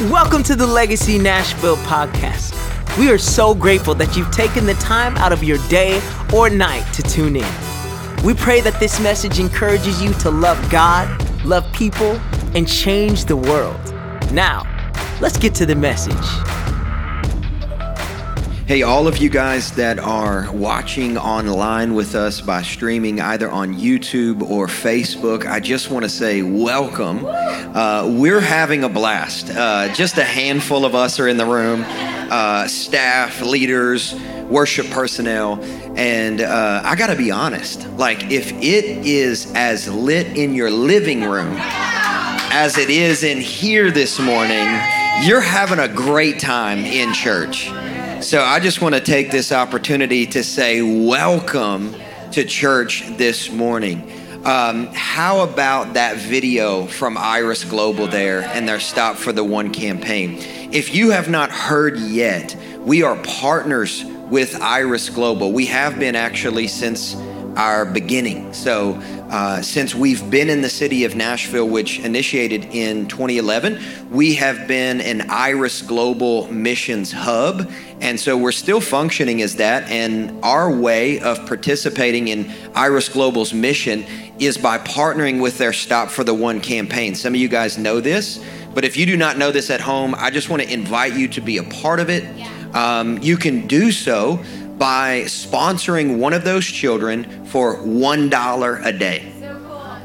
Welcome 0.00 0.42
to 0.44 0.56
the 0.56 0.66
Legacy 0.66 1.20
Nashville 1.20 1.76
podcast. 1.76 2.52
We 2.98 3.12
are 3.12 3.16
so 3.16 3.54
grateful 3.54 3.94
that 3.94 4.16
you've 4.16 4.32
taken 4.32 4.66
the 4.66 4.74
time 4.74 5.16
out 5.18 5.32
of 5.32 5.44
your 5.44 5.58
day 5.68 6.02
or 6.34 6.50
night 6.50 6.92
to 6.94 7.02
tune 7.02 7.36
in. 7.36 7.54
We 8.24 8.34
pray 8.34 8.60
that 8.62 8.80
this 8.80 8.98
message 8.98 9.38
encourages 9.38 10.02
you 10.02 10.12
to 10.14 10.32
love 10.32 10.58
God, 10.68 11.06
love 11.44 11.72
people, 11.72 12.20
and 12.56 12.66
change 12.66 13.26
the 13.26 13.36
world. 13.36 13.80
Now, 14.32 14.64
let's 15.20 15.38
get 15.38 15.54
to 15.54 15.64
the 15.64 15.76
message. 15.76 16.63
Hey, 18.66 18.80
all 18.80 19.06
of 19.06 19.18
you 19.18 19.28
guys 19.28 19.72
that 19.72 19.98
are 19.98 20.50
watching 20.50 21.18
online 21.18 21.92
with 21.92 22.14
us 22.14 22.40
by 22.40 22.62
streaming 22.62 23.20
either 23.20 23.50
on 23.50 23.74
YouTube 23.74 24.40
or 24.40 24.68
Facebook, 24.68 25.44
I 25.44 25.60
just 25.60 25.90
want 25.90 26.04
to 26.04 26.08
say 26.08 26.40
welcome. 26.40 27.26
Uh, 27.26 28.08
we're 28.18 28.40
having 28.40 28.82
a 28.82 28.88
blast. 28.88 29.50
Uh, 29.50 29.92
just 29.92 30.16
a 30.16 30.24
handful 30.24 30.86
of 30.86 30.94
us 30.94 31.20
are 31.20 31.28
in 31.28 31.36
the 31.36 31.44
room 31.44 31.84
uh, 31.86 32.66
staff, 32.66 33.42
leaders, 33.42 34.14
worship 34.48 34.88
personnel. 34.88 35.62
And 35.94 36.40
uh, 36.40 36.80
I 36.86 36.96
got 36.96 37.08
to 37.08 37.16
be 37.16 37.30
honest, 37.30 37.86
like, 37.98 38.30
if 38.30 38.50
it 38.50 39.06
is 39.06 39.52
as 39.54 39.92
lit 39.92 40.38
in 40.38 40.54
your 40.54 40.70
living 40.70 41.20
room 41.20 41.54
as 41.58 42.78
it 42.78 42.88
is 42.88 43.24
in 43.24 43.42
here 43.42 43.90
this 43.90 44.18
morning, 44.18 44.66
you're 45.22 45.42
having 45.42 45.80
a 45.80 45.88
great 45.88 46.38
time 46.40 46.78
in 46.78 47.12
church. 47.12 47.70
So 48.24 48.40
I 48.40 48.58
just 48.58 48.80
want 48.80 48.94
to 48.94 49.02
take 49.02 49.30
this 49.30 49.52
opportunity 49.52 50.24
to 50.28 50.42
say 50.42 50.80
welcome 50.80 51.94
to 52.32 52.42
church 52.46 53.04
this 53.18 53.50
morning. 53.50 54.10
Um, 54.46 54.86
how 54.94 55.40
about 55.40 55.92
that 55.92 56.16
video 56.16 56.86
from 56.86 57.18
Iris 57.18 57.64
Global 57.64 58.06
there 58.06 58.40
and 58.40 58.66
their 58.66 58.80
Stop 58.80 59.16
for 59.16 59.34
the 59.34 59.44
One 59.44 59.74
campaign? 59.74 60.38
If 60.72 60.94
you 60.94 61.10
have 61.10 61.28
not 61.28 61.50
heard 61.50 61.98
yet, 61.98 62.56
we 62.78 63.02
are 63.02 63.16
partners 63.24 64.02
with 64.30 64.58
Iris 64.58 65.10
Global. 65.10 65.52
We 65.52 65.66
have 65.66 65.98
been 65.98 66.16
actually 66.16 66.68
since 66.68 67.14
our 67.56 67.84
beginning. 67.84 68.54
So, 68.54 68.94
uh, 69.30 69.62
since 69.62 69.94
we've 69.94 70.30
been 70.30 70.50
in 70.50 70.60
the 70.60 70.68
city 70.68 71.04
of 71.04 71.16
Nashville, 71.16 71.68
which 71.68 71.98
initiated 72.00 72.66
in 72.66 73.08
2011, 73.08 73.80
we 74.10 74.34
have 74.34 74.68
been 74.68 75.00
an 75.00 75.30
Iris 75.30 75.82
Global 75.82 76.46
Missions 76.52 77.10
Hub. 77.10 77.70
And 78.00 78.20
so 78.20 78.36
we're 78.36 78.52
still 78.52 78.80
functioning 78.80 79.42
as 79.42 79.56
that. 79.56 79.90
And 79.90 80.38
our 80.44 80.70
way 80.70 81.20
of 81.20 81.46
participating 81.46 82.28
in 82.28 82.52
Iris 82.74 83.08
Global's 83.08 83.54
mission 83.54 84.04
is 84.38 84.58
by 84.58 84.78
partnering 84.78 85.40
with 85.40 85.58
their 85.58 85.72
Stop 85.72 86.10
for 86.10 86.22
the 86.22 86.34
One 86.34 86.60
campaign. 86.60 87.14
Some 87.14 87.34
of 87.34 87.40
you 87.40 87.48
guys 87.48 87.78
know 87.78 88.00
this, 88.00 88.44
but 88.74 88.84
if 88.84 88.96
you 88.96 89.06
do 89.06 89.16
not 89.16 89.38
know 89.38 89.50
this 89.50 89.70
at 89.70 89.80
home, 89.80 90.14
I 90.16 90.30
just 90.30 90.50
want 90.50 90.62
to 90.62 90.72
invite 90.72 91.14
you 91.14 91.28
to 91.28 91.40
be 91.40 91.58
a 91.58 91.64
part 91.64 92.00
of 92.00 92.10
it. 92.10 92.24
Um, 92.74 93.18
you 93.18 93.36
can 93.36 93.66
do 93.68 93.92
so 93.92 94.42
by 94.78 95.22
sponsoring 95.22 96.18
one 96.18 96.32
of 96.32 96.44
those 96.44 96.64
children 96.64 97.46
for 97.46 97.76
$1 97.76 98.84
a 98.86 98.92
day. 98.92 99.30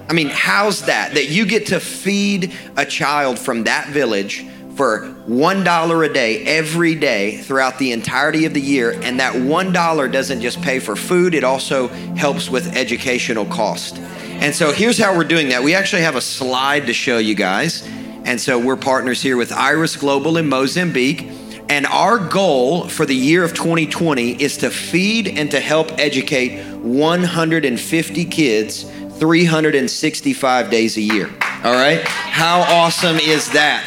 I 0.10 0.14
mean, 0.14 0.30
how's 0.30 0.86
that? 0.88 1.14
That 1.14 1.30
you 1.30 1.46
get 1.46 1.68
to 1.68 1.80
feed 1.80 2.54
a 2.76 2.86
child 2.86 3.38
from 3.38 3.66
that 3.66 3.90
village 3.90 4.46
for 4.76 5.14
$1 5.28 6.06
a 6.10 6.14
day 6.14 6.44
every 6.46 6.96
day 6.96 7.38
throughout 7.38 7.78
the 7.78 7.92
entirety 7.92 8.46
of 8.46 8.54
the 8.54 8.62
year. 8.62 8.92
And 9.04 9.20
that 9.20 9.34
$1 9.34 10.12
doesn't 10.12 10.42
just 10.42 10.62
pay 10.62 10.80
for 10.80 10.96
food, 10.96 11.36
it 11.36 11.44
also 11.44 11.90
helps 12.16 12.50
with 12.50 12.76
educational 12.76 13.46
cost. 13.46 13.98
And 13.98 14.56
so 14.56 14.72
here's 14.72 14.98
how 14.98 15.16
we're 15.16 15.26
doing 15.26 15.50
that. 15.50 15.62
We 15.62 15.76
actually 15.76 16.04
have 16.04 16.16
a 16.16 16.22
slide 16.22 16.88
to 16.88 16.94
show 16.94 17.18
you 17.18 17.36
guys. 17.36 17.86
And 18.24 18.40
so 18.40 18.58
we're 18.58 18.78
partners 18.78 19.22
here 19.22 19.38
with 19.38 19.52
Iris 19.52 19.96
Global 19.96 20.38
in 20.38 20.48
Mozambique. 20.48 21.30
And 21.70 21.86
our 21.86 22.18
goal 22.18 22.88
for 22.88 23.06
the 23.06 23.16
year 23.16 23.44
of 23.44 23.54
2020 23.54 24.42
is 24.42 24.58
to 24.58 24.72
feed 24.72 25.28
and 25.28 25.52
to 25.52 25.60
help 25.60 25.92
educate 26.00 26.60
150 26.78 28.26
kids 28.26 28.92
365 29.20 30.72
days 30.72 30.98
a 30.98 31.02
year. 31.02 31.30
All 31.64 31.74
right? 31.74 32.02
How 32.02 32.62
awesome 32.62 33.18
is 33.18 33.52
that? 33.52 33.86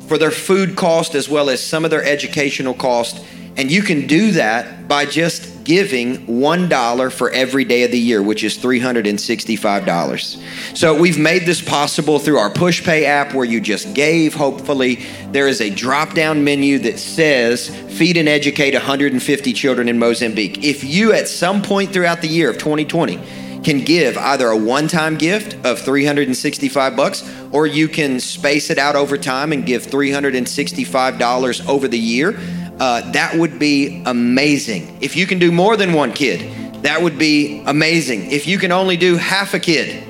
for 0.02 0.16
their 0.16 0.30
food 0.30 0.76
cost 0.76 1.14
as 1.14 1.28
well 1.28 1.50
as 1.50 1.62
some 1.62 1.84
of 1.84 1.90
their 1.90 2.04
educational 2.04 2.74
cost. 2.74 3.24
And 3.56 3.70
you 3.70 3.82
can 3.82 4.06
do 4.06 4.32
that 4.32 4.88
by 4.88 5.04
just 5.04 5.49
giving 5.70 6.26
$1 6.26 7.12
for 7.12 7.30
every 7.30 7.64
day 7.64 7.84
of 7.84 7.92
the 7.92 7.98
year, 7.98 8.20
which 8.20 8.42
is 8.42 8.58
$365. 8.58 10.76
So 10.76 11.00
we've 11.00 11.16
made 11.16 11.46
this 11.46 11.62
possible 11.62 12.18
through 12.18 12.38
our 12.38 12.50
PushPay 12.50 13.04
app 13.04 13.34
where 13.34 13.44
you 13.44 13.60
just 13.60 13.94
gave, 13.94 14.34
hopefully. 14.34 14.96
There 15.30 15.46
is 15.46 15.60
a 15.60 15.70
drop 15.70 16.12
down 16.12 16.42
menu 16.42 16.80
that 16.80 16.98
says 16.98 17.68
feed 17.96 18.16
and 18.16 18.28
educate 18.28 18.74
150 18.74 19.52
children 19.52 19.88
in 19.88 19.96
Mozambique. 19.96 20.64
If 20.64 20.82
you 20.82 21.12
at 21.12 21.28
some 21.28 21.62
point 21.62 21.92
throughout 21.92 22.20
the 22.20 22.26
year 22.26 22.50
of 22.50 22.58
2020 22.58 23.20
can 23.62 23.84
give 23.84 24.18
either 24.18 24.48
a 24.48 24.56
one-time 24.56 25.18
gift 25.18 25.54
of 25.64 25.78
365 25.78 26.96
bucks 26.96 27.32
or 27.52 27.68
you 27.68 27.86
can 27.86 28.18
space 28.18 28.70
it 28.70 28.78
out 28.78 28.96
over 28.96 29.16
time 29.16 29.52
and 29.52 29.64
give 29.64 29.86
$365 29.86 31.68
over 31.68 31.86
the 31.86 31.98
year 31.98 32.36
uh, 32.80 33.10
that 33.12 33.36
would 33.36 33.58
be 33.58 34.02
amazing. 34.06 34.98
If 35.00 35.14
you 35.14 35.26
can 35.26 35.38
do 35.38 35.52
more 35.52 35.76
than 35.76 35.92
one 35.92 36.12
kid, 36.12 36.82
that 36.82 37.02
would 37.02 37.18
be 37.18 37.62
amazing. 37.66 38.30
If 38.30 38.46
you 38.46 38.58
can 38.58 38.72
only 38.72 38.96
do 38.96 39.16
half 39.16 39.52
a 39.52 39.60
kid, 39.60 40.02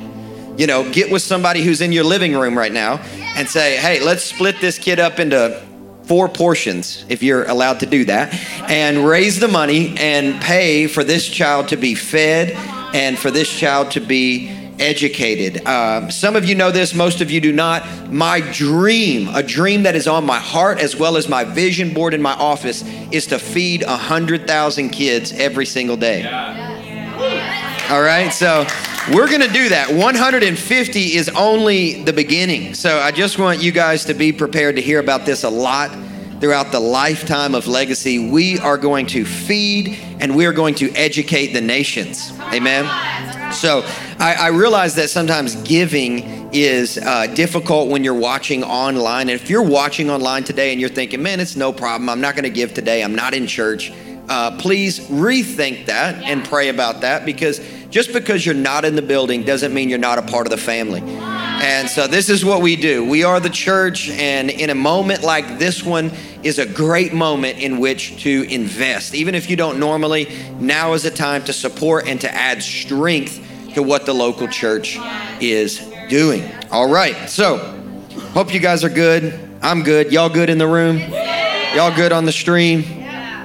you 0.57 0.67
know, 0.67 0.91
get 0.93 1.11
with 1.11 1.23
somebody 1.23 1.63
who's 1.63 1.81
in 1.81 1.91
your 1.91 2.05
living 2.05 2.33
room 2.35 2.57
right 2.57 2.73
now 2.73 2.99
and 3.37 3.49
say, 3.49 3.77
hey, 3.77 4.01
let's 4.01 4.23
split 4.23 4.61
this 4.61 4.79
kid 4.79 5.01
up 5.01 5.19
into 5.19 5.61
four 6.05 6.29
portions, 6.29 7.05
if 7.09 7.23
you're 7.23 7.45
allowed 7.45 7.81
to 7.81 7.87
do 7.87 8.05
that, 8.05 8.35
and 8.71 9.05
raise 9.05 9.41
the 9.41 9.49
money 9.49 9.97
and 9.99 10.41
pay 10.43 10.87
for 10.87 11.05
this 11.05 11.29
child 11.29 11.69
to 11.69 11.77
be 11.77 11.95
fed 11.95 12.51
and 12.95 13.19
for 13.19 13.31
this 13.31 13.49
child 13.49 13.93
to 13.93 14.01
be 14.01 14.60
educated. 14.81 15.63
Uh, 15.67 16.09
some 16.09 16.35
of 16.35 16.45
you 16.45 16.55
know 16.55 16.71
this, 16.71 16.95
most 16.95 17.21
of 17.21 17.31
you 17.31 17.41
do 17.41 17.53
not. 17.53 18.11
My 18.11 18.41
dream, 18.41 19.29
a 19.29 19.43
dream 19.43 19.85
that 19.85 19.95
is 19.95 20.09
on 20.09 20.25
my 20.25 20.39
heart 20.39 20.81
as 20.81 20.97
well 20.97 21.17
as 21.17 21.29
my 21.29 21.45
vision 21.45 21.95
board 21.95 22.15
in 22.15 22.23
my 22.23 22.33
office, 22.33 22.83
is 23.13 23.27
to 23.29 23.39
feed 23.39 23.85
100,000 23.87 24.91
kids 24.91 25.33
every 25.33 25.67
single 25.67 25.97
day. 25.97 26.25
All 27.91 28.03
right, 28.03 28.33
so 28.33 28.67
we're 29.13 29.29
going 29.29 29.41
to 29.41 29.53
do 29.53 29.69
that. 29.69 29.91
150 29.93 31.01
is 31.01 31.29
only 31.31 32.03
the 32.03 32.13
beginning. 32.13 32.75
So 32.75 32.99
I 32.99 33.11
just 33.11 33.39
want 33.39 33.63
you 33.63 33.73
guys 33.73 34.05
to 34.07 34.15
be 34.15 34.33
prepared 34.33 34.77
to 34.77 34.83
hear 34.83 35.01
about 35.01 35.27
this 35.27 35.45
a 35.45 35.51
lot 35.51 35.91
throughout 36.41 36.73
the 36.73 36.81
lifetime 36.81 37.55
of 37.55 37.67
legacy. 37.67 38.31
We 38.31 38.59
are 38.59 38.79
going 38.79 39.07
to 39.09 39.25
feed 39.25 39.99
and 40.19 40.35
we 40.35 40.47
are 40.47 40.53
going 40.53 40.75
to 40.77 40.91
educate 40.93 41.49
the 41.49 41.61
nations. 41.61 42.33
Amen. 42.53 42.85
So 43.53 43.83
I, 44.19 44.37
I 44.39 44.49
realize 44.49 44.95
that 44.95 45.11
sometimes 45.11 45.57
giving 45.63 46.51
is 46.53 46.99
uh, 46.99 47.27
difficult 47.29 47.89
when 47.89 48.03
you're 48.03 48.15
watching 48.15 48.65
online. 48.65 49.29
And 49.29 49.41
if 49.41 49.51
you're 49.51 49.63
watching 49.63 50.11
online 50.11 50.45
today 50.45 50.73
and 50.73 50.81
you're 50.81 50.91
thinking, 50.91 51.23
man, 51.23 51.41
it's 51.41 51.57
no 51.57 51.73
problem, 51.73 52.09
I'm 52.09 52.21
not 52.21 52.35
going 52.35 52.45
to 52.45 52.51
give 52.51 52.75
today, 52.75 53.05
I'm 53.05 53.15
not 53.15 53.35
in 53.35 53.47
church, 53.47 53.93
uh, 54.29 54.57
please 54.59 55.01
rethink 55.09 55.87
that 55.87 56.23
and 56.25 56.45
pray 56.45 56.69
about 56.69 57.01
that 57.03 57.25
because 57.25 57.61
just 57.91 58.13
because 58.13 58.47
you're 58.47 58.55
not 58.55 58.85
in 58.85 58.95
the 58.95 59.03
building 59.03 59.43
doesn't 59.43 59.75
mean 59.75 59.89
you're 59.89 59.99
not 59.99 60.19
a 60.19 60.23
part 60.23 60.47
of 60.47 60.51
the 60.51 60.57
family. 60.57 61.01
And 61.61 61.91
so 61.91 62.07
this 62.07 62.31
is 62.31 62.43
what 62.43 62.63
we 62.63 62.75
do. 62.75 63.05
We 63.05 63.23
are 63.23 63.39
the 63.39 63.51
church, 63.51 64.09
and 64.09 64.49
in 64.49 64.71
a 64.71 64.75
moment 64.75 65.23
like 65.23 65.59
this 65.59 65.85
one 65.85 66.11
is 66.43 66.59
a 66.59 66.65
great 66.65 67.13
moment 67.13 67.59
in 67.59 67.81
which 67.81 68.23
to 68.23 68.47
invest. 68.49 69.15
Even 69.15 69.35
if 69.35 69.51
you 69.51 69.57
don't 69.57 69.79
normally, 69.79 70.29
now 70.59 70.95
is 70.95 71.05
a 71.05 71.11
time 71.11 71.45
to 71.45 71.53
support 71.53 72.09
and 72.09 72.19
to 72.23 72.35
add 72.35 72.63
strength 72.63 73.47
to 73.75 73.83
what 73.83 74.07
the 74.07 74.15
local 74.15 74.49
church 74.49 74.99
is 75.41 75.87
doing. 76.09 76.51
All 76.71 76.91
right. 76.91 77.29
So, 77.29 77.59
hope 78.33 78.55
you 78.55 78.61
guys 78.61 78.83
are 78.83 78.89
good. 78.89 79.39
I'm 79.61 79.83
good. 79.83 80.13
Y'all 80.13 80.31
good 80.31 80.49
in 80.49 80.57
the 80.57 80.67
room? 80.67 80.99
Y'all 81.75 81.95
good 81.95 82.13
on 82.13 82.25
the 82.25 82.33
stream? 82.33 82.85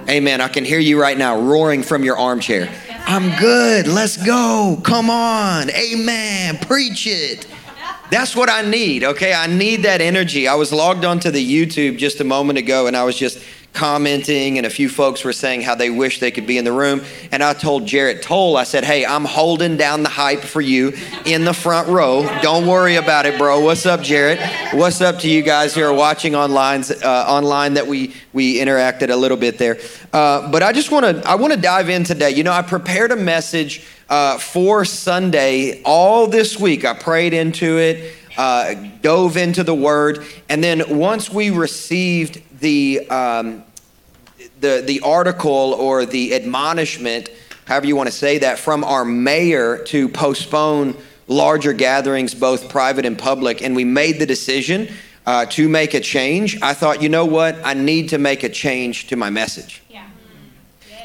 Amen. 0.09 0.39
I 0.39 0.47
can 0.47 0.63
hear 0.63 0.79
you 0.79 1.01
right 1.01 1.17
now 1.17 1.37
roaring 1.37 1.83
from 1.83 2.03
your 2.03 2.17
armchair. 2.17 2.69
I'm 3.07 3.37
good. 3.39 3.87
Let's 3.87 4.17
go. 4.17 4.79
Come 4.83 5.09
on. 5.09 5.69
Amen. 5.69 6.57
Preach 6.59 7.07
it. 7.07 7.45
That's 8.11 8.35
what 8.35 8.49
I 8.49 8.61
need, 8.61 9.03
okay? 9.03 9.33
I 9.33 9.47
need 9.47 9.77
that 9.83 9.99
energy. 9.99 10.47
I 10.47 10.55
was 10.55 10.71
logged 10.71 11.05
onto 11.05 11.31
the 11.31 11.43
YouTube 11.43 11.97
just 11.97 12.19
a 12.19 12.23
moment 12.23 12.59
ago 12.59 12.87
and 12.87 12.95
I 12.95 13.03
was 13.03 13.17
just 13.17 13.43
commenting, 13.75 14.57
and 14.57 14.65
a 14.65 14.69
few 14.69 14.89
folks 14.89 15.23
were 15.23 15.33
saying 15.33 15.61
how 15.61 15.75
they 15.75 15.89
wish 15.89 16.19
they 16.19 16.31
could 16.31 16.47
be 16.47 16.57
in 16.57 16.65
the 16.65 16.71
room. 16.71 17.01
And 17.31 17.43
I 17.43 17.53
told 17.53 17.85
Jarrett 17.85 18.23
Toll, 18.23 18.57
I 18.57 18.63
said, 18.63 18.83
Hey, 18.83 19.05
I'm 19.05 19.25
holding 19.25 19.77
down 19.77 20.01
the 20.01 20.09
hype 20.09 20.41
for 20.41 20.61
you 20.61 20.93
in 21.25 21.45
the 21.45 21.53
front 21.53 21.87
row. 21.87 22.23
Don't 22.41 22.65
worry 22.65 22.95
about 22.95 23.25
it, 23.25 23.37
bro. 23.37 23.59
What's 23.59 23.85
up, 23.85 24.01
Jarrett? 24.01 24.39
What's 24.73 25.01
up 25.01 25.19
to 25.19 25.29
you 25.29 25.41
guys 25.41 25.75
who 25.75 25.83
are 25.83 25.93
watching 25.93 26.35
online, 26.35 26.83
uh, 27.03 27.25
online 27.27 27.75
that 27.75 27.85
we, 27.85 28.13
we 28.33 28.59
interacted 28.59 29.09
a 29.09 29.15
little 29.15 29.37
bit 29.37 29.57
there. 29.57 29.77
Uh, 30.15 30.49
but 30.49 30.63
I 30.63 30.71
just 30.71 30.91
want 30.91 31.05
to 31.05 31.29
I 31.29 31.35
want 31.35 31.51
to 31.51 31.59
dive 31.59 31.89
in 31.89 32.05
today. 32.05 32.31
You 32.31 32.43
know, 32.43 32.53
I 32.53 32.61
prepared 32.61 33.11
a 33.11 33.17
message 33.17 33.85
uh, 34.09 34.37
for 34.37 34.85
Sunday 34.85 35.81
all 35.83 36.27
this 36.27 36.57
week. 36.57 36.85
I 36.85 36.93
prayed 36.93 37.33
into 37.33 37.77
it. 37.77 38.13
Uh, 38.37 38.75
dove 39.01 39.37
into 39.37 39.63
the 39.63 39.73
word, 39.73 40.25
and 40.49 40.61
then 40.61 40.97
once 40.97 41.29
we 41.29 41.51
received 41.51 42.41
the 42.65 43.07
um, 43.11 43.63
the 44.59 44.81
the 44.83 44.99
article 45.01 45.75
or 45.77 46.03
the 46.03 46.33
admonishment, 46.33 47.29
however 47.65 47.85
you 47.85 47.95
want 47.95 48.09
to 48.09 48.15
say 48.15 48.39
that, 48.39 48.57
from 48.57 48.83
our 48.83 49.05
mayor 49.05 49.77
to 49.85 50.09
postpone 50.09 50.95
larger 51.27 51.73
gatherings, 51.73 52.33
both 52.33 52.67
private 52.67 53.05
and 53.05 53.19
public, 53.19 53.61
and 53.61 53.75
we 53.75 53.83
made 53.83 54.17
the 54.17 54.25
decision 54.25 54.87
uh, 55.27 55.45
to 55.45 55.69
make 55.69 55.93
a 55.93 55.99
change. 55.99 56.59
I 56.63 56.73
thought, 56.73 57.03
you 57.03 57.09
know 57.09 57.25
what, 57.25 57.55
I 57.63 57.75
need 57.75 58.09
to 58.09 58.17
make 58.17 58.43
a 58.43 58.49
change 58.49 59.07
to 59.07 59.15
my 59.15 59.29
message. 59.29 59.83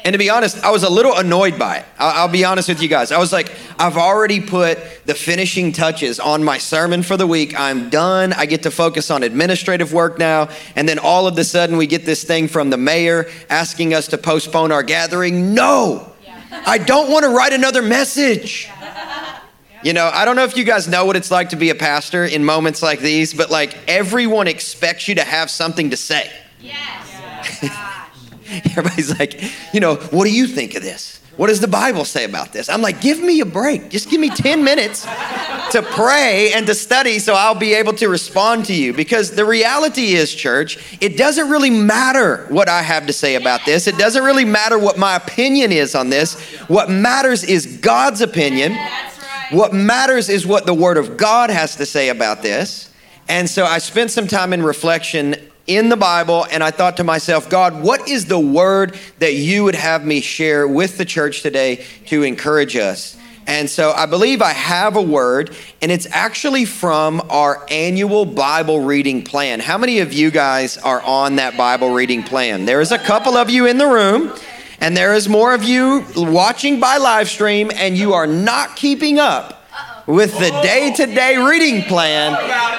And 0.03 0.13
to 0.13 0.17
be 0.17 0.29
honest, 0.29 0.63
I 0.63 0.71
was 0.71 0.83
a 0.83 0.89
little 0.89 1.15
annoyed 1.15 1.59
by 1.59 1.77
it. 1.77 1.85
I'll, 1.99 2.21
I'll, 2.21 2.27
be 2.27 2.43
honest 2.43 2.69
with 2.69 2.81
you 2.81 2.87
guys. 2.87 3.11
I 3.11 3.19
was 3.19 3.31
like, 3.31 3.51
I've 3.77 3.97
already 3.97 4.41
put 4.41 4.79
the 5.05 5.13
finishing 5.13 5.71
touches 5.71 6.19
on 6.19 6.43
my 6.43 6.57
sermon 6.57 7.03
for 7.03 7.17
the 7.17 7.27
week. 7.27 7.59
I'm 7.59 7.89
done. 7.89 8.33
I 8.33 8.45
get 8.47 8.63
to 8.63 8.71
focus 8.71 9.11
on 9.11 9.21
administrative 9.21 9.93
work 9.93 10.17
now. 10.17 10.49
And 10.75 10.89
then 10.89 10.97
all 10.97 11.27
of 11.27 11.37
a 11.37 11.43
sudden, 11.43 11.77
we 11.77 11.87
get 11.87 12.05
this 12.05 12.23
thing 12.23 12.47
from 12.47 12.69
the 12.69 12.77
mayor 12.77 13.29
asking 13.49 13.93
us 13.93 14.07
to 14.07 14.17
postpone 14.17 14.71
our 14.71 14.83
gathering. 14.83 15.53
No, 15.53 16.11
I 16.51 16.77
don't 16.77 17.11
want 17.11 17.23
to 17.23 17.29
write 17.29 17.53
another 17.53 17.81
message. 17.81 18.69
You 19.83 19.93
know, 19.93 20.09
I 20.13 20.25
don't 20.25 20.35
know 20.35 20.43
if 20.43 20.55
you 20.55 20.63
guys 20.63 20.87
know 20.87 21.05
what 21.05 21.15
it's 21.15 21.31
like 21.31 21.49
to 21.49 21.55
be 21.55 21.71
a 21.71 21.75
pastor 21.75 22.23
in 22.23 22.45
moments 22.45 22.83
like 22.83 22.99
these, 22.99 23.33
but 23.33 23.49
like 23.49 23.75
everyone 23.87 24.47
expects 24.47 25.07
you 25.07 25.15
to 25.15 25.23
have 25.23 25.49
something 25.49 25.89
to 25.89 25.97
say. 25.97 26.31
Yes. 26.59 27.87
Everybody's 28.65 29.17
like, 29.17 29.41
you 29.73 29.79
know, 29.79 29.95
what 29.95 30.25
do 30.25 30.31
you 30.31 30.47
think 30.47 30.75
of 30.75 30.83
this? 30.83 31.21
What 31.37 31.47
does 31.47 31.61
the 31.61 31.67
Bible 31.67 32.03
say 32.03 32.25
about 32.25 32.51
this? 32.51 32.67
I'm 32.67 32.81
like, 32.81 32.99
give 32.99 33.21
me 33.21 33.39
a 33.39 33.45
break. 33.45 33.89
Just 33.89 34.09
give 34.09 34.19
me 34.19 34.29
10 34.29 34.63
minutes 34.63 35.03
to 35.71 35.81
pray 35.81 36.51
and 36.53 36.67
to 36.67 36.75
study 36.75 37.19
so 37.19 37.33
I'll 37.33 37.55
be 37.55 37.73
able 37.73 37.93
to 37.93 38.09
respond 38.09 38.65
to 38.65 38.73
you. 38.73 38.93
Because 38.93 39.31
the 39.31 39.45
reality 39.45 40.13
is, 40.13 40.35
church, 40.35 40.97
it 41.01 41.17
doesn't 41.17 41.49
really 41.49 41.69
matter 41.69 42.45
what 42.49 42.67
I 42.67 42.81
have 42.81 43.07
to 43.07 43.13
say 43.13 43.35
about 43.35 43.65
this. 43.65 43.87
It 43.87 43.97
doesn't 43.97 44.23
really 44.23 44.43
matter 44.43 44.77
what 44.77 44.97
my 44.97 45.15
opinion 45.15 45.71
is 45.71 45.95
on 45.95 46.09
this. 46.09 46.39
What 46.67 46.89
matters 46.89 47.45
is 47.45 47.77
God's 47.77 48.19
opinion. 48.19 48.77
What 49.51 49.73
matters 49.73 50.27
is 50.27 50.45
what 50.45 50.65
the 50.65 50.73
Word 50.73 50.97
of 50.97 51.15
God 51.15 51.49
has 51.49 51.77
to 51.77 51.85
say 51.85 52.09
about 52.09 52.41
this. 52.41 52.93
And 53.29 53.49
so 53.49 53.65
I 53.65 53.77
spent 53.77 54.11
some 54.11 54.27
time 54.27 54.51
in 54.51 54.61
reflection 54.61 55.35
in 55.67 55.89
the 55.89 55.97
Bible, 55.97 56.45
and 56.51 56.63
I 56.63 56.71
thought 56.71 56.97
to 56.97 57.03
myself, 57.03 57.49
God, 57.49 57.81
what 57.81 58.07
is 58.07 58.25
the 58.25 58.39
word 58.39 58.97
that 59.19 59.33
you 59.35 59.63
would 59.63 59.75
have 59.75 60.05
me 60.05 60.21
share 60.21 60.67
with 60.67 60.97
the 60.97 61.05
church 61.05 61.41
today 61.41 61.85
to 62.07 62.23
encourage 62.23 62.75
us? 62.75 63.17
And 63.47 63.69
so 63.69 63.91
I 63.91 64.05
believe 64.05 64.41
I 64.41 64.53
have 64.53 64.95
a 64.95 65.01
word, 65.01 65.55
and 65.81 65.91
it's 65.91 66.07
actually 66.11 66.65
from 66.65 67.21
our 67.29 67.65
annual 67.69 68.25
Bible 68.25 68.81
reading 68.81 69.23
plan. 69.23 69.59
How 69.59 69.77
many 69.77 69.99
of 69.99 70.13
you 70.13 70.31
guys 70.31 70.77
are 70.77 71.01
on 71.01 71.37
that 71.37 71.57
Bible 71.57 71.93
reading 71.93 72.23
plan? 72.23 72.65
There 72.65 72.81
is 72.81 72.91
a 72.91 72.99
couple 72.99 73.35
of 73.35 73.49
you 73.49 73.65
in 73.65 73.77
the 73.77 73.87
room, 73.87 74.33
and 74.79 74.95
there 74.95 75.13
is 75.13 75.27
more 75.27 75.53
of 75.53 75.63
you 75.63 76.05
watching 76.15 76.79
by 76.79 76.97
live 76.97 77.27
stream, 77.29 77.71
and 77.73 77.97
you 77.97 78.13
are 78.13 78.27
not 78.27 78.75
keeping 78.75 79.19
up 79.19 79.60
with 80.11 80.37
the 80.39 80.49
day 80.61 80.91
to 80.93 81.05
day 81.05 81.37
reading 81.37 81.83
plan 81.83 82.35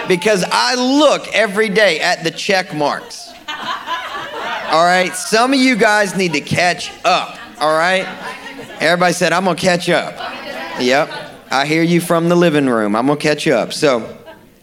because 0.06 0.44
I 0.52 0.74
look 0.74 1.26
every 1.28 1.70
day 1.70 1.98
at 1.98 2.24
the 2.24 2.30
check 2.30 2.74
marks. 2.74 3.30
All 3.48 4.84
right, 4.84 5.12
some 5.14 5.54
of 5.54 5.58
you 5.58 5.74
guys 5.74 6.14
need 6.14 6.34
to 6.34 6.42
catch 6.42 6.92
up. 7.06 7.38
All 7.58 7.72
right, 7.72 8.06
everybody 8.80 9.14
said, 9.14 9.32
I'm 9.32 9.44
gonna 9.44 9.56
catch 9.56 9.88
up. 9.88 10.14
Yep, 10.78 11.10
I 11.50 11.64
hear 11.64 11.82
you 11.82 12.02
from 12.02 12.28
the 12.28 12.36
living 12.36 12.66
room. 12.66 12.94
I'm 12.94 13.06
gonna 13.06 13.18
catch 13.18 13.48
up. 13.48 13.72
So, 13.72 14.14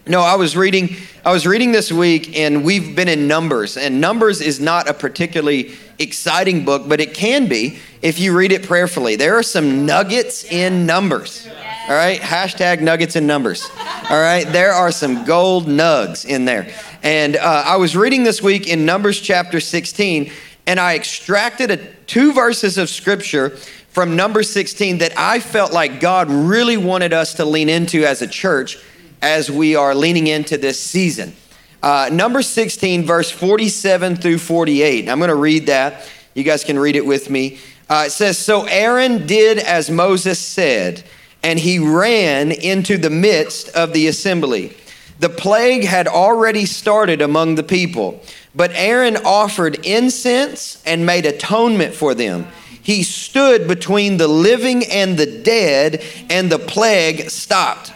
no, 0.06 0.21
I 0.21 0.36
was 0.36 0.56
reading. 0.56 0.95
I 1.25 1.31
was 1.31 1.48
reading 1.48 1.71
this 1.71 1.92
week, 1.92 2.38
and 2.38 2.63
we've 2.63 2.95
been 2.95 3.07
in 3.07 3.27
Numbers, 3.27 3.77
and 3.77 4.00
Numbers 4.00 4.42
is 4.42 4.60
not 4.60 4.88
a 4.88 4.94
particularly 4.94 5.71
exciting 5.98 6.66
book, 6.66 6.88
but 6.88 7.01
it 7.01 7.16
can 7.16 7.48
be 7.48 7.80
if 8.04 8.19
you 8.19 8.38
read 8.38 8.51
it 8.51 8.63
prayerfully. 8.63 9.16
There 9.16 9.36
are 9.38 9.44
some 9.44 9.88
nuggets 9.88 10.44
in 10.44 10.86
Numbers. 10.86 11.48
All 11.89 11.95
right, 11.95 12.21
hashtag 12.21 12.81
nuggets 12.81 13.15
and 13.15 13.25
numbers. 13.25 13.68
All 14.12 14.21
right, 14.21 14.44
there 14.44 14.74
are 14.74 14.91
some 14.91 15.25
gold 15.25 15.65
nugs 15.65 16.24
in 16.24 16.45
there. 16.45 16.71
And 17.01 17.36
uh, 17.36 17.63
I 17.65 17.77
was 17.77 17.97
reading 17.97 18.24
this 18.24 18.44
week 18.44 18.68
in 18.68 18.86
Numbers 18.86 19.19
chapter 19.19 19.59
16, 19.59 20.31
and 20.68 20.80
I 20.80 20.95
extracted 20.95 21.71
a, 21.71 21.77
two 22.06 22.31
verses 22.31 22.77
of 22.77 22.89
scripture 22.89 23.57
from 23.89 24.15
number 24.15 24.44
16 24.44 25.00
that 25.00 25.18
I 25.18 25.39
felt 25.39 25.74
like 25.74 26.00
God 26.00 26.30
really 26.30 26.77
wanted 26.77 27.12
us 27.12 27.33
to 27.33 27.45
lean 27.45 27.69
into 27.69 28.06
as 28.06 28.21
a 28.21 28.27
church 28.27 28.77
as 29.24 29.50
we 29.50 29.75
are 29.75 29.95
leaning 29.95 30.27
into 30.27 30.59
this 30.59 30.80
season. 30.80 31.33
Uh, 31.81 32.07
number 32.13 32.44
16, 32.44 33.03
verse 33.03 33.31
47 33.31 34.15
through 34.15 34.38
48. 34.38 35.09
I'm 35.09 35.18
going 35.18 35.30
to 35.30 35.33
read 35.33 35.65
that. 35.65 36.07
You 36.35 36.44
guys 36.44 36.63
can 36.63 36.77
read 36.77 36.95
it 36.95 37.06
with 37.07 37.31
me. 37.31 37.57
Uh, 37.89 38.03
it 38.06 38.12
says, 38.12 38.38
So 38.38 38.65
Aaron 38.65 39.25
did 39.25 39.57
as 39.57 39.89
Moses 39.89 40.38
said 40.38 41.03
and 41.44 41.59
he 41.59 41.80
ran 41.80 42.51
into 42.51 42.97
the 42.97 43.09
midst 43.09 43.69
of 43.69 43.94
the 43.94 44.07
assembly. 44.07 44.75
The 45.19 45.30
plague 45.30 45.83
had 45.83 46.07
already 46.07 46.65
started 46.65 47.21
among 47.21 47.56
the 47.56 47.63
people, 47.63 48.21
but 48.56 48.71
Aaron 48.74 49.18
offered 49.18 49.86
incense 49.86 50.81
and 50.86 51.06
made 51.06 51.25
atonement 51.25 51.94
for 51.94 52.13
them. 52.13 52.47
He 52.81 53.03
stood 53.03 53.68
between 53.68 54.18
the 54.18 54.27
living 54.27 54.83
and 54.86 55.18
the 55.18 55.41
dead, 55.41 56.03
and 56.30 56.51
the 56.51 56.57
plague 56.57 57.30
stopped. 57.30 57.92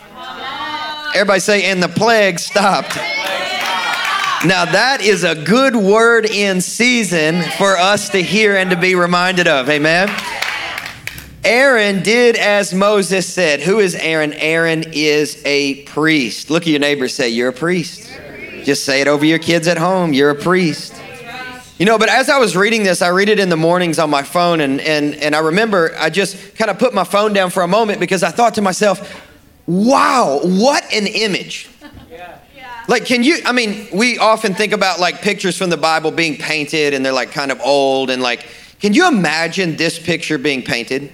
Everybody 1.15 1.39
say, 1.39 1.63
and 1.71 1.81
the 1.81 1.87
plague 1.87 2.39
stopped. 2.39 2.95
Now, 4.45 4.65
that 4.65 4.99
is 5.01 5.23
a 5.23 5.35
good 5.35 5.75
word 5.75 6.25
in 6.25 6.59
season 6.59 7.41
for 7.57 7.77
us 7.77 8.09
to 8.09 8.21
hear 8.21 8.57
and 8.57 8.69
to 8.71 8.75
be 8.75 8.93
reminded 8.93 9.47
of. 9.47 9.69
Amen. 9.69 10.09
Aaron 11.45 12.03
did 12.03 12.37
as 12.37 12.73
Moses 12.73 13.31
said. 13.31 13.61
Who 13.61 13.79
is 13.79 13.95
Aaron? 13.95 14.33
Aaron 14.33 14.85
is 14.93 15.41
a 15.45 15.83
priest. 15.83 16.49
Look 16.49 16.63
at 16.63 16.69
your 16.69 16.79
neighbor 16.79 17.07
say, 17.07 17.29
You're 17.29 17.49
a 17.49 17.53
priest. 17.53 18.09
Just 18.63 18.85
say 18.85 19.01
it 19.01 19.07
over 19.07 19.25
your 19.25 19.39
kids 19.39 19.67
at 19.67 19.77
home. 19.77 20.13
You're 20.13 20.29
a 20.29 20.35
priest. 20.35 20.95
You 21.77 21.85
know, 21.85 21.97
but 21.97 22.07
as 22.07 22.29
I 22.29 22.37
was 22.37 22.55
reading 22.55 22.83
this, 22.83 23.01
I 23.01 23.09
read 23.09 23.27
it 23.27 23.39
in 23.39 23.49
the 23.49 23.57
mornings 23.57 23.99
on 23.99 24.09
my 24.09 24.23
phone, 24.23 24.61
and, 24.61 24.79
and, 24.79 25.15
and 25.15 25.35
I 25.35 25.39
remember 25.39 25.93
I 25.97 26.09
just 26.09 26.55
kind 26.55 26.71
of 26.71 26.79
put 26.79 26.93
my 26.93 27.03
phone 27.03 27.33
down 27.33 27.49
for 27.49 27.63
a 27.63 27.67
moment 27.67 27.99
because 27.99 28.23
I 28.23 28.29
thought 28.29 28.53
to 28.53 28.61
myself, 28.61 29.21
wow, 29.65 30.39
what 30.43 30.83
an 30.93 31.07
image. 31.07 31.69
Like, 32.87 33.05
can 33.05 33.23
you? 33.23 33.39
I 33.45 33.53
mean, 33.53 33.87
we 33.93 34.17
often 34.17 34.53
think 34.53 34.71
about 34.71 34.99
like 34.99 35.21
pictures 35.21 35.57
from 35.57 35.69
the 35.69 35.77
Bible 35.77 36.11
being 36.11 36.37
painted 36.37 36.93
and 36.93 37.05
they're 37.05 37.13
like 37.13 37.31
kind 37.31 37.51
of 37.51 37.59
old, 37.61 38.09
and 38.09 38.21
like, 38.21 38.45
can 38.79 38.93
you 38.93 39.07
imagine 39.07 39.75
this 39.75 39.99
picture 39.99 40.37
being 40.37 40.61
painted? 40.61 41.11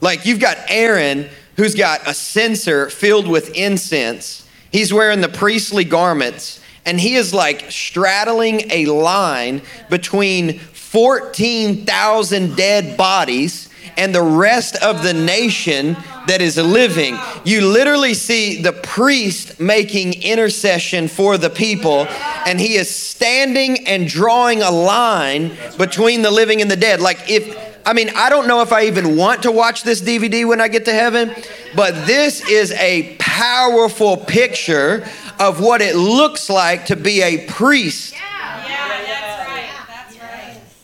Like 0.00 0.26
you've 0.26 0.40
got 0.40 0.58
Aaron 0.68 1.28
who's 1.56 1.74
got 1.74 2.06
a 2.06 2.14
censer 2.14 2.90
filled 2.90 3.26
with 3.26 3.54
incense. 3.54 4.46
He's 4.70 4.92
wearing 4.92 5.20
the 5.20 5.28
priestly 5.28 5.84
garments 5.84 6.60
and 6.84 7.00
he 7.00 7.16
is 7.16 7.34
like 7.34 7.70
straddling 7.70 8.70
a 8.70 8.86
line 8.86 9.62
between 9.90 10.58
14,000 10.58 12.56
dead 12.56 12.96
bodies 12.96 13.68
and 13.96 14.14
the 14.14 14.22
rest 14.22 14.76
of 14.76 15.02
the 15.02 15.12
nation 15.12 15.96
that 16.26 16.40
is 16.40 16.56
living. 16.56 17.18
You 17.44 17.66
literally 17.66 18.14
see 18.14 18.62
the 18.62 18.72
priest 18.72 19.58
making 19.58 20.22
intercession 20.22 21.08
for 21.08 21.38
the 21.38 21.50
people, 21.50 22.06
and 22.46 22.60
he 22.60 22.74
is 22.74 22.94
standing 22.94 23.86
and 23.86 24.06
drawing 24.06 24.62
a 24.62 24.70
line 24.70 25.56
between 25.78 26.22
the 26.22 26.30
living 26.30 26.60
and 26.60 26.70
the 26.70 26.76
dead. 26.76 27.00
Like 27.00 27.30
if 27.30 27.75
I 27.86 27.92
mean, 27.92 28.10
I 28.16 28.30
don't 28.30 28.48
know 28.48 28.62
if 28.62 28.72
I 28.72 28.86
even 28.86 29.16
want 29.16 29.44
to 29.44 29.52
watch 29.52 29.84
this 29.84 30.02
DVD 30.02 30.46
when 30.46 30.60
I 30.60 30.66
get 30.66 30.86
to 30.86 30.92
heaven, 30.92 31.32
but 31.76 32.04
this 32.04 32.44
is 32.50 32.72
a 32.72 33.14
powerful 33.20 34.16
picture 34.16 35.06
of 35.38 35.60
what 35.60 35.80
it 35.80 35.94
looks 35.94 36.50
like 36.50 36.86
to 36.86 36.96
be 36.96 37.22
a 37.22 37.46
priest. 37.46 38.12
Yeah, 38.12 38.66
yeah 38.66 39.06
that's 39.06 40.18
right. 40.18 40.18
That's 40.18 40.20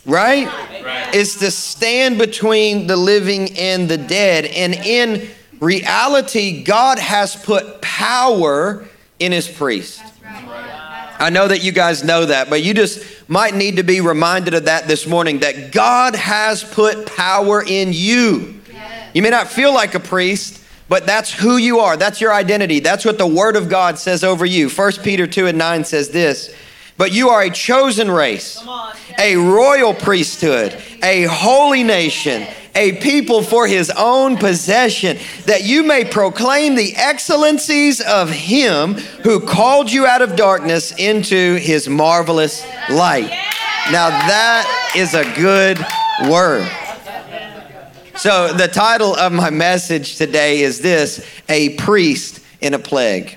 right. 0.06 0.46
Right? 0.46 0.84
right? 0.84 1.12
It's 1.12 1.40
to 1.40 1.50
stand 1.50 2.18
between 2.18 2.86
the 2.86 2.96
living 2.96 3.58
and 3.58 3.88
the 3.88 3.98
dead. 3.98 4.44
And 4.44 4.72
in 4.72 5.28
reality, 5.58 6.62
God 6.62 7.00
has 7.00 7.34
put 7.34 7.82
power 7.82 8.86
in 9.18 9.32
his 9.32 9.48
priest. 9.48 10.00
I 11.22 11.30
know 11.30 11.46
that 11.46 11.62
you 11.62 11.70
guys 11.70 12.02
know 12.02 12.26
that, 12.26 12.50
but 12.50 12.64
you 12.64 12.74
just 12.74 13.28
might 13.28 13.54
need 13.54 13.76
to 13.76 13.84
be 13.84 14.00
reminded 14.00 14.54
of 14.54 14.64
that 14.64 14.88
this 14.88 15.06
morning 15.06 15.38
that 15.38 15.70
God 15.70 16.16
has 16.16 16.64
put 16.64 17.06
power 17.06 17.62
in 17.64 17.92
you. 17.92 18.60
You 19.14 19.22
may 19.22 19.30
not 19.30 19.46
feel 19.46 19.72
like 19.72 19.94
a 19.94 20.00
priest, 20.00 20.64
but 20.88 21.06
that's 21.06 21.32
who 21.32 21.58
you 21.58 21.78
are. 21.78 21.96
That's 21.96 22.20
your 22.20 22.34
identity. 22.34 22.80
That's 22.80 23.04
what 23.04 23.18
the 23.18 23.26
Word 23.26 23.54
of 23.54 23.68
God 23.68 24.00
says 24.00 24.24
over 24.24 24.44
you. 24.44 24.68
1 24.68 24.92
Peter 25.04 25.28
2 25.28 25.46
and 25.46 25.58
9 25.58 25.84
says 25.84 26.08
this 26.08 26.52
But 26.96 27.12
you 27.12 27.28
are 27.28 27.42
a 27.42 27.50
chosen 27.50 28.10
race, 28.10 28.60
a 29.16 29.36
royal 29.36 29.94
priesthood, 29.94 30.76
a 31.04 31.22
holy 31.30 31.84
nation 31.84 32.48
a 32.74 32.92
people 33.00 33.42
for 33.42 33.66
his 33.66 33.90
own 33.90 34.36
possession, 34.36 35.18
that 35.44 35.64
you 35.64 35.82
may 35.82 36.04
proclaim 36.04 36.74
the 36.74 36.94
excellencies 36.96 38.00
of 38.00 38.30
him 38.30 38.94
who 38.94 39.40
called 39.40 39.92
you 39.92 40.06
out 40.06 40.22
of 40.22 40.36
darkness 40.36 40.92
into 40.96 41.56
his 41.56 41.88
marvelous 41.88 42.64
light. 42.88 43.30
Now, 43.90 44.08
that 44.08 44.92
is 44.96 45.14
a 45.14 45.24
good 45.34 45.78
word. 46.30 46.70
So, 48.16 48.52
the 48.52 48.68
title 48.68 49.14
of 49.16 49.32
my 49.32 49.50
message 49.50 50.16
today 50.16 50.60
is 50.60 50.80
this 50.80 51.26
A 51.48 51.70
Priest 51.76 52.40
in 52.60 52.74
a 52.74 52.78
Plague. 52.78 53.36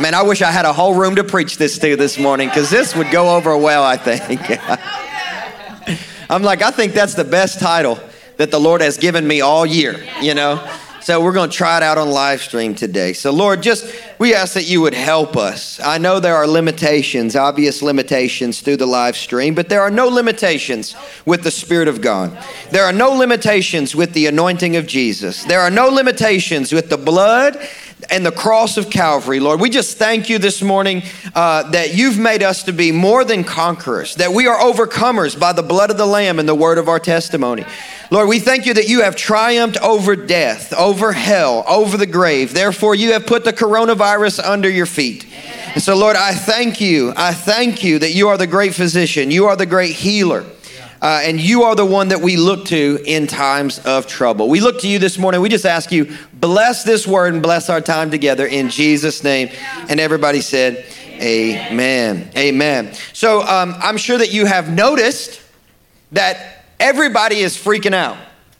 Man, 0.00 0.12
I 0.14 0.22
wish 0.22 0.42
I 0.42 0.50
had 0.50 0.66
a 0.66 0.72
whole 0.72 0.94
room 0.94 1.16
to 1.16 1.24
preach 1.24 1.56
this 1.56 1.78
to 1.78 1.96
this 1.96 2.18
morning 2.18 2.48
because 2.48 2.68
this 2.68 2.94
would 2.96 3.10
go 3.10 3.34
over 3.34 3.56
well, 3.56 3.82
I 3.82 3.96
think. 3.96 4.40
I'm 6.30 6.42
like, 6.42 6.60
I 6.60 6.70
think 6.70 6.92
that's 6.92 7.14
the 7.14 7.24
best 7.24 7.60
title 7.60 7.98
that 8.36 8.50
the 8.50 8.60
Lord 8.60 8.80
has 8.80 8.96
given 8.98 9.26
me 9.26 9.40
all 9.40 9.64
year, 9.66 10.04
you 10.20 10.34
know? 10.34 10.66
So 11.06 11.22
we're 11.22 11.34
going 11.34 11.50
to 11.50 11.56
try 11.56 11.76
it 11.76 11.84
out 11.84 11.98
on 11.98 12.10
live 12.10 12.42
stream 12.42 12.74
today. 12.74 13.12
So 13.12 13.30
Lord, 13.30 13.62
just 13.62 13.94
we 14.18 14.34
ask 14.34 14.54
that 14.54 14.68
you 14.68 14.80
would 14.80 14.92
help 14.92 15.36
us. 15.36 15.78
I 15.78 15.98
know 15.98 16.18
there 16.18 16.34
are 16.34 16.48
limitations, 16.48 17.36
obvious 17.36 17.80
limitations 17.80 18.60
through 18.60 18.78
the 18.78 18.86
live 18.86 19.16
stream, 19.16 19.54
but 19.54 19.68
there 19.68 19.82
are 19.82 19.90
no 19.90 20.08
limitations 20.08 20.96
with 21.24 21.44
the 21.44 21.52
Spirit 21.52 21.86
of 21.86 22.00
God. 22.00 22.36
There 22.72 22.84
are 22.84 22.92
no 22.92 23.10
limitations 23.12 23.94
with 23.94 24.14
the 24.14 24.26
anointing 24.26 24.74
of 24.74 24.88
Jesus. 24.88 25.44
There 25.44 25.60
are 25.60 25.70
no 25.70 25.86
limitations 25.86 26.72
with 26.72 26.90
the 26.90 26.98
blood 26.98 27.56
and 28.10 28.24
the 28.24 28.32
cross 28.32 28.76
of 28.76 28.90
Calvary, 28.90 29.40
Lord. 29.40 29.60
We 29.60 29.70
just 29.70 29.96
thank 29.96 30.28
you 30.28 30.38
this 30.38 30.62
morning 30.62 31.02
uh, 31.34 31.70
that 31.70 31.94
you've 31.94 32.18
made 32.18 32.42
us 32.42 32.64
to 32.64 32.72
be 32.72 32.92
more 32.92 33.24
than 33.24 33.42
conquerors, 33.42 34.16
that 34.16 34.32
we 34.32 34.46
are 34.46 34.58
overcomers 34.58 35.38
by 35.38 35.52
the 35.52 35.62
blood 35.62 35.90
of 35.90 35.96
the 35.96 36.06
Lamb 36.06 36.38
and 36.38 36.48
the 36.48 36.54
word 36.54 36.78
of 36.78 36.88
our 36.88 36.98
testimony. 36.98 37.64
Lord, 38.10 38.28
we 38.28 38.38
thank 38.38 38.66
you 38.66 38.74
that 38.74 38.88
you 38.88 39.02
have 39.02 39.16
triumphed 39.16 39.78
over 39.78 40.14
death, 40.14 40.72
over 40.74 41.12
hell, 41.12 41.64
over 41.66 41.96
the 41.96 42.06
grave. 42.06 42.52
Therefore, 42.52 42.94
you 42.94 43.12
have 43.12 43.26
put 43.26 43.44
the 43.44 43.52
coronavirus 43.52 44.44
under 44.44 44.68
your 44.68 44.86
feet. 44.86 45.26
And 45.74 45.82
so, 45.82 45.96
Lord, 45.96 46.16
I 46.16 46.32
thank 46.32 46.80
you. 46.80 47.12
I 47.16 47.32
thank 47.32 47.82
you 47.82 47.98
that 47.98 48.12
you 48.12 48.28
are 48.28 48.38
the 48.38 48.46
great 48.46 48.74
physician, 48.74 49.30
you 49.30 49.46
are 49.46 49.56
the 49.56 49.66
great 49.66 49.92
healer. 49.94 50.44
Uh, 51.06 51.20
and 51.20 51.40
you 51.40 51.62
are 51.62 51.76
the 51.76 51.84
one 51.84 52.08
that 52.08 52.20
we 52.20 52.36
look 52.36 52.64
to 52.64 52.98
in 53.06 53.28
times 53.28 53.78
of 53.86 54.08
trouble. 54.08 54.48
We 54.48 54.58
look 54.58 54.80
to 54.80 54.88
you 54.88 54.98
this 54.98 55.18
morning. 55.18 55.40
We 55.40 55.48
just 55.48 55.64
ask 55.64 55.92
you, 55.92 56.12
bless 56.34 56.82
this 56.82 57.06
word 57.06 57.32
and 57.32 57.40
bless 57.40 57.70
our 57.70 57.80
time 57.80 58.10
together 58.10 58.44
in 58.44 58.70
Jesus' 58.70 59.22
name. 59.22 59.48
And 59.88 60.00
everybody 60.00 60.40
said, 60.40 60.84
Amen. 61.22 62.28
Amen. 62.36 62.92
So 63.12 63.42
um, 63.42 63.76
I'm 63.78 63.98
sure 63.98 64.18
that 64.18 64.32
you 64.32 64.46
have 64.46 64.68
noticed 64.68 65.40
that 66.10 66.64
everybody 66.80 67.36
is 67.36 67.56
freaking 67.56 67.94
out. 67.94 68.16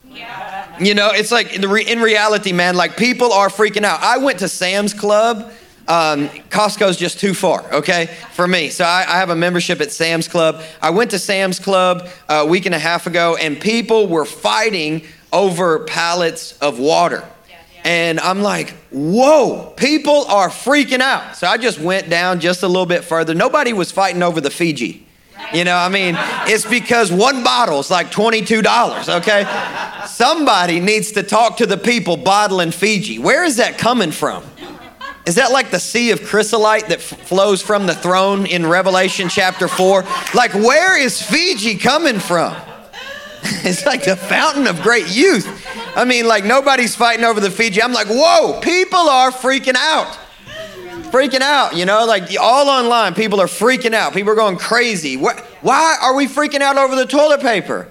Yeah. 0.08 0.78
You 0.78 0.94
know, 0.94 1.10
it's 1.12 1.32
like 1.32 1.52
in, 1.52 1.68
re- 1.68 1.84
in, 1.84 2.00
reality, 2.00 2.52
man, 2.52 2.76
like 2.76 2.96
people 2.96 3.32
are 3.32 3.48
freaking 3.48 3.82
out. 3.82 4.00
I 4.04 4.18
went 4.18 4.38
to 4.38 4.48
Sam's 4.48 4.94
Club. 4.94 5.50
Um, 5.88 6.28
Costco's 6.50 6.96
just 6.96 7.20
too 7.20 7.32
far, 7.32 7.62
okay, 7.74 8.06
for 8.32 8.48
me. 8.48 8.70
So 8.70 8.84
I, 8.84 9.04
I, 9.06 9.18
have 9.18 9.30
a 9.30 9.36
membership 9.36 9.80
at 9.80 9.92
Sam's 9.92 10.26
Club. 10.26 10.60
I 10.82 10.90
went 10.90 11.12
to 11.12 11.18
Sam's 11.18 11.60
Club 11.60 12.08
a 12.28 12.44
week 12.44 12.66
and 12.66 12.74
a 12.74 12.78
half 12.78 13.06
ago, 13.06 13.36
and 13.36 13.60
people 13.60 14.08
were 14.08 14.24
fighting 14.24 15.04
over 15.32 15.80
pallets 15.80 16.58
of 16.58 16.80
water. 16.80 17.24
And 17.84 18.18
I'm 18.18 18.42
like, 18.42 18.70
whoa, 18.90 19.72
people 19.76 20.24
are 20.24 20.48
freaking 20.48 20.98
out. 20.98 21.36
So 21.36 21.46
I 21.46 21.56
just 21.56 21.78
went 21.78 22.10
down 22.10 22.40
just 22.40 22.64
a 22.64 22.66
little 22.66 22.84
bit 22.84 23.04
further. 23.04 23.32
Nobody 23.32 23.72
was 23.72 23.92
fighting 23.92 24.24
over 24.24 24.40
the 24.40 24.50
Fiji. 24.50 25.06
You 25.54 25.62
know, 25.62 25.76
I 25.76 25.88
mean, 25.88 26.16
it's 26.48 26.66
because 26.66 27.12
one 27.12 27.44
bottle 27.44 27.78
is 27.78 27.88
like 27.88 28.10
$22, 28.10 29.18
okay? 29.20 30.06
Somebody 30.08 30.80
needs 30.80 31.12
to 31.12 31.22
talk 31.22 31.58
to 31.58 31.66
the 31.66 31.76
people 31.76 32.16
bottling 32.16 32.72
Fiji. 32.72 33.20
Where 33.20 33.44
is 33.44 33.58
that 33.58 33.78
coming 33.78 34.10
from? 34.10 34.42
Is 35.26 35.34
that 35.34 35.50
like 35.50 35.72
the 35.72 35.80
sea 35.80 36.12
of 36.12 36.22
chrysolite 36.24 36.88
that 36.88 36.98
f- 36.98 37.20
flows 37.26 37.60
from 37.60 37.86
the 37.86 37.94
throne 37.94 38.46
in 38.46 38.64
Revelation 38.64 39.28
chapter 39.28 39.66
4? 39.66 40.04
Like, 40.34 40.54
where 40.54 40.96
is 40.98 41.20
Fiji 41.20 41.76
coming 41.76 42.20
from? 42.20 42.54
it's 43.42 43.84
like 43.84 44.04
the 44.04 44.14
fountain 44.16 44.68
of 44.68 44.80
great 44.82 45.08
youth. 45.14 45.66
I 45.96 46.04
mean, 46.04 46.28
like, 46.28 46.44
nobody's 46.44 46.94
fighting 46.94 47.24
over 47.24 47.40
the 47.40 47.50
Fiji. 47.50 47.82
I'm 47.82 47.92
like, 47.92 48.06
whoa, 48.06 48.60
people 48.60 48.98
are 48.98 49.32
freaking 49.32 49.76
out 49.76 50.16
freaking 51.10 51.40
out, 51.40 51.76
you 51.76 51.86
know, 51.86 52.04
like 52.04 52.24
all 52.38 52.68
online, 52.68 53.14
people 53.14 53.40
are 53.40 53.46
freaking 53.46 53.94
out. 53.94 54.12
People 54.12 54.32
are 54.32 54.36
going 54.36 54.58
crazy. 54.58 55.16
Why 55.16 55.98
are 56.02 56.14
we 56.14 56.26
freaking 56.26 56.60
out 56.60 56.76
over 56.76 56.94
the 56.94 57.06
toilet 57.06 57.40
paper? 57.40 57.88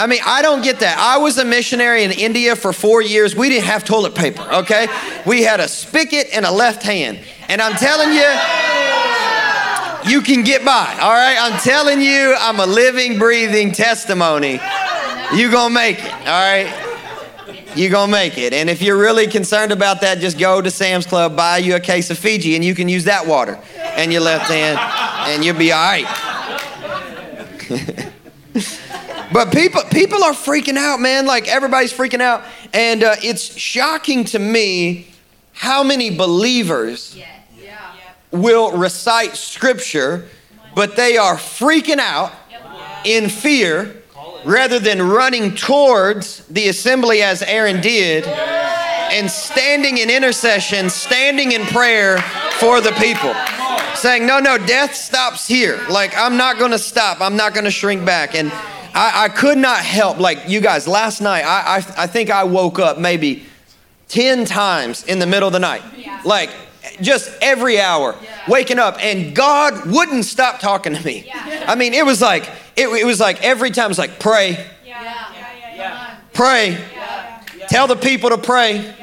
I 0.00 0.06
mean, 0.06 0.20
I 0.24 0.40
don't 0.40 0.62
get 0.62 0.80
that. 0.80 0.96
I 0.98 1.18
was 1.18 1.36
a 1.36 1.44
missionary 1.44 2.04
in 2.04 2.10
India 2.10 2.56
for 2.56 2.72
four 2.72 3.02
years. 3.02 3.36
We 3.36 3.50
didn't 3.50 3.66
have 3.66 3.84
toilet 3.84 4.14
paper, 4.14 4.42
okay? 4.50 4.86
We 5.26 5.42
had 5.42 5.60
a 5.60 5.68
spigot 5.68 6.28
and 6.32 6.46
a 6.46 6.50
left 6.50 6.82
hand. 6.82 7.20
And 7.48 7.60
I'm 7.60 7.74
telling 7.74 8.14
you, 8.14 8.24
you 10.10 10.22
can 10.22 10.42
get 10.42 10.64
by, 10.64 10.98
all 11.02 11.12
right? 11.12 11.36
I'm 11.38 11.60
telling 11.60 12.00
you, 12.00 12.34
I'm 12.38 12.60
a 12.60 12.66
living, 12.66 13.18
breathing 13.18 13.72
testimony. 13.72 14.58
You 15.34 15.50
gonna 15.50 15.74
make 15.74 15.98
it, 15.98 16.12
all 16.12 16.24
right? 16.24 16.86
you're 17.76 17.90
to 17.90 18.06
make 18.08 18.36
it. 18.36 18.52
And 18.52 18.68
if 18.68 18.82
you're 18.82 18.98
really 18.98 19.26
concerned 19.26 19.70
about 19.70 20.00
that, 20.00 20.18
just 20.18 20.38
go 20.38 20.60
to 20.60 20.70
Sam's 20.70 21.06
Club, 21.06 21.36
buy 21.36 21.58
you 21.58 21.76
a 21.76 21.80
case 21.80 22.10
of 22.10 22.18
Fiji, 22.18 22.56
and 22.56 22.64
you 22.64 22.74
can 22.74 22.88
use 22.88 23.04
that 23.04 23.26
water 23.26 23.60
and 23.78 24.12
your 24.12 24.22
left 24.22 24.50
hand, 24.50 24.78
and 25.30 25.44
you'll 25.44 25.56
be 25.56 25.70
all 25.72 25.78
right. 25.80 26.06
but 29.32 29.52
people, 29.52 29.82
people 29.90 30.24
are 30.24 30.32
freaking 30.32 30.76
out, 30.76 31.00
man. 31.00 31.26
Like 31.26 31.48
everybody's 31.48 31.92
freaking 31.92 32.20
out. 32.20 32.44
And 32.72 33.02
uh, 33.02 33.16
it's 33.22 33.56
shocking 33.56 34.24
to 34.26 34.38
me 34.38 35.08
how 35.52 35.82
many 35.82 36.10
believers 36.10 37.18
will 38.30 38.76
recite 38.76 39.36
scripture, 39.36 40.26
but 40.74 40.96
they 40.96 41.16
are 41.16 41.36
freaking 41.36 41.98
out 41.98 42.32
in 43.04 43.28
fear 43.28 43.96
rather 44.44 44.78
than 44.78 45.02
running 45.02 45.54
towards 45.54 46.46
the 46.46 46.68
assembly 46.68 47.22
as 47.22 47.42
Aaron 47.42 47.80
did 47.80 48.26
and 48.26 49.30
standing 49.30 49.98
in 49.98 50.08
intercession, 50.08 50.88
standing 50.88 51.52
in 51.52 51.62
prayer 51.66 52.18
for 52.58 52.80
the 52.80 52.92
people. 52.92 53.34
Saying, 53.96 54.26
no, 54.26 54.38
no, 54.38 54.56
death 54.56 54.94
stops 54.94 55.46
here. 55.46 55.80
Like, 55.90 56.16
I'm 56.16 56.36
not 56.36 56.58
going 56.58 56.70
to 56.70 56.78
stop. 56.78 57.20
I'm 57.20 57.36
not 57.36 57.52
going 57.52 57.64
to 57.64 57.70
shrink 57.70 58.04
back. 58.06 58.34
And 58.34 58.50
I, 58.94 59.24
I, 59.24 59.28
could 59.28 59.58
not 59.58 59.78
help, 59.78 60.18
like, 60.18 60.48
you 60.48 60.60
guys, 60.60 60.86
last 60.88 61.20
night, 61.20 61.44
I, 61.44 61.76
I, 61.76 62.04
I 62.04 62.06
think 62.06 62.30
I 62.30 62.44
woke 62.44 62.78
up 62.78 62.98
maybe 62.98 63.44
10 64.08 64.44
times 64.44 65.04
in 65.04 65.18
the 65.18 65.26
middle 65.26 65.46
of 65.46 65.52
the 65.52 65.58
night. 65.60 65.82
Like, 66.24 66.50
just 67.00 67.30
every 67.40 67.80
hour, 67.80 68.14
waking 68.48 68.78
up, 68.78 69.02
and 69.02 69.34
God 69.34 69.90
wouldn't 69.90 70.24
stop 70.24 70.60
talking 70.60 70.94
to 70.94 71.04
me. 71.04 71.30
I 71.34 71.74
mean, 71.74 71.94
it 71.94 72.04
was 72.04 72.20
like, 72.20 72.48
it, 72.76 72.88
it 72.88 73.04
was 73.04 73.20
like 73.20 73.42
every 73.42 73.70
time, 73.70 73.90
it's 73.90 73.98
like, 73.98 74.18
pray, 74.18 74.66
pray, 76.32 76.82
tell 77.68 77.86
the 77.86 77.96
people 77.96 78.30
to 78.30 78.38
pray. 78.38 78.94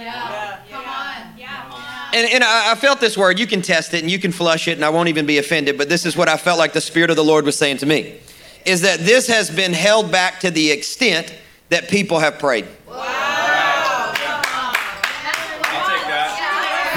And, 2.14 2.32
and 2.32 2.44
I, 2.44 2.72
I 2.72 2.76
felt 2.76 3.00
this 3.00 3.18
word. 3.18 3.38
You 3.38 3.46
can 3.46 3.62
test 3.62 3.94
it 3.94 4.02
and 4.02 4.10
you 4.10 4.18
can 4.18 4.32
flush 4.32 4.68
it, 4.68 4.72
and 4.72 4.86
I 4.86 4.90
won't 4.90 5.10
even 5.10 5.26
be 5.26 5.38
offended, 5.38 5.78
but 5.78 5.90
this 5.90 6.06
is 6.06 6.16
what 6.16 6.30
I 6.30 6.38
felt 6.38 6.58
like 6.58 6.74
the 6.74 6.82
Spirit 6.82 7.10
of 7.10 7.16
the 7.16 7.24
Lord 7.24 7.46
was 7.46 7.58
saying 7.58 7.78
to 7.78 7.86
me 7.86 8.20
is 8.68 8.82
that 8.82 9.00
this 9.00 9.28
has 9.28 9.50
been 9.50 9.74
held 9.74 10.12
back 10.12 10.42
to 10.42 10.52
the 10.52 10.72
extent 10.72 11.34
that 11.70 11.90
people 11.90 12.20
have 12.20 12.38
prayed. 12.38 12.68
Wow. 12.88 14.14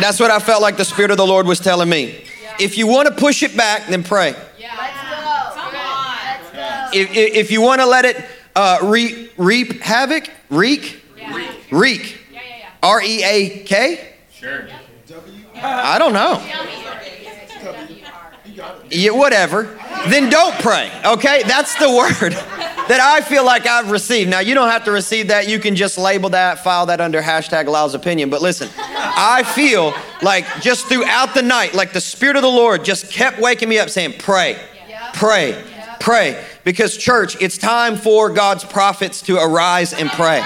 That's 0.00 0.18
what 0.18 0.30
I 0.30 0.38
felt 0.38 0.62
like 0.62 0.76
the 0.76 0.84
Spirit 0.84 1.10
of 1.10 1.16
the 1.18 1.26
Lord 1.26 1.46
was 1.46 1.60
telling 1.60 1.88
me. 1.88 2.24
If 2.58 2.76
you 2.76 2.86
want 2.86 3.08
to 3.08 3.14
push 3.14 3.42
it 3.42 3.56
back, 3.56 3.86
then 3.86 4.02
pray. 4.02 4.34
If, 6.92 7.14
if 7.14 7.50
you 7.52 7.60
want 7.60 7.80
to 7.80 7.86
let 7.86 8.04
it 8.04 8.24
uh, 8.56 8.78
re- 8.82 9.30
reap 9.36 9.80
havoc, 9.80 10.28
reek, 10.48 11.00
reek, 11.70 12.18
R 12.82 13.00
E 13.02 13.22
A 13.22 13.62
K. 13.64 14.14
Sure. 14.32 14.66
I 15.54 15.98
don't 15.98 16.14
know. 16.14 16.42
Yeah, 18.90 19.10
whatever. 19.12 19.64
Then 20.08 20.30
don't 20.30 20.54
pray. 20.60 20.90
Okay, 21.04 21.42
that's 21.44 21.74
the 21.76 21.88
word. 22.22 22.32
that 22.32 23.00
I 23.00 23.20
feel 23.20 23.44
like 23.44 23.66
I've 23.66 23.90
received. 23.90 24.30
Now, 24.30 24.40
you 24.40 24.54
don't 24.54 24.68
have 24.70 24.84
to 24.84 24.90
receive 24.90 25.28
that. 25.28 25.48
You 25.48 25.58
can 25.60 25.76
just 25.76 25.96
label 25.96 26.30
that, 26.30 26.64
file 26.64 26.86
that 26.86 27.00
under 27.00 27.22
hashtag 27.22 27.66
Lyle's 27.66 27.94
opinion. 27.94 28.30
But 28.30 28.42
listen, 28.42 28.68
I 28.76 29.42
feel 29.44 29.94
like 30.22 30.44
just 30.60 30.86
throughout 30.86 31.34
the 31.34 31.42
night, 31.42 31.74
like 31.74 31.92
the 31.92 32.00
Spirit 32.00 32.36
of 32.36 32.42
the 32.42 32.48
Lord 32.48 32.84
just 32.84 33.12
kept 33.12 33.38
waking 33.38 33.68
me 33.68 33.78
up 33.78 33.90
saying, 33.90 34.14
pray, 34.18 34.58
pray, 35.14 35.62
pray. 36.00 36.44
Because, 36.64 36.96
church, 36.96 37.40
it's 37.40 37.56
time 37.58 37.96
for 37.96 38.30
God's 38.30 38.64
prophets 38.64 39.22
to 39.22 39.36
arise 39.36 39.92
and 39.92 40.10
pray. 40.10 40.42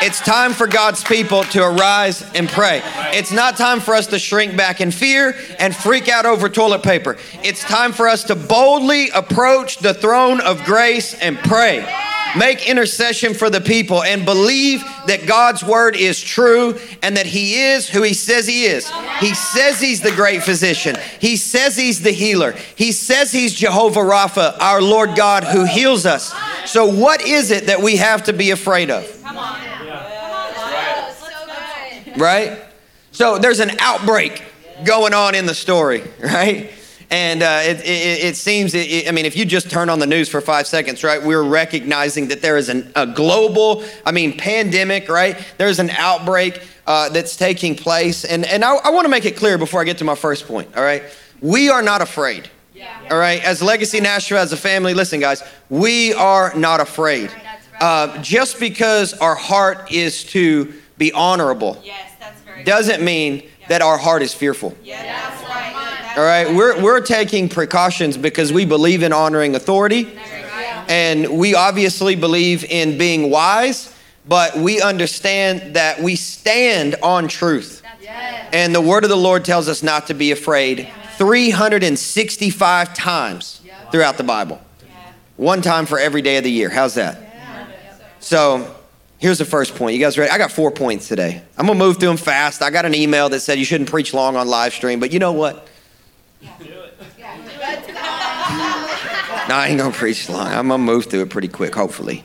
It's 0.00 0.20
time 0.20 0.52
for 0.52 0.68
God's 0.68 1.02
people 1.02 1.42
to 1.44 1.64
arise 1.64 2.24
and 2.32 2.48
pray. 2.48 2.82
It's 3.12 3.32
not 3.32 3.56
time 3.56 3.80
for 3.80 3.94
us 3.94 4.06
to 4.08 4.18
shrink 4.20 4.56
back 4.56 4.80
in 4.80 4.92
fear 4.92 5.34
and 5.58 5.74
freak 5.74 6.08
out 6.08 6.24
over 6.24 6.48
toilet 6.48 6.84
paper. 6.84 7.16
It's 7.42 7.64
time 7.64 7.92
for 7.92 8.06
us 8.06 8.22
to 8.24 8.36
boldly 8.36 9.10
approach 9.10 9.78
the 9.78 9.92
throne 9.92 10.40
of 10.40 10.64
grace 10.64 11.14
and 11.14 11.36
pray. 11.38 11.84
Make 12.36 12.68
intercession 12.68 13.34
for 13.34 13.50
the 13.50 13.60
people 13.60 14.04
and 14.04 14.24
believe 14.24 14.82
that 15.06 15.26
God's 15.26 15.64
word 15.64 15.96
is 15.96 16.20
true 16.20 16.78
and 17.02 17.16
that 17.16 17.26
He 17.26 17.60
is 17.60 17.88
who 17.88 18.02
He 18.02 18.14
says 18.14 18.46
He 18.46 18.66
is. 18.66 18.88
He 19.18 19.34
says 19.34 19.80
He's 19.80 20.00
the 20.00 20.12
great 20.12 20.44
physician. 20.44 20.96
He 21.20 21.36
says 21.36 21.76
He's 21.76 22.02
the 22.02 22.12
healer. 22.12 22.52
He 22.76 22.92
says 22.92 23.32
He's 23.32 23.52
Jehovah 23.52 24.00
Rapha, 24.00 24.56
our 24.60 24.80
Lord 24.80 25.16
God 25.16 25.42
who 25.42 25.64
heals 25.64 26.06
us. 26.06 26.32
So, 26.66 26.86
what 26.86 27.22
is 27.22 27.50
it 27.50 27.66
that 27.66 27.80
we 27.80 27.96
have 27.96 28.24
to 28.24 28.32
be 28.32 28.50
afraid 28.50 28.90
of? 28.90 29.04
Right? 32.18 32.62
So 33.12 33.38
there's 33.38 33.60
an 33.60 33.72
outbreak 33.80 34.42
going 34.84 35.14
on 35.14 35.34
in 35.34 35.46
the 35.46 35.54
story, 35.54 36.04
right? 36.22 36.70
And 37.10 37.42
uh, 37.42 37.60
it, 37.62 37.80
it, 37.80 38.24
it, 38.24 38.36
seems, 38.36 38.74
it, 38.74 39.08
I 39.08 39.12
mean, 39.12 39.24
if 39.24 39.34
you 39.34 39.46
just 39.46 39.70
turn 39.70 39.88
on 39.88 39.98
the 39.98 40.06
news 40.06 40.28
for 40.28 40.42
five 40.42 40.66
seconds, 40.66 41.02
right, 41.02 41.22
we're 41.22 41.42
recognizing 41.42 42.28
that 42.28 42.42
there 42.42 42.58
is 42.58 42.68
an, 42.68 42.92
a 42.96 43.06
global, 43.06 43.82
I 44.04 44.12
mean, 44.12 44.36
pandemic, 44.36 45.08
right? 45.08 45.36
There's 45.56 45.78
an 45.78 45.88
outbreak 45.90 46.62
uh, 46.86 47.08
that's 47.08 47.34
taking 47.34 47.76
place. 47.76 48.26
And, 48.26 48.44
and 48.44 48.62
I, 48.62 48.74
I 48.76 48.90
want 48.90 49.06
to 49.06 49.08
make 49.08 49.24
it 49.24 49.36
clear 49.36 49.56
before 49.56 49.80
I 49.80 49.84
get 49.84 49.98
to 49.98 50.04
my 50.04 50.14
first 50.14 50.46
point, 50.46 50.76
all 50.76 50.82
right? 50.82 51.02
We 51.40 51.70
are 51.70 51.82
not 51.82 52.02
afraid. 52.02 52.50
Yeah. 52.74 53.08
All 53.10 53.18
right, 53.18 53.42
as 53.42 53.62
Legacy 53.62 54.00
Nashville, 54.00 54.38
as 54.38 54.52
a 54.52 54.56
family, 54.56 54.94
listen, 54.94 55.18
guys, 55.18 55.42
we 55.70 56.12
are 56.14 56.54
not 56.54 56.80
afraid. 56.80 57.30
Uh, 57.80 58.20
just 58.22 58.60
because 58.60 59.14
our 59.14 59.34
heart 59.34 59.90
is 59.90 60.24
to 60.24 60.74
be 60.98 61.10
honorable. 61.12 61.80
Yes 61.82 62.07
doesn't 62.64 63.02
mean 63.04 63.48
that 63.68 63.82
our 63.82 63.98
heart 63.98 64.22
is 64.22 64.32
fearful. 64.34 64.76
All 66.16 66.24
right, 66.24 66.52
we're, 66.54 66.82
we're 66.82 67.00
taking 67.00 67.48
precautions 67.48 68.16
because 68.16 68.52
we 68.52 68.64
believe 68.64 69.02
in 69.02 69.12
honoring 69.12 69.54
authority. 69.54 70.04
And 70.88 71.38
we 71.38 71.54
obviously 71.54 72.16
believe 72.16 72.64
in 72.64 72.96
being 72.98 73.30
wise, 73.30 73.94
but 74.26 74.56
we 74.56 74.80
understand 74.80 75.76
that 75.76 76.00
we 76.00 76.16
stand 76.16 76.96
on 77.02 77.28
truth. 77.28 77.82
And 78.52 78.74
the 78.74 78.80
word 78.80 79.04
of 79.04 79.10
the 79.10 79.16
Lord 79.16 79.44
tells 79.44 79.68
us 79.68 79.82
not 79.82 80.06
to 80.08 80.14
be 80.14 80.32
afraid 80.32 80.88
365 81.18 82.94
times 82.94 83.60
throughout 83.92 84.16
the 84.16 84.24
Bible. 84.24 84.60
One 85.36 85.62
time 85.62 85.86
for 85.86 85.98
every 85.98 86.22
day 86.22 86.38
of 86.38 86.44
the 86.44 86.50
year. 86.50 86.70
How's 86.70 86.94
that? 86.94 87.16
So 88.20 88.74
Here's 89.18 89.38
the 89.38 89.44
first 89.44 89.74
point. 89.74 89.94
You 89.94 90.00
guys 90.00 90.16
ready? 90.16 90.30
I 90.30 90.38
got 90.38 90.52
four 90.52 90.70
points 90.70 91.08
today. 91.08 91.42
I'm 91.56 91.66
going 91.66 91.76
to 91.76 91.84
move 91.84 91.98
through 91.98 92.10
them 92.10 92.16
fast. 92.16 92.62
I 92.62 92.70
got 92.70 92.84
an 92.84 92.94
email 92.94 93.28
that 93.30 93.40
said 93.40 93.58
you 93.58 93.64
shouldn't 93.64 93.90
preach 93.90 94.14
long 94.14 94.36
on 94.36 94.46
live 94.46 94.72
stream, 94.72 95.00
but 95.00 95.12
you 95.12 95.18
know 95.18 95.32
what? 95.32 95.68
no, 96.40 96.48
I 99.54 99.66
ain't 99.68 99.78
going 99.78 99.90
to 99.90 99.98
preach 99.98 100.28
long. 100.28 100.46
I'm 100.46 100.68
going 100.68 100.80
to 100.80 100.84
move 100.84 101.06
through 101.06 101.22
it 101.22 101.30
pretty 101.30 101.48
quick, 101.48 101.74
hopefully. 101.74 102.22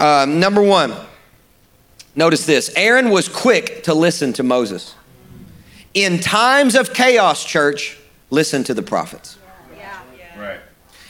Um, 0.00 0.40
number 0.40 0.60
one, 0.60 0.92
notice 2.16 2.44
this 2.44 2.72
Aaron 2.74 3.10
was 3.10 3.28
quick 3.28 3.84
to 3.84 3.94
listen 3.94 4.32
to 4.32 4.42
Moses. 4.42 4.96
In 5.94 6.18
times 6.18 6.74
of 6.74 6.92
chaos, 6.92 7.44
church, 7.44 7.98
listen 8.30 8.64
to 8.64 8.74
the 8.74 8.82
prophets. 8.82 9.38
Yeah. 9.76 10.00
Right. 10.36 10.60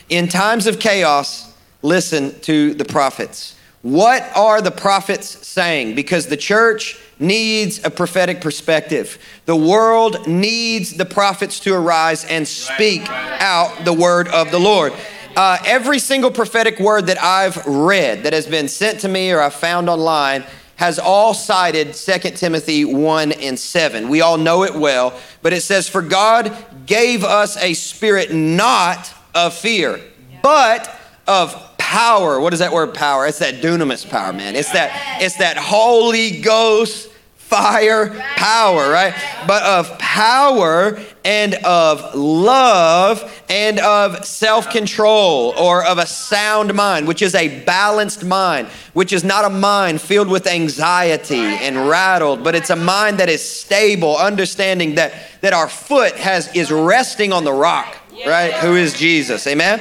In 0.09 0.27
times 0.27 0.67
of 0.67 0.79
chaos, 0.79 1.55
listen 1.81 2.39
to 2.41 2.75
the 2.75 2.85
prophets. 2.85 3.55
What 3.83 4.23
are 4.33 4.61
the 4.61 4.71
prophets 4.71 5.45
saying? 5.45 5.95
Because 5.95 6.27
the 6.27 6.37
church 6.37 6.97
needs 7.19 7.83
a 7.83 7.89
prophetic 7.89 8.39
perspective. 8.39 9.19
The 9.45 9.57
world 9.57 10.25
needs 10.25 10.93
the 10.93 11.05
prophets 11.05 11.59
to 11.61 11.73
arise 11.73 12.23
and 12.23 12.47
speak 12.47 13.01
out 13.09 13.83
the 13.83 13.91
word 13.91 14.29
of 14.29 14.51
the 14.51 14.59
Lord. 14.59 14.93
Uh, 15.35 15.57
every 15.65 15.99
single 15.99 16.31
prophetic 16.31 16.79
word 16.79 17.07
that 17.07 17.21
I've 17.21 17.65
read 17.65 18.23
that 18.23 18.31
has 18.31 18.47
been 18.47 18.69
sent 18.69 19.01
to 19.01 19.09
me 19.09 19.33
or 19.33 19.41
I've 19.41 19.53
found 19.53 19.89
online 19.89 20.45
has 20.77 20.97
all 20.97 21.33
cited 21.33 21.93
2 21.93 22.19
Timothy 22.31 22.85
1 22.85 23.33
and 23.33 23.59
7. 23.59 24.07
We 24.07 24.21
all 24.21 24.37
know 24.37 24.63
it 24.63 24.73
well, 24.73 25.19
but 25.41 25.51
it 25.51 25.61
says, 25.61 25.89
For 25.89 26.01
God 26.01 26.55
gave 26.85 27.25
us 27.25 27.57
a 27.57 27.73
spirit 27.73 28.33
not 28.33 29.13
of 29.35 29.53
fear, 29.53 29.99
but 30.41 30.89
of 31.27 31.72
power. 31.93 32.39
What 32.39 32.53
is 32.53 32.59
that 32.59 32.73
word 32.73 32.95
power? 32.95 33.27
It's 33.27 33.37
that 33.37 33.61
dunamis 33.61 34.09
power, 34.09 34.33
man. 34.33 34.55
It's 34.55 34.71
that 34.71 35.19
it's 35.21 35.37
that 35.37 35.57
Holy 35.57 36.41
Ghost 36.41 37.09
fire 37.35 38.09
power, 38.35 38.89
right? 38.89 39.13
But 39.45 39.61
of 39.61 39.99
power 39.99 40.99
and 41.23 41.53
of 41.53 42.15
love 42.15 43.43
and 43.47 43.77
of 43.77 44.25
self 44.25 44.71
control 44.71 45.53
or 45.55 45.85
of 45.85 45.99
a 45.99 46.07
sound 46.07 46.73
mind, 46.73 47.07
which 47.07 47.21
is 47.21 47.35
a 47.35 47.63
balanced 47.63 48.25
mind, 48.25 48.69
which 48.93 49.13
is 49.13 49.23
not 49.23 49.45
a 49.45 49.51
mind 49.51 50.01
filled 50.01 50.29
with 50.29 50.47
anxiety 50.47 51.35
and 51.35 51.87
rattled, 51.87 52.43
but 52.43 52.55
it's 52.55 52.71
a 52.71 52.75
mind 52.75 53.19
that 53.19 53.29
is 53.29 53.47
stable, 53.47 54.17
understanding 54.17 54.95
that, 54.95 55.13
that 55.41 55.53
our 55.53 55.69
foot 55.69 56.15
has, 56.15 56.53
is 56.55 56.71
resting 56.71 57.31
on 57.31 57.43
the 57.43 57.53
rock, 57.53 57.95
right? 58.25 58.53
Who 58.55 58.75
is 58.75 58.97
Jesus. 58.97 59.45
Amen? 59.45 59.79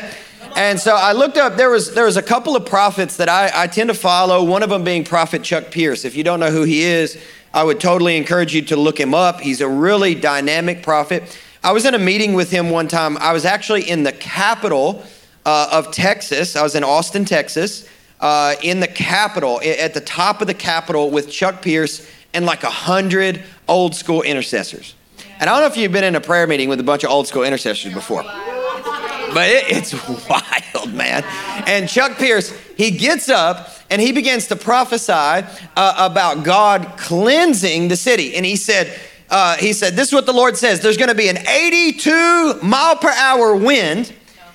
And 0.57 0.79
so 0.79 0.95
I 0.95 1.13
looked 1.13 1.39
up, 1.39 1.57
there 1.57 1.71
was, 1.71 1.95
there 1.95 2.05
was 2.05 2.17
a 2.17 2.23
couple 2.23 2.57
of 2.57 2.67
prophets 2.67 3.17
that 3.17 3.29
I, 3.29 3.51
I 3.55 3.67
tend 3.67 3.89
to 3.89 3.95
follow, 3.95 4.45
one 4.45 4.63
of 4.63 4.71
them 4.71 4.85
being 4.85 5.03
Prophet 5.03 5.43
Chuck 5.43 5.71
Pierce. 5.71 6.05
If 6.05 6.15
you 6.15 6.25
don't 6.25 6.41
know 6.41 6.51
who 6.51 6.63
he 6.63 6.83
is, 6.83 7.19
I 7.55 7.65
would 7.65 7.81
totally 7.81 8.17
encourage 8.17 8.55
you 8.55 8.63
to 8.63 8.77
look 8.77 8.99
him 8.99 9.15
up. 9.15 9.41
He's 9.41 9.61
a 9.61 9.69
really 9.69 10.15
dynamic 10.15 10.83
prophet. 10.83 11.39
I 11.65 11.73
was 11.73 11.87
in 11.87 11.95
a 11.95 11.99
meeting 11.99 12.35
with 12.35 12.51
him 12.51 12.71
one 12.71 12.89
time. 12.89 13.17
I 13.19 13.33
was 13.33 13.45
actually 13.45 13.89
in 13.89 14.03
the 14.03 14.13
capital 14.13 15.03
uh, 15.47 15.69
of 15.73 15.91
Texas. 15.91 16.55
I 16.55 16.63
was 16.63 16.75
in 16.75 16.85
Austin, 16.85 17.25
Texas, 17.25 17.89
uh, 18.21 18.55
in 18.63 18.81
the 18.81 18.89
capital, 18.89 19.61
at 19.63 19.95
the 19.95 20.01
top 20.01 20.41
of 20.41 20.47
the 20.47 20.55
capital 20.55 21.11
with 21.11 21.31
Chuck 21.31 21.63
Pierce 21.63 22.09
and 22.35 22.45
like 22.45 22.63
a 22.63 22.71
hundred 22.71 23.43
old 23.69 23.95
school 23.95 24.23
intercessors. 24.23 24.95
And 25.41 25.49
I 25.49 25.55
don't 25.55 25.63
know 25.63 25.67
if 25.67 25.77
you've 25.77 25.93
been 25.93 26.05
in 26.05 26.15
a 26.15 26.21
prayer 26.21 26.47
meeting 26.47 26.69
with 26.69 26.81
a 26.81 26.85
bunch 26.85 27.05
of 27.05 27.11
old 27.11 27.27
school 27.27 27.43
intercessors 27.43 27.93
before 27.93 28.23
but 29.35 29.49
it, 29.49 29.65
it's 29.69 29.93
wild, 30.29 30.95
man. 30.95 31.25
And 31.67 31.89
Chuck 31.89 32.19
Pierce, 32.19 32.51
he 32.77 32.91
gets 32.91 33.29
up 33.29 33.71
and 33.91 34.01
he 34.01 34.13
begins 34.13 34.49
to 34.49 34.57
prophesy 34.57 35.13
uh, 35.13 35.47
about 35.77 36.45
God 36.45 36.95
cleansing 36.97 37.89
the 37.89 37.97
city. 37.97 38.35
And 38.35 38.47
he 38.47 38.57
said, 38.57 38.99
uh, 39.31 39.57
he 39.57 39.73
said, 39.73 39.95
this 39.95 40.09
is 40.09 40.15
what 40.15 40.27
the 40.27 40.33
Lord 40.33 40.57
says. 40.57 40.81
There's 40.81 40.97
going 40.97 41.09
to 41.09 41.15
be 41.15 41.29
an 41.29 41.39
82 41.39 42.61
mile 42.63 42.97
per 42.97 43.11
hour 43.11 43.57
wind 43.57 44.13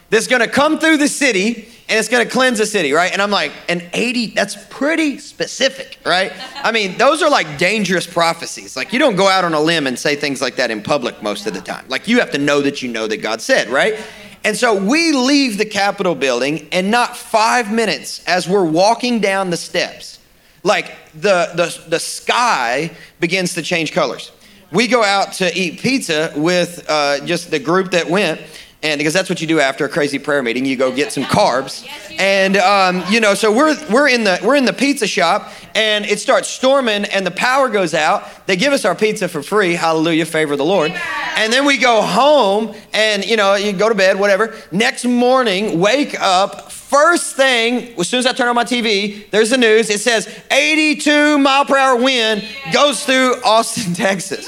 that's 0.10 0.28
going 0.28 0.42
to 0.42 0.48
come 0.48 0.80
through 0.80 0.98
the 0.98 1.08
city 1.08 1.68
and 1.90 1.98
it's 1.98 2.10
going 2.10 2.26
to 2.26 2.32
cleanse 2.32 2.58
the 2.58 2.66
city, 2.66 2.92
right? 2.92 3.14
And 3.14 3.22
I'm 3.22 3.32
like, 3.32 3.54
an 3.70 3.82
80, 3.94 4.28
that's 4.28 4.58
pretty 4.70 5.20
specific, 5.20 5.98
right? 6.06 6.34
I 6.56 6.74
mean, 6.74 6.98
those 6.98 7.22
are 7.22 7.30
like 7.30 7.58
dangerous 7.58 8.06
prophecies. 8.06 8.76
Like, 8.76 8.92
you 8.92 9.00
don't 9.00 9.16
go 9.16 9.30
out 9.30 9.46
on 9.46 9.54
a 9.54 9.60
limb 9.60 9.88
and 9.88 9.98
say 9.98 10.18
things 10.18 10.42
like 10.42 10.58
that 10.58 10.70
in 10.70 10.84
public 10.84 11.24
most 11.24 11.48
of 11.48 11.54
the 11.54 11.62
time. 11.62 11.86
Like, 11.88 12.10
you 12.10 12.20
have 12.20 12.32
to 12.32 12.38
know 12.40 12.62
that 12.62 12.82
you 12.82 12.90
know 12.90 13.08
that 13.08 13.18
God 13.18 13.40
said, 13.40 13.70
right? 13.70 13.98
And 14.44 14.56
so 14.56 14.76
we 14.76 15.12
leave 15.12 15.58
the 15.58 15.66
Capitol 15.66 16.16
building, 16.16 16.68
and 16.72 16.90
not 16.90 17.18
five 17.18 17.72
minutes 17.72 18.24
as 18.26 18.48
we're 18.48 18.64
walking 18.66 19.20
down 19.20 19.50
the 19.50 19.58
steps, 19.58 20.20
like 20.64 20.94
the, 21.14 21.52
the, 21.56 21.90
the 21.90 22.00
sky 22.00 22.92
begins 23.20 23.54
to 23.56 23.62
change 23.62 23.92
colors. 23.92 24.32
We 24.72 24.88
go 24.88 25.04
out 25.04 25.34
to 25.34 25.54
eat 25.58 25.80
pizza 25.80 26.34
with 26.36 26.86
uh, 26.90 27.26
just 27.26 27.52
the 27.52 27.60
group 27.60 27.92
that 27.92 28.10
went, 28.10 28.42
and 28.88 28.98
because 28.98 29.14
that's 29.14 29.30
what 29.30 29.42
you 29.42 29.48
do 29.48 29.60
after 29.60 29.84
a 29.84 29.90
crazy 29.90 30.18
prayer 30.18 30.42
meeting 30.42 30.66
you 30.66 30.78
go 30.78 30.96
get 30.96 31.12
some 31.12 31.24
carbs. 31.24 31.86
And 32.18 32.56
um, 32.56 33.04
you 33.10 33.20
know 33.20 33.34
so 33.34 33.52
we're 33.52 33.76
we're 33.92 34.08
in 34.08 34.24
the 34.24 34.40
we're 34.42 34.56
in 34.56 34.64
the 34.64 34.74
pizza 34.74 35.06
shop 35.08 35.52
and 35.76 36.06
it 36.06 36.20
starts 36.20 36.48
storming 36.48 37.04
and 37.06 37.26
the 37.26 37.32
power 37.32 37.68
goes 37.68 37.94
out. 37.94 38.48
They 38.48 38.56
give 38.56 38.72
us 38.72 38.86
our 38.86 38.96
pizza 38.96 39.28
for 39.28 39.44
free. 39.44 39.74
Hallelujah 39.74 40.26
favor 40.26 40.54
of 40.54 40.58
the 40.58 40.66
lord. 40.66 40.92
And 41.36 41.52
then 41.52 41.66
we 41.66 41.78
go 41.78 42.02
home 42.02 42.74
and 42.94 43.26
you 43.26 43.36
know 43.36 43.56
you 43.56 43.74
go 43.74 43.90
to 43.90 43.96
bed 43.96 44.18
whatever. 44.18 44.56
Next 44.72 45.04
morning 45.04 45.80
wake 45.80 46.20
up 46.20 46.72
first 46.72 47.36
thing 47.36 48.00
as 48.00 48.08
soon 48.08 48.20
as 48.20 48.26
i 48.26 48.32
turn 48.32 48.48
on 48.48 48.56
my 48.56 48.64
tv 48.64 49.30
there's 49.32 49.50
the 49.50 49.58
news. 49.58 49.90
It 49.90 50.00
says 50.00 50.34
82 50.50 51.38
mile 51.38 51.66
per 51.66 51.78
hour 51.78 52.02
wind 52.02 52.46
goes 52.72 53.04
through 53.04 53.36
austin 53.44 53.94
texas. 54.06 54.48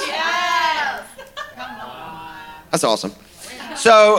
That's 2.71 2.85
awesome 2.85 3.13
so, 3.79 4.17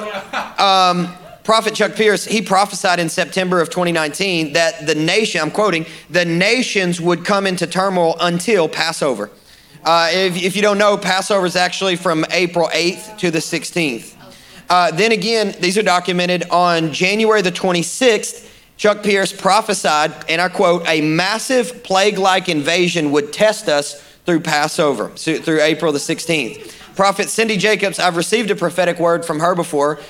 um, 0.58 1.14
Prophet 1.44 1.74
Chuck 1.74 1.94
Pierce, 1.94 2.24
he 2.24 2.42
prophesied 2.42 3.00
in 3.00 3.08
September 3.08 3.60
of 3.60 3.70
2019 3.70 4.52
that 4.52 4.86
the 4.86 4.94
nation, 4.94 5.40
I'm 5.40 5.50
quoting, 5.50 5.86
the 6.08 6.24
nations 6.24 7.00
would 7.00 7.24
come 7.24 7.46
into 7.46 7.66
turmoil 7.66 8.16
until 8.20 8.68
Passover. 8.68 9.30
Uh, 9.84 10.10
if, 10.12 10.42
if, 10.42 10.56
you 10.56 10.62
don't 10.62 10.78
know, 10.78 10.96
Passover 10.96 11.46
is 11.46 11.56
actually 11.56 11.96
from 11.96 12.24
April 12.30 12.68
8th 12.68 13.18
to 13.18 13.30
the 13.30 13.38
16th. 13.38 14.14
Uh, 14.68 14.90
then 14.92 15.12
again, 15.12 15.54
these 15.60 15.76
are 15.78 15.82
documented 15.82 16.44
on 16.50 16.92
January 16.92 17.42
the 17.42 17.50
26th. 17.50 18.48
Chuck 18.76 19.02
Pierce 19.02 19.32
prophesied, 19.32 20.12
and 20.28 20.40
I 20.40 20.48
quote, 20.48 20.86
a 20.86 21.00
massive 21.00 21.82
plague 21.82 22.18
like 22.18 22.48
invasion 22.48 23.10
would 23.10 23.32
test 23.32 23.68
us 23.68 24.00
through 24.24 24.40
Passover, 24.40 25.08
through 25.08 25.60
April 25.60 25.92
the 25.92 25.98
16th. 25.98 26.79
Prophet 26.96 27.28
Cindy 27.28 27.56
Jacobs, 27.56 27.98
I've 27.98 28.16
received 28.16 28.50
a 28.50 28.56
prophetic 28.56 28.98
word 28.98 29.24
from 29.24 29.40
her 29.40 29.54
before. 29.54 30.00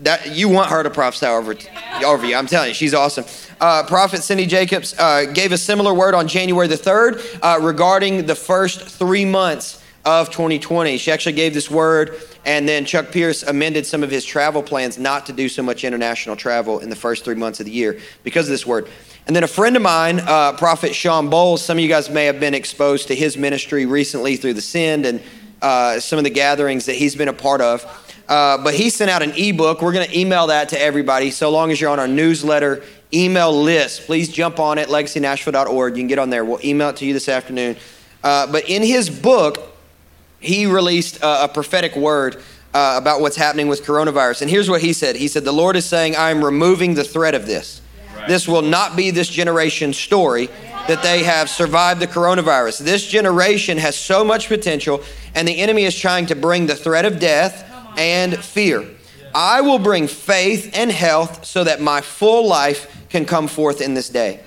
That 0.00 0.34
you 0.34 0.48
want 0.48 0.70
her 0.70 0.82
to 0.82 0.90
prophesy 0.90 1.26
over, 1.26 1.54
over 2.04 2.26
you. 2.26 2.34
I'm 2.34 2.46
telling 2.46 2.68
you, 2.68 2.74
she's 2.74 2.94
awesome. 2.94 3.24
Uh, 3.60 3.84
Prophet 3.84 4.22
Cindy 4.22 4.44
Jacobs 4.44 4.94
uh, 4.98 5.26
gave 5.32 5.52
a 5.52 5.56
similar 5.56 5.94
word 5.94 6.14
on 6.14 6.26
January 6.26 6.66
the 6.66 6.74
3rd 6.74 7.38
uh, 7.40 7.60
regarding 7.64 8.26
the 8.26 8.34
first 8.34 8.80
three 8.80 9.24
months 9.24 9.82
of 10.04 10.30
2020. 10.30 10.98
She 10.98 11.10
actually 11.10 11.32
gave 11.32 11.54
this 11.54 11.70
word, 11.70 12.20
and 12.44 12.68
then 12.68 12.84
Chuck 12.84 13.12
Pierce 13.12 13.42
amended 13.44 13.86
some 13.86 14.02
of 14.02 14.10
his 14.10 14.24
travel 14.24 14.62
plans 14.62 14.98
not 14.98 15.26
to 15.26 15.32
do 15.32 15.48
so 15.48 15.62
much 15.62 15.84
international 15.84 16.36
travel 16.36 16.80
in 16.80 16.90
the 16.90 16.96
first 16.96 17.24
three 17.24 17.36
months 17.36 17.60
of 17.60 17.66
the 17.66 17.72
year 17.72 17.98
because 18.24 18.46
of 18.46 18.50
this 18.50 18.66
word. 18.66 18.88
And 19.26 19.34
then 19.34 19.44
a 19.44 19.48
friend 19.48 19.76
of 19.76 19.82
mine, 19.82 20.20
uh, 20.20 20.52
Prophet 20.52 20.94
Shawn 20.94 21.30
Bolz, 21.30 21.60
some 21.60 21.78
of 21.78 21.82
you 21.82 21.88
guys 21.88 22.10
may 22.10 22.26
have 22.26 22.40
been 22.40 22.52
exposed 22.52 23.08
to 23.08 23.14
his 23.14 23.38
ministry 23.38 23.86
recently 23.86 24.36
through 24.36 24.54
the 24.54 24.60
Send 24.60 25.06
and 25.06 25.22
uh, 25.64 25.98
some 25.98 26.18
of 26.18 26.24
the 26.24 26.30
gatherings 26.30 26.86
that 26.86 26.94
he's 26.94 27.16
been 27.16 27.28
a 27.28 27.32
part 27.32 27.62
of. 27.62 27.84
Uh, 28.28 28.62
but 28.62 28.74
he 28.74 28.90
sent 28.90 29.10
out 29.10 29.22
an 29.22 29.32
ebook. 29.32 29.82
We're 29.82 29.92
going 29.92 30.06
to 30.08 30.18
email 30.18 30.48
that 30.48 30.70
to 30.70 30.80
everybody. 30.80 31.30
So 31.30 31.50
long 31.50 31.70
as 31.70 31.80
you're 31.80 31.90
on 31.90 31.98
our 31.98 32.08
newsletter 32.08 32.82
email 33.12 33.52
list, 33.52 34.02
please 34.02 34.28
jump 34.28 34.58
on 34.58 34.78
it, 34.78 34.88
legacynashville.org. 34.88 35.96
You 35.96 36.00
can 36.00 36.08
get 36.08 36.18
on 36.18 36.30
there. 36.30 36.44
We'll 36.44 36.64
email 36.64 36.90
it 36.90 36.96
to 36.96 37.06
you 37.06 37.12
this 37.12 37.28
afternoon. 37.28 37.76
Uh, 38.22 38.50
but 38.50 38.68
in 38.68 38.82
his 38.82 39.08
book, 39.08 39.74
he 40.40 40.66
released 40.66 41.22
a, 41.22 41.44
a 41.44 41.48
prophetic 41.48 41.96
word 41.96 42.36
uh, 42.74 42.98
about 43.00 43.20
what's 43.20 43.36
happening 43.36 43.68
with 43.68 43.84
coronavirus. 43.84 44.42
And 44.42 44.50
here's 44.50 44.68
what 44.68 44.82
he 44.82 44.92
said 44.92 45.16
He 45.16 45.28
said, 45.28 45.44
The 45.44 45.52
Lord 45.52 45.76
is 45.76 45.86
saying, 45.86 46.16
I 46.16 46.30
am 46.30 46.44
removing 46.44 46.94
the 46.94 47.04
threat 47.04 47.34
of 47.34 47.46
this. 47.46 47.80
Right. 48.24 48.30
This 48.30 48.48
will 48.48 48.62
not 48.62 48.96
be 48.96 49.10
this 49.10 49.28
generation's 49.28 49.98
story 49.98 50.46
that 50.88 51.02
they 51.02 51.24
have 51.24 51.50
survived 51.50 52.00
the 52.00 52.06
coronavirus. 52.06 52.80
This 52.80 53.06
generation 53.06 53.76
has 53.76 53.96
so 53.96 54.24
much 54.24 54.48
potential, 54.48 55.02
and 55.34 55.46
the 55.46 55.58
enemy 55.58 55.84
is 55.84 55.94
trying 55.94 56.24
to 56.26 56.34
bring 56.34 56.66
the 56.66 56.74
threat 56.74 57.04
of 57.04 57.18
death 57.18 57.70
and 57.98 58.34
fear. 58.42 58.88
I 59.34 59.60
will 59.60 59.78
bring 59.78 60.06
faith 60.06 60.70
and 60.74 60.90
health 60.90 61.44
so 61.44 61.64
that 61.64 61.82
my 61.82 62.00
full 62.00 62.46
life 62.46 63.06
can 63.10 63.26
come 63.26 63.46
forth 63.46 63.82
in 63.82 63.92
this 63.92 64.08
day. 64.08 64.40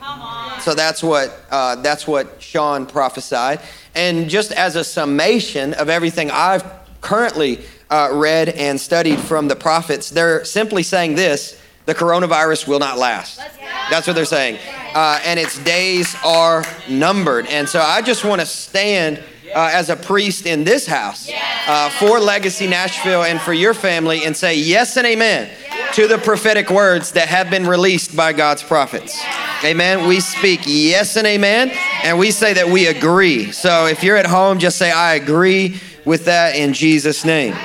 So 0.61 0.73
that's 0.73 1.03
what 1.03 1.39
uh, 1.51 1.75
that's 1.75 2.07
what 2.07 2.41
Shawn 2.41 2.87
prophesied. 2.87 3.59
And 3.93 4.27
just 4.27 4.51
as 4.51 4.75
a 4.75 4.83
summation 4.83 5.75
of 5.75 5.87
everything 5.89 6.31
I've 6.31 6.65
currently 7.01 7.59
uh, 7.91 8.09
read 8.11 8.49
and 8.49 8.81
studied 8.81 9.19
from 9.19 9.47
the 9.47 9.55
prophets, 9.55 10.09
they're 10.09 10.43
simply 10.45 10.81
saying 10.81 11.13
this 11.13 11.61
the 11.85 11.95
coronavirus 11.95 12.67
will 12.67 12.79
not 12.79 12.97
last. 12.97 13.39
That's 13.89 14.07
what 14.07 14.15
they're 14.15 14.25
saying. 14.25 14.59
Uh, 14.93 15.19
and 15.23 15.39
its 15.39 15.57
days 15.59 16.15
are 16.25 16.63
numbered. 16.89 17.47
And 17.47 17.67
so 17.67 17.79
I 17.79 18.01
just 18.01 18.25
want 18.25 18.41
to 18.41 18.47
stand 18.47 19.21
uh, 19.55 19.69
as 19.71 19.89
a 19.89 19.95
priest 19.95 20.45
in 20.45 20.63
this 20.63 20.85
house 20.85 21.29
uh, 21.67 21.89
for 21.91 22.19
Legacy 22.19 22.67
Nashville 22.67 23.23
and 23.23 23.39
for 23.39 23.53
your 23.53 23.73
family 23.73 24.25
and 24.25 24.35
say 24.35 24.55
yes 24.55 24.97
and 24.97 25.07
amen 25.07 25.49
to 25.93 26.07
the 26.07 26.17
prophetic 26.17 26.69
words 26.69 27.13
that 27.13 27.27
have 27.27 27.49
been 27.49 27.65
released 27.65 28.15
by 28.15 28.33
God's 28.33 28.61
prophets. 28.61 29.23
Amen. 29.63 30.07
We 30.07 30.19
speak 30.19 30.61
yes 30.65 31.15
and 31.15 31.25
amen, 31.25 31.71
and 32.03 32.19
we 32.19 32.31
say 32.31 32.53
that 32.53 32.67
we 32.67 32.87
agree. 32.87 33.51
So 33.51 33.87
if 33.87 34.03
you're 34.03 34.17
at 34.17 34.25
home, 34.25 34.59
just 34.59 34.77
say, 34.77 34.91
I 34.91 35.15
agree 35.15 35.79
with 36.05 36.25
that 36.25 36.55
in 36.55 36.73
Jesus' 36.73 37.25
name. 37.25 37.55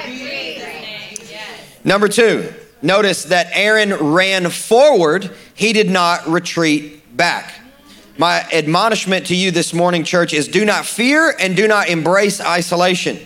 Number 1.84 2.08
two, 2.08 2.52
notice 2.82 3.24
that 3.24 3.48
Aaron 3.52 3.94
ran 3.94 4.50
forward, 4.50 5.30
he 5.54 5.72
did 5.72 5.90
not 5.90 6.26
retreat 6.28 7.16
back. 7.16 7.54
My 8.18 8.40
admonishment 8.52 9.26
to 9.26 9.36
you 9.36 9.50
this 9.50 9.72
morning, 9.72 10.04
church, 10.04 10.34
is 10.34 10.48
do 10.48 10.64
not 10.64 10.84
fear 10.84 11.34
and 11.38 11.56
do 11.56 11.66
not 11.66 11.88
embrace 11.88 12.40
isolation. 12.40 13.18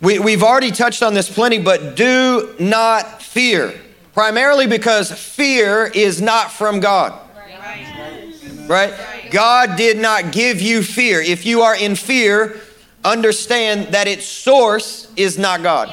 We, 0.00 0.18
we've 0.18 0.42
already 0.42 0.70
touched 0.70 1.02
on 1.02 1.12
this 1.12 1.30
plenty, 1.30 1.58
but 1.58 1.94
do 1.94 2.54
not 2.58 3.20
fear 3.20 3.74
primarily 4.12 4.66
because 4.66 5.10
fear 5.10 5.86
is 5.86 6.20
not 6.20 6.52
from 6.52 6.80
God. 6.80 7.18
Right? 8.68 8.92
God 9.30 9.76
did 9.76 9.98
not 9.98 10.32
give 10.32 10.60
you 10.60 10.82
fear. 10.82 11.20
If 11.20 11.46
you 11.46 11.62
are 11.62 11.76
in 11.76 11.96
fear, 11.96 12.60
understand 13.04 13.94
that 13.94 14.06
its 14.08 14.26
source 14.26 15.10
is 15.16 15.38
not 15.38 15.62
God. 15.62 15.88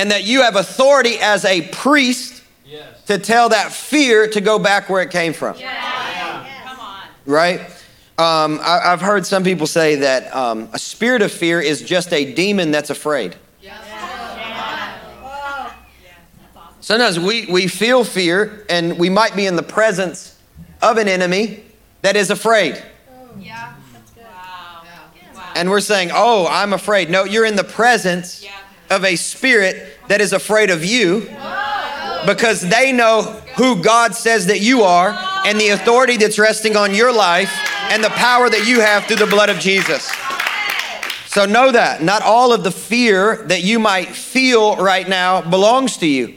And 0.00 0.12
that 0.12 0.24
you 0.24 0.40
have 0.40 0.56
authority 0.56 1.18
as 1.20 1.44
a 1.44 1.60
priest 1.60 2.42
to 3.04 3.18
tell 3.18 3.50
that 3.50 3.70
fear 3.70 4.26
to 4.28 4.40
go 4.40 4.58
back 4.58 4.88
where 4.88 5.02
it 5.02 5.10
came 5.10 5.34
from. 5.34 5.56
Right? 7.26 7.60
Um, 8.16 8.60
I, 8.62 8.80
have 8.84 9.02
heard 9.02 9.26
some 9.26 9.44
people 9.44 9.66
say 9.66 9.96
that 9.96 10.34
um, 10.34 10.70
a 10.72 10.78
spirit 10.78 11.20
of 11.20 11.30
fear 11.30 11.60
is 11.60 11.82
just 11.82 12.14
a 12.14 12.32
demon 12.32 12.70
that's 12.70 12.88
afraid. 12.88 13.36
Sometimes 16.80 17.20
we, 17.20 17.44
we 17.44 17.66
feel 17.66 18.02
fear 18.02 18.64
and 18.70 18.98
we 18.98 19.10
might 19.10 19.36
be 19.36 19.44
in 19.44 19.54
the 19.54 19.62
presence 19.62 20.40
of 20.80 20.96
an 20.96 21.08
enemy 21.08 21.62
that 22.00 22.16
is 22.16 22.30
afraid. 22.30 22.82
Yeah, 23.38 23.74
that's 23.92 24.10
good. 24.12 24.24
Wow. 24.24 25.52
And 25.56 25.68
we're 25.68 25.80
saying, 25.80 26.08
oh, 26.14 26.46
I'm 26.48 26.72
afraid. 26.72 27.10
No, 27.10 27.24
you're 27.24 27.44
in 27.44 27.54
the 27.54 27.64
presence 27.64 28.46
of 28.90 29.04
a 29.04 29.16
spirit 29.16 29.96
that 30.08 30.20
is 30.20 30.32
afraid 30.32 30.70
of 30.70 30.84
you 30.84 31.20
because 32.26 32.60
they 32.60 32.92
know 32.92 33.22
who 33.56 33.82
God 33.82 34.14
says 34.14 34.46
that 34.46 34.60
you 34.60 34.82
are 34.82 35.16
and 35.46 35.58
the 35.60 35.68
authority 35.68 36.16
that's 36.16 36.38
resting 36.38 36.76
on 36.76 36.94
your 36.94 37.12
life 37.12 37.52
and 37.90 38.02
the 38.02 38.10
power 38.10 38.50
that 38.50 38.66
you 38.66 38.80
have 38.80 39.04
through 39.04 39.16
the 39.16 39.26
blood 39.26 39.48
of 39.48 39.58
Jesus. 39.58 40.10
So 41.26 41.46
know 41.46 41.70
that 41.70 42.02
not 42.02 42.22
all 42.22 42.52
of 42.52 42.64
the 42.64 42.72
fear 42.72 43.36
that 43.46 43.62
you 43.62 43.78
might 43.78 44.08
feel 44.08 44.76
right 44.76 45.08
now 45.08 45.40
belongs 45.40 45.96
to 45.98 46.06
you, 46.06 46.34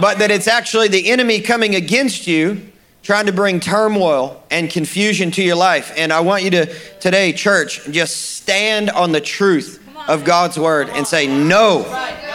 but 0.00 0.18
that 0.18 0.30
it's 0.30 0.46
actually 0.46 0.86
the 0.86 1.10
enemy 1.10 1.40
coming 1.40 1.74
against 1.74 2.28
you, 2.28 2.62
trying 3.02 3.26
to 3.26 3.32
bring 3.32 3.58
turmoil 3.58 4.42
and 4.50 4.70
confusion 4.70 5.32
to 5.32 5.42
your 5.42 5.56
life. 5.56 5.92
And 5.96 6.12
I 6.12 6.20
want 6.20 6.44
you 6.44 6.50
to 6.50 6.66
today, 7.00 7.32
church, 7.32 7.84
just 7.90 8.36
stand 8.36 8.90
on 8.90 9.10
the 9.10 9.20
truth 9.20 9.84
of 10.10 10.24
God's 10.24 10.58
word 10.58 10.88
and 10.90 11.06
say, 11.06 11.26
No, 11.26 11.86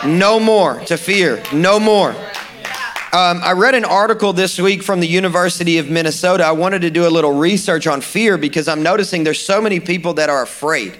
no 0.05 0.39
more 0.39 0.79
to 0.85 0.97
fear, 0.97 1.43
no 1.53 1.79
more. 1.79 2.15
Um, 3.11 3.39
I 3.43 3.53
read 3.53 3.75
an 3.75 3.85
article 3.85 4.33
this 4.33 4.59
week 4.59 4.81
from 4.83 4.99
the 4.99 5.07
University 5.07 5.77
of 5.77 5.89
Minnesota. 5.89 6.45
I 6.45 6.51
wanted 6.51 6.81
to 6.81 6.89
do 6.89 7.07
a 7.07 7.09
little 7.09 7.31
research 7.31 7.87
on 7.87 8.01
fear 8.01 8.37
because 8.37 8.67
I'm 8.67 8.83
noticing 8.83 9.23
there's 9.23 9.45
so 9.45 9.61
many 9.61 9.79
people 9.79 10.15
that 10.15 10.29
are 10.29 10.41
afraid. 10.41 10.99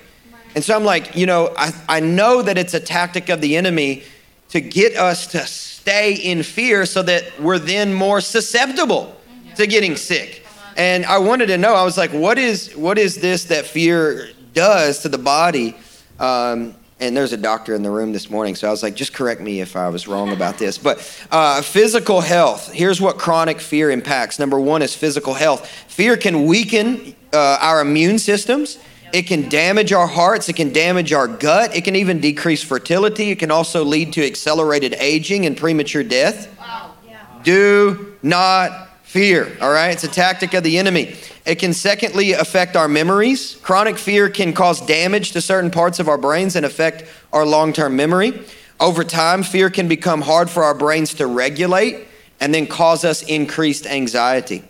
And 0.54 0.64
so 0.64 0.76
I'm 0.76 0.86
like, 0.86 1.16
you 1.16 1.26
know, 1.26 1.54
I, 1.58 1.74
I 1.90 2.00
know 2.00 2.42
that 2.42 2.58
it's 2.58 2.74
a 2.74 2.80
tactic 2.80 3.28
of 3.28 3.42
the 3.42 3.58
enemy 3.58 4.04
to 4.50 4.62
get 4.62 4.96
us 4.96 5.28
to 5.28 5.46
stay 5.46 6.14
in 6.14 6.44
fear 6.44 6.86
so 6.86 7.02
that 7.04 7.40
we're 7.40 7.60
then 7.60 7.94
more 7.94 8.22
susceptible 8.22 9.14
to 9.56 9.68
getting 9.68 9.98
sick. 9.98 10.46
And 10.78 11.06
I 11.06 11.18
wanted 11.18 11.48
to 11.48 11.58
know, 11.58 11.74
I 11.74 11.84
was 11.84 11.98
like, 11.98 12.12
what 12.12 12.38
is, 12.38 12.74
what 12.76 12.98
is 12.98 13.16
this 13.16 13.46
that 13.46 13.66
fear 13.66 14.30
does 14.54 15.00
to 15.00 15.10
the 15.10 15.18
body? 15.18 15.76
Um, 16.20 16.76
and 17.00 17.16
there's 17.16 17.34
a 17.34 17.38
doctor 17.38 17.76
in 17.76 17.84
the 17.84 17.90
room 17.90 18.14
this 18.14 18.30
morning, 18.30 18.56
so 18.56 18.70
I 18.70 18.72
was 18.72 18.82
like, 18.82 18.96
just 18.96 19.14
correct 19.14 19.42
me 19.42 19.60
if 19.60 19.76
I 19.76 19.90
was 19.90 20.08
wrong 20.08 20.32
about 20.32 20.58
this. 20.58 20.78
But 20.78 20.98
uh, 21.30 21.62
physical 21.62 22.22
health, 22.22 22.72
here's 22.72 23.02
what 23.02 23.18
chronic 23.18 23.60
fear 23.60 23.92
impacts. 23.92 24.40
Number 24.40 24.60
one 24.60 24.82
is 24.82 24.96
physical 24.96 25.34
health. 25.34 25.70
Fear 25.90 26.16
can 26.18 26.46
weaken 26.46 27.16
uh, 27.34 27.58
our 27.60 27.82
immune 27.82 28.18
systems. 28.18 28.80
It 29.12 29.24
can 29.24 29.50
damage 29.50 29.92
our 29.92 30.08
hearts. 30.08 30.48
It 30.48 30.56
can 30.56 30.72
damage 30.72 31.12
our 31.12 31.28
gut. 31.28 31.76
It 31.76 31.84
can 31.84 31.96
even 31.98 32.22
decrease 32.22 32.64
fertility. 32.64 33.32
It 33.32 33.40
can 33.40 33.52
also 33.52 33.84
lead 33.84 34.14
to 34.14 34.26
accelerated 34.26 34.94
aging 34.94 35.46
and 35.46 35.58
premature 35.58 36.04
death. 36.04 36.58
Wow. 36.58 36.96
Yeah. 37.06 37.26
Do 37.44 38.16
not 38.24 38.90
fear, 39.04 39.56
all 39.62 39.72
right? 39.72 39.92
It's 39.92 40.04
a 40.04 40.10
tactic 40.10 40.54
of 40.54 40.64
the 40.64 40.78
enemy. 40.78 41.16
It 41.46 41.60
can, 41.60 41.74
secondly, 41.74 42.32
affect 42.32 42.76
our 42.76 42.88
memories. 42.88 43.56
Chronic 43.62 43.98
fear 43.98 44.30
can 44.30 44.54
cause 44.54 44.82
damage 44.82 45.32
to 45.34 45.42
certain 45.42 45.70
parts 45.70 46.00
of 46.00 46.10
our 46.10 46.18
brains 46.18 46.56
and 46.56 46.66
affect 46.66 47.06
our 47.32 47.46
long 47.46 47.72
term 47.72 47.96
memory. 47.96 48.42
Over 48.80 49.04
time, 49.04 49.44
fear 49.44 49.70
can 49.70 49.88
become 49.88 50.22
hard 50.22 50.50
for 50.50 50.64
our 50.64 50.74
brains 50.74 51.14
to 51.16 51.28
regulate 51.28 52.08
and 52.40 52.54
then 52.54 52.68
cause 52.68 53.06
us 53.06 53.24
increased 53.24 53.86
anxiety. 53.86 54.64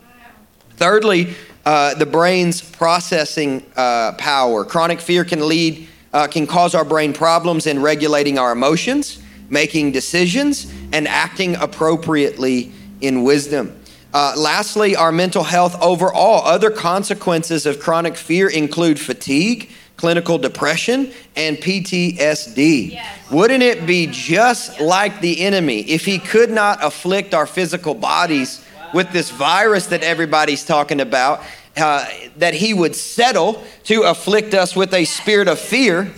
Thirdly, 0.78 1.34
uh, 1.66 1.96
the 1.96 2.06
brain's 2.06 2.62
processing 2.62 3.66
uh, 3.76 4.12
power. 4.14 4.66
Chronic 4.66 5.00
fear 5.00 5.26
can 5.26 5.48
lead, 5.48 5.88
uh, 6.14 6.28
can 6.28 6.46
cause 6.46 6.76
our 6.76 6.86
brain 6.86 7.14
problems 7.14 7.66
in 7.66 7.82
regulating 7.82 8.38
our 8.38 8.52
emotions. 8.52 9.22
making 9.50 9.92
decisions, 9.92 10.72
and 10.92 11.08
acting 11.08 11.56
appropriately 11.56 12.72
in 13.02 13.24
wisdom. 13.24 13.80
Uh, 14.15 14.34
lastly, 14.38 14.95
our 14.95 15.12
mental 15.12 15.43
health 15.43 15.75
overall. 15.82 16.41
Other 16.45 16.71
consequences 16.71 17.65
of 17.65 17.82
chronic 17.82 18.15
fear 18.15 18.47
include 18.47 18.97
fatigue, 18.97 19.69
clinical 19.97 20.38
depression, 20.38 21.12
and 21.36 21.58
PTSD. 21.58 22.91
Yes. 22.91 23.30
Wouldn't 23.30 23.62
it 23.62 23.86
be 23.86 24.08
just 24.10 24.80
like 24.80 25.19
the 25.19 25.41
enemy 25.41 25.82
if 25.82 26.06
he 26.06 26.17
could 26.17 26.49
not 26.49 26.82
afflict 26.82 27.34
our 27.34 27.45
physical 27.45 27.93
bodies 27.93 28.63
with 28.93 29.12
this 29.12 29.32
virus 29.32 29.88
that 29.88 30.01
everybody's 30.01 30.63
talking 30.63 31.01
about? 31.01 31.41
Uh, 31.75 32.06
that 32.38 32.54
he 32.54 32.73
would 32.73 32.95
settle 32.95 33.62
to 33.84 34.04
afflict 34.04 34.54
us 34.54 34.78
with 34.78 34.93
a 34.93 35.04
spirit 35.04 35.49
of 35.49 35.60
fear 35.60 36.10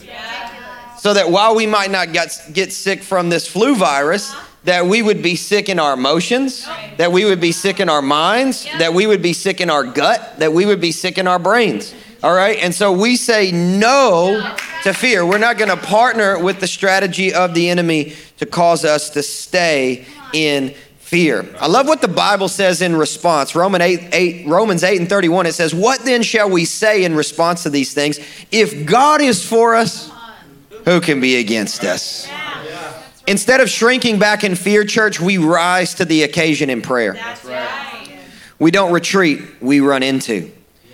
so 0.99 1.15
that 1.15 1.31
while 1.31 1.55
we 1.55 1.65
might 1.65 1.89
not 1.89 2.13
get, 2.13 2.29
get 2.53 2.71
sick 2.71 3.01
from 3.01 3.29
this 3.29 3.47
flu 3.47 3.75
virus, 3.75 4.35
that 4.67 4.85
we 4.85 5.01
would 5.01 5.23
be 5.23 5.37
sick 5.37 5.69
in 5.69 5.79
our 5.79 5.93
emotions, 5.93 6.67
that 6.97 7.09
we 7.09 7.23
would 7.23 7.39
be 7.39 7.53
sick 7.53 7.79
in 7.79 7.87
our 7.87 8.01
minds, 8.01 8.65
that 8.79 8.93
we 8.93 9.07
would 9.07 9.21
be 9.21 9.31
sick 9.31 9.61
in 9.61 9.69
our 9.69 9.85
gut, 9.85 10.39
that 10.39 10.51
we 10.51 10.65
would 10.65 10.81
be 10.81 10.91
sick 10.91 11.17
in 11.17 11.25
our 11.25 11.39
brains. 11.39 11.95
All 12.21 12.35
right? 12.35 12.57
And 12.61 12.75
so 12.75 12.91
we 12.91 13.15
say 13.15 13.53
no 13.53 14.55
to 14.83 14.93
fear. 14.93 15.25
We're 15.25 15.37
not 15.37 15.57
going 15.57 15.69
to 15.69 15.77
partner 15.77 16.37
with 16.37 16.59
the 16.59 16.67
strategy 16.67 17.33
of 17.33 17.53
the 17.53 17.69
enemy 17.69 18.13
to 18.39 18.45
cause 18.45 18.83
us 18.83 19.09
to 19.11 19.23
stay 19.23 20.05
in 20.33 20.73
fear. 20.99 21.47
I 21.61 21.67
love 21.67 21.87
what 21.87 22.01
the 22.01 22.09
Bible 22.09 22.49
says 22.49 22.81
in 22.81 22.93
response. 22.93 23.55
Roman 23.55 23.79
8, 23.79 24.09
8, 24.11 24.47
Romans 24.47 24.83
8 24.83 24.99
and 24.99 25.07
31, 25.07 25.45
it 25.45 25.53
says, 25.53 25.73
What 25.73 26.01
then 26.01 26.23
shall 26.23 26.49
we 26.49 26.65
say 26.65 27.05
in 27.05 27.15
response 27.15 27.63
to 27.63 27.69
these 27.69 27.93
things? 27.93 28.19
If 28.51 28.85
God 28.85 29.21
is 29.21 29.47
for 29.47 29.75
us, 29.75 30.11
who 30.83 30.99
can 30.99 31.21
be 31.21 31.37
against 31.37 31.85
us? 31.85 32.27
Instead 33.27 33.59
of 33.59 33.69
shrinking 33.69 34.19
back 34.19 34.43
in 34.43 34.55
fear, 34.55 34.85
church, 34.85 35.19
we 35.19 35.37
rise 35.37 35.93
to 35.95 36.05
the 36.05 36.23
occasion 36.23 36.69
in 36.69 36.81
prayer. 36.81 37.13
That's 37.13 37.43
right. 37.43 38.09
We 38.57 38.71
don't 38.71 38.91
retreat, 38.91 39.41
we 39.61 39.81
run 39.81 40.01
into. 40.01 40.51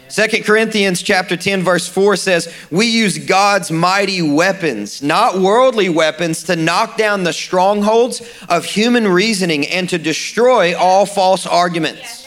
Second 0.10 0.44
Corinthians 0.44 1.02
chapter 1.02 1.38
10 1.38 1.64
verse 1.64 1.88
4 1.88 2.16
says, 2.16 2.48
"We 2.70 2.86
use 2.86 3.18
God's 3.18 3.72
mighty 3.72 4.22
weapons, 4.22 5.02
not 5.02 5.40
worldly 5.40 5.90
weapons, 5.90 6.44
to 6.44 6.56
knock 6.56 6.98
down 6.98 7.24
the 7.24 7.34
strongholds 7.34 8.22
of 8.50 8.66
human 8.66 9.08
reasoning 9.08 9.68
and 9.68 9.90
to 9.90 9.98
destroy 9.98 10.76
all 10.78 11.06
false 11.06 11.48
arguments." 11.48 12.26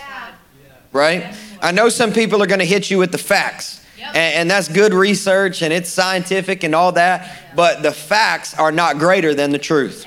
Right? 0.92 1.26
I 1.60 1.70
know 1.72 1.88
some 1.88 2.12
people 2.12 2.42
are 2.42 2.46
going 2.46 2.60
to 2.60 2.64
hit 2.64 2.90
you 2.90 2.98
with 2.98 3.12
the 3.12 3.18
facts. 3.18 3.80
And, 4.08 4.16
and, 4.16 4.50
that's 4.50 4.68
good 4.68 4.94
research 4.94 5.62
and 5.62 5.72
it's 5.72 5.90
scientific 5.90 6.64
and 6.64 6.74
all 6.74 6.92
that, 6.92 7.54
but 7.54 7.82
the 7.82 7.92
facts 7.92 8.58
are 8.58 8.72
not 8.72 8.98
greater 8.98 9.34
than 9.34 9.50
the 9.50 9.58
truth. 9.58 10.04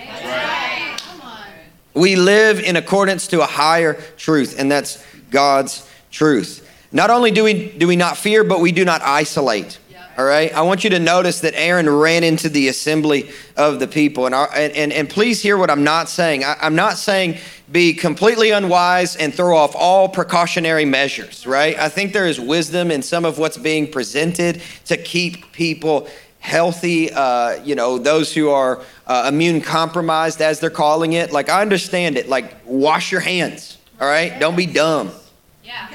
We 1.94 2.16
live 2.16 2.60
in 2.60 2.76
accordance 2.76 3.28
to 3.28 3.42
a 3.42 3.46
higher 3.46 3.96
truth, 4.16 4.60
and 4.60 4.72
that's 4.72 5.04
God's 5.32 5.90
truth. 6.12 6.66
Not 6.92 7.10
only 7.10 7.32
do 7.32 7.44
we, 7.44 7.72
do 7.72 7.88
we 7.88 7.96
not 7.96 8.18
fear, 8.18 8.44
but 8.44 8.60
we 8.60 8.72
do 8.72 8.86
not 8.86 9.02
isolate. 9.02 9.80
All 10.20 10.26
right. 10.26 10.54
I 10.54 10.64
want 10.64 10.84
you 10.84 10.90
to 10.90 11.00
notice 11.00 11.40
that 11.40 11.54
Aaron 11.56 11.90
ran 11.90 12.26
into 12.26 12.50
the 12.50 12.68
assembly 12.68 13.32
of 13.56 13.80
the 13.80 13.88
people. 13.88 14.26
And, 14.26 14.36
our, 14.36 14.50
and, 14.54 14.92
and, 14.92 15.10
please 15.10 15.42
hear 15.42 15.56
what 15.56 15.70
I'm 15.70 15.86
not 15.86 16.10
saying. 16.10 16.44
I, 16.44 16.58
I'm 16.62 16.76
not 16.76 16.98
saying 16.98 17.38
be 17.72 17.94
completely 17.94 18.52
unwise 18.52 19.16
and 19.16 19.34
throw 19.34 19.56
off 19.56 19.78
all 19.78 20.10
precautionary 20.10 20.84
measures, 20.84 21.48
right? 21.48 21.80
I 21.80 21.88
think 21.88 22.12
there 22.12 22.28
is 22.28 22.38
wisdom 22.38 22.92
in 22.92 23.02
some 23.02 23.24
of 23.24 23.40
what's 23.40 23.58
being 23.58 23.90
presented 23.90 24.62
to 24.88 24.98
keep 24.98 25.54
people 25.54 26.10
healthy, 26.40 27.14
uh, 27.14 27.64
you 27.64 27.76
know, 27.76 27.98
those 27.98 28.34
who 28.34 28.50
are 28.50 28.82
uh, 29.08 29.32
immune 29.32 29.62
compromised, 29.62 30.42
as 30.42 30.60
they're 30.60 30.70
calling 30.70 31.14
it. 31.14 31.32
Like, 31.32 31.48
I 31.48 31.62
understand 31.62 32.18
it. 32.18 32.28
Like, 32.28 32.58
wash 32.66 33.14
your 33.14 33.22
hands, 33.22 33.78
all 34.02 34.08
right? 34.10 34.38
Don't 34.38 34.58
be 34.58 34.66
dumb. 34.66 35.12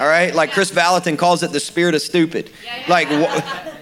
All 0.00 0.06
right? 0.06 0.34
Like 0.34 0.52
Kris 0.52 0.70
Vallotton 0.70 1.16
calls 1.16 1.42
it 1.42 1.52
the 1.52 1.60
spirit 1.60 1.94
of 1.94 2.02
stupid. 2.02 2.50
Like, 2.88 3.08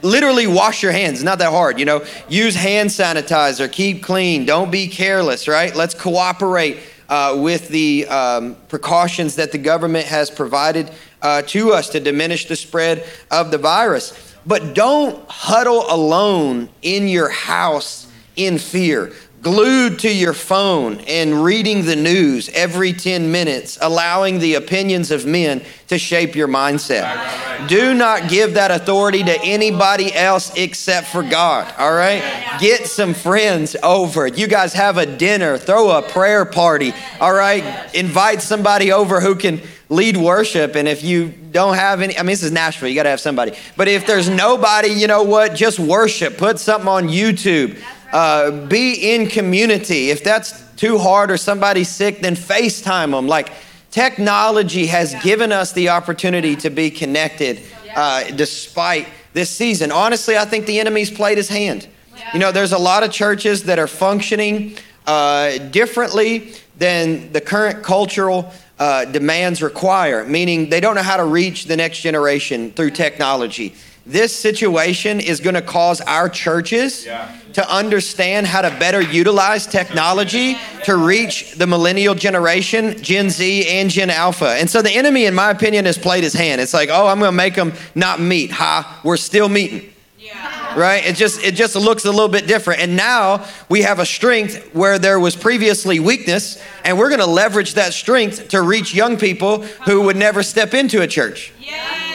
literally 0.02 0.46
wash 0.46 0.82
your 0.82 0.92
hands. 0.92 1.22
not 1.22 1.38
that 1.38 1.50
hard, 1.50 1.78
you 1.78 1.84
know? 1.84 2.04
Use 2.28 2.54
hand 2.54 2.90
sanitizer. 2.90 3.70
Keep 3.70 4.02
clean. 4.02 4.44
Don't 4.44 4.70
be 4.70 4.88
careless, 4.88 5.48
right? 5.48 5.74
Let's 5.74 5.94
cooperate 5.94 6.78
uh, 7.08 7.36
with 7.38 7.68
the 7.68 8.06
um, 8.08 8.56
precautions 8.68 9.36
that 9.36 9.52
the 9.52 9.58
government 9.58 10.06
has 10.06 10.30
provided 10.30 10.90
uh, 11.20 11.42
to 11.42 11.72
us 11.72 11.90
to 11.90 12.00
diminish 12.00 12.46
the 12.48 12.56
spread 12.56 13.06
of 13.30 13.50
the 13.50 13.58
virus. 13.58 14.34
But 14.46 14.74
don't 14.74 15.28
huddle 15.28 15.84
alone 15.88 16.68
in 16.82 17.08
your 17.08 17.28
house 17.28 18.10
in 18.34 18.58
fear 18.58 19.12
glued 19.42 19.98
to 19.98 20.14
your 20.14 20.32
phone 20.32 21.00
and 21.08 21.42
reading 21.42 21.84
the 21.84 21.96
news 21.96 22.48
every 22.50 22.92
10 22.92 23.32
minutes, 23.32 23.76
allowing 23.80 24.38
the 24.38 24.54
opinions 24.54 25.10
of 25.10 25.26
men 25.26 25.60
to 25.88 25.98
shape 25.98 26.36
your 26.36 26.46
mindset. 26.46 27.68
Do 27.68 27.92
not 27.92 28.30
give 28.30 28.54
that 28.54 28.70
authority 28.70 29.24
to 29.24 29.42
anybody 29.42 30.14
else 30.14 30.56
except 30.56 31.08
for 31.08 31.24
God, 31.24 31.74
all 31.76 31.92
right? 31.92 32.22
Get 32.60 32.86
some 32.86 33.14
friends 33.14 33.74
over. 33.82 34.28
You 34.28 34.46
guys 34.46 34.72
have 34.74 34.96
a 34.96 35.06
dinner, 35.06 35.58
throw 35.58 35.90
a 35.90 36.02
prayer 36.02 36.44
party, 36.44 36.94
all 37.20 37.34
right? 37.34 37.92
Invite 37.94 38.42
somebody 38.42 38.92
over 38.92 39.20
who 39.20 39.34
can 39.34 39.60
lead 39.88 40.16
worship. 40.16 40.76
And 40.76 40.86
if 40.86 41.02
you 41.02 41.28
don't 41.50 41.74
have 41.74 42.00
any, 42.00 42.16
I 42.16 42.22
mean, 42.22 42.28
this 42.28 42.44
is 42.44 42.52
Nashville, 42.52 42.88
you 42.88 42.94
got 42.94 43.02
to 43.02 43.10
have 43.10 43.20
somebody. 43.20 43.52
But 43.76 43.88
if 43.88 44.06
there's 44.06 44.28
nobody, 44.28 44.88
you 44.88 45.08
know 45.08 45.24
what? 45.24 45.54
Just 45.56 45.80
worship. 45.80 46.38
Put 46.38 46.60
something 46.60 46.88
on 46.88 47.08
YouTube. 47.08 47.76
Uh, 48.12 48.66
be 48.66 49.14
in 49.14 49.26
community. 49.26 50.10
If 50.10 50.22
that's 50.22 50.62
too 50.76 50.98
hard 50.98 51.30
or 51.30 51.38
somebody's 51.38 51.88
sick, 51.88 52.20
then 52.20 52.34
FaceTime 52.36 53.12
them. 53.12 53.26
Like 53.26 53.52
technology 53.90 54.86
has 54.86 55.14
given 55.22 55.50
us 55.50 55.72
the 55.72 55.88
opportunity 55.88 56.54
to 56.56 56.70
be 56.70 56.90
connected 56.90 57.62
uh, 57.96 58.24
despite 58.24 59.08
this 59.32 59.48
season. 59.48 59.90
Honestly, 59.90 60.36
I 60.36 60.44
think 60.44 60.66
the 60.66 60.78
enemy's 60.78 61.10
played 61.10 61.38
his 61.38 61.48
hand. 61.48 61.88
You 62.32 62.38
know, 62.38 62.52
there's 62.52 62.72
a 62.72 62.78
lot 62.78 63.02
of 63.02 63.10
churches 63.10 63.64
that 63.64 63.78
are 63.78 63.86
functioning 63.86 64.76
uh, 65.06 65.58
differently 65.58 66.52
than 66.76 67.32
the 67.32 67.40
current 67.40 67.82
cultural 67.82 68.52
uh, 68.78 69.04
demands 69.06 69.62
require, 69.62 70.24
meaning 70.24 70.68
they 70.68 70.80
don't 70.80 70.94
know 70.94 71.02
how 71.02 71.16
to 71.16 71.24
reach 71.24 71.66
the 71.66 71.76
next 71.76 72.00
generation 72.00 72.72
through 72.72 72.90
technology. 72.90 73.74
This 74.04 74.34
situation 74.34 75.20
is 75.20 75.38
going 75.38 75.54
to 75.54 75.62
cause 75.62 76.00
our 76.00 76.28
churches 76.28 77.06
yeah. 77.06 77.38
to 77.52 77.72
understand 77.72 78.48
how 78.48 78.62
to 78.62 78.70
better 78.70 79.00
utilize 79.00 79.64
technology 79.64 80.56
to 80.84 80.96
reach 80.96 81.54
the 81.54 81.68
millennial 81.68 82.16
generation, 82.16 83.00
Gen 83.00 83.30
Z 83.30 83.68
and 83.68 83.88
Gen 83.88 84.10
Alpha. 84.10 84.56
And 84.58 84.68
so 84.68 84.82
the 84.82 84.90
enemy, 84.90 85.26
in 85.26 85.34
my 85.34 85.50
opinion, 85.50 85.84
has 85.84 85.98
played 85.98 86.24
his 86.24 86.32
hand. 86.32 86.60
It's 86.60 86.74
like, 86.74 86.88
oh, 86.90 87.06
I'm 87.06 87.20
going 87.20 87.30
to 87.30 87.36
make 87.36 87.54
them 87.54 87.74
not 87.94 88.20
meet. 88.20 88.50
Ha, 88.50 89.00
we're 89.04 89.16
still 89.16 89.48
meeting. 89.48 89.88
Yeah. 90.18 90.78
Right? 90.78 91.06
It 91.06 91.16
just 91.16 91.42
it 91.44 91.54
just 91.54 91.76
looks 91.76 92.04
a 92.04 92.10
little 92.10 92.28
bit 92.28 92.46
different. 92.46 92.80
And 92.80 92.96
now 92.96 93.46
we 93.68 93.82
have 93.82 93.98
a 93.98 94.06
strength 94.06 94.74
where 94.74 94.98
there 94.98 95.20
was 95.20 95.36
previously 95.36 96.00
weakness, 96.00 96.60
and 96.84 96.98
we're 96.98 97.08
going 97.08 97.20
to 97.20 97.26
leverage 97.26 97.74
that 97.74 97.92
strength 97.92 98.48
to 98.48 98.62
reach 98.62 98.94
young 98.94 99.16
people 99.16 99.62
who 99.84 100.02
would 100.02 100.16
never 100.16 100.42
step 100.42 100.74
into 100.74 101.02
a 101.02 101.06
church. 101.06 101.52
Yeah. 101.60 102.11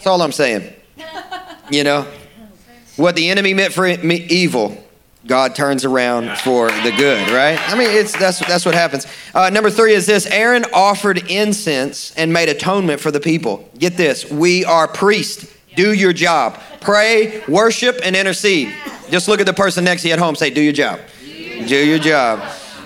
That's 0.00 0.06
all 0.06 0.22
I'm 0.22 0.32
saying. 0.32 0.72
You 1.68 1.84
know, 1.84 2.06
what 2.96 3.16
the 3.16 3.28
enemy 3.28 3.52
meant 3.52 3.74
for 3.74 3.86
evil, 3.86 4.82
God 5.26 5.54
turns 5.54 5.84
around 5.84 6.38
for 6.38 6.68
the 6.70 6.90
good, 6.96 7.28
right? 7.28 7.60
I 7.70 7.76
mean, 7.76 7.90
it's 7.90 8.18
that's 8.18 8.38
that's 8.38 8.64
what 8.64 8.74
happens. 8.74 9.06
Uh, 9.34 9.50
number 9.50 9.68
three 9.68 9.92
is 9.92 10.06
this: 10.06 10.24
Aaron 10.24 10.64
offered 10.72 11.30
incense 11.30 12.16
and 12.16 12.32
made 12.32 12.48
atonement 12.48 13.02
for 13.02 13.10
the 13.10 13.20
people. 13.20 13.68
Get 13.78 13.98
this: 13.98 14.30
we 14.30 14.64
are 14.64 14.88
priests. 14.88 15.54
Do 15.76 15.92
your 15.92 16.14
job. 16.14 16.58
Pray, 16.80 17.44
worship, 17.46 18.00
and 18.02 18.16
intercede. 18.16 18.74
Just 19.10 19.28
look 19.28 19.40
at 19.40 19.46
the 19.46 19.52
person 19.52 19.84
next 19.84 20.00
to 20.00 20.08
you 20.08 20.14
at 20.14 20.18
home. 20.18 20.34
Say, 20.34 20.48
"Do 20.48 20.62
your 20.62 20.72
job. 20.72 20.98
Do 21.20 21.76
your 21.76 21.98
job. 21.98 22.42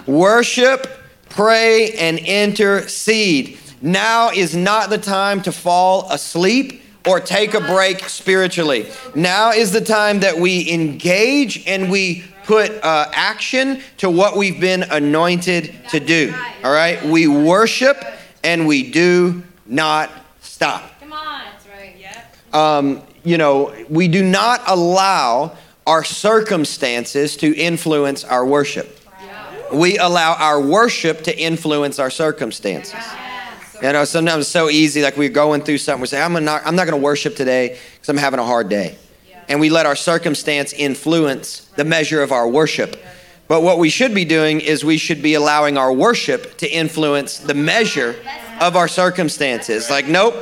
Worship, 0.09 0.89
pray, 1.29 1.93
and 1.93 2.19
intercede." 2.19 3.61
Now 3.81 4.31
is 4.31 4.57
not 4.57 4.91
the 4.91 4.99
time 4.99 5.43
to 5.43 5.53
fall 5.53 6.11
asleep 6.11 6.81
or 7.07 7.21
take 7.21 7.55
a 7.55 7.61
break 7.61 8.09
spiritually. 8.09 8.87
Now 9.15 9.53
is 9.53 9.73
the 9.73 9.81
time 9.81 10.21
that 10.21 10.39
we 10.39 10.71
engage 10.71 11.67
and 11.67 11.91
we 11.91 12.25
put 12.45 12.71
uh, 12.83 13.11
action 13.13 13.83
to 13.99 14.11
what 14.11 14.37
we've 14.37 14.61
been 14.61 14.83
anointed 14.85 15.75
to 15.91 16.01
do. 16.01 16.35
All 16.63 16.73
right? 16.73 17.03
We 17.05 17.27
worship 17.27 18.03
and 18.43 18.67
we 18.67 18.91
do 18.91 19.43
not 19.67 20.11
stop. 20.41 20.99
Come 21.01 21.13
on. 21.13 21.43
That's 21.45 21.67
right. 21.69 21.97
Yeah. 21.99 22.25
Um, 22.53 23.03
you 23.23 23.39
know, 23.39 23.75
we 23.89 24.09
do 24.09 24.23
not 24.23 24.63
allow 24.67 25.57
our 25.87 26.05
circumstances 26.05 27.37
to 27.39 27.55
influence 27.55 28.25
our 28.25 28.47
worship. 28.47 29.01
We 29.73 29.99
allow 29.99 30.35
our 30.35 30.61
worship 30.61 31.23
to 31.23 31.37
influence 31.37 31.99
our 31.99 32.11
circumstances. 32.11 32.95
You 33.83 33.93
know, 33.93 34.05
sometimes 34.05 34.43
it's 34.43 34.51
so 34.51 34.71
easy. 34.71 35.03
Like 35.03 35.17
we're 35.17 35.29
going 35.29 35.63
through 35.63 35.79
something, 35.79 36.03
we 36.03 36.07
say, 36.07 36.21
"I'm 36.21 36.33
not, 36.45 36.63
I'm 36.65 36.77
not 36.77 36.87
going 36.87 36.99
to 36.99 37.05
worship 37.05 37.37
today 37.37 37.79
because 37.95 38.09
I'm 38.09 38.17
having 38.17 38.41
a 38.41 38.45
hard 38.45 38.69
day." 38.69 38.99
And 39.49 39.61
we 39.61 39.69
let 39.69 39.85
our 39.85 39.97
circumstance 39.97 40.73
influence 40.73 41.67
the 41.77 41.85
measure 41.85 42.23
of 42.23 42.33
our 42.33 42.49
worship. 42.49 42.97
But 43.47 43.63
what 43.63 43.79
we 43.79 43.91
should 43.91 44.15
be 44.15 44.25
doing 44.25 44.61
is 44.61 44.85
we 44.85 44.97
should 44.97 45.23
be 45.23 45.35
allowing 45.35 45.77
our 45.77 45.93
worship 45.93 46.57
to 46.59 46.71
influence 46.71 47.39
the 47.39 47.53
measure 47.55 48.17
of 48.61 48.75
our 48.75 48.89
circumstances. 48.89 49.91
Like, 49.91 50.07
nope, 50.07 50.35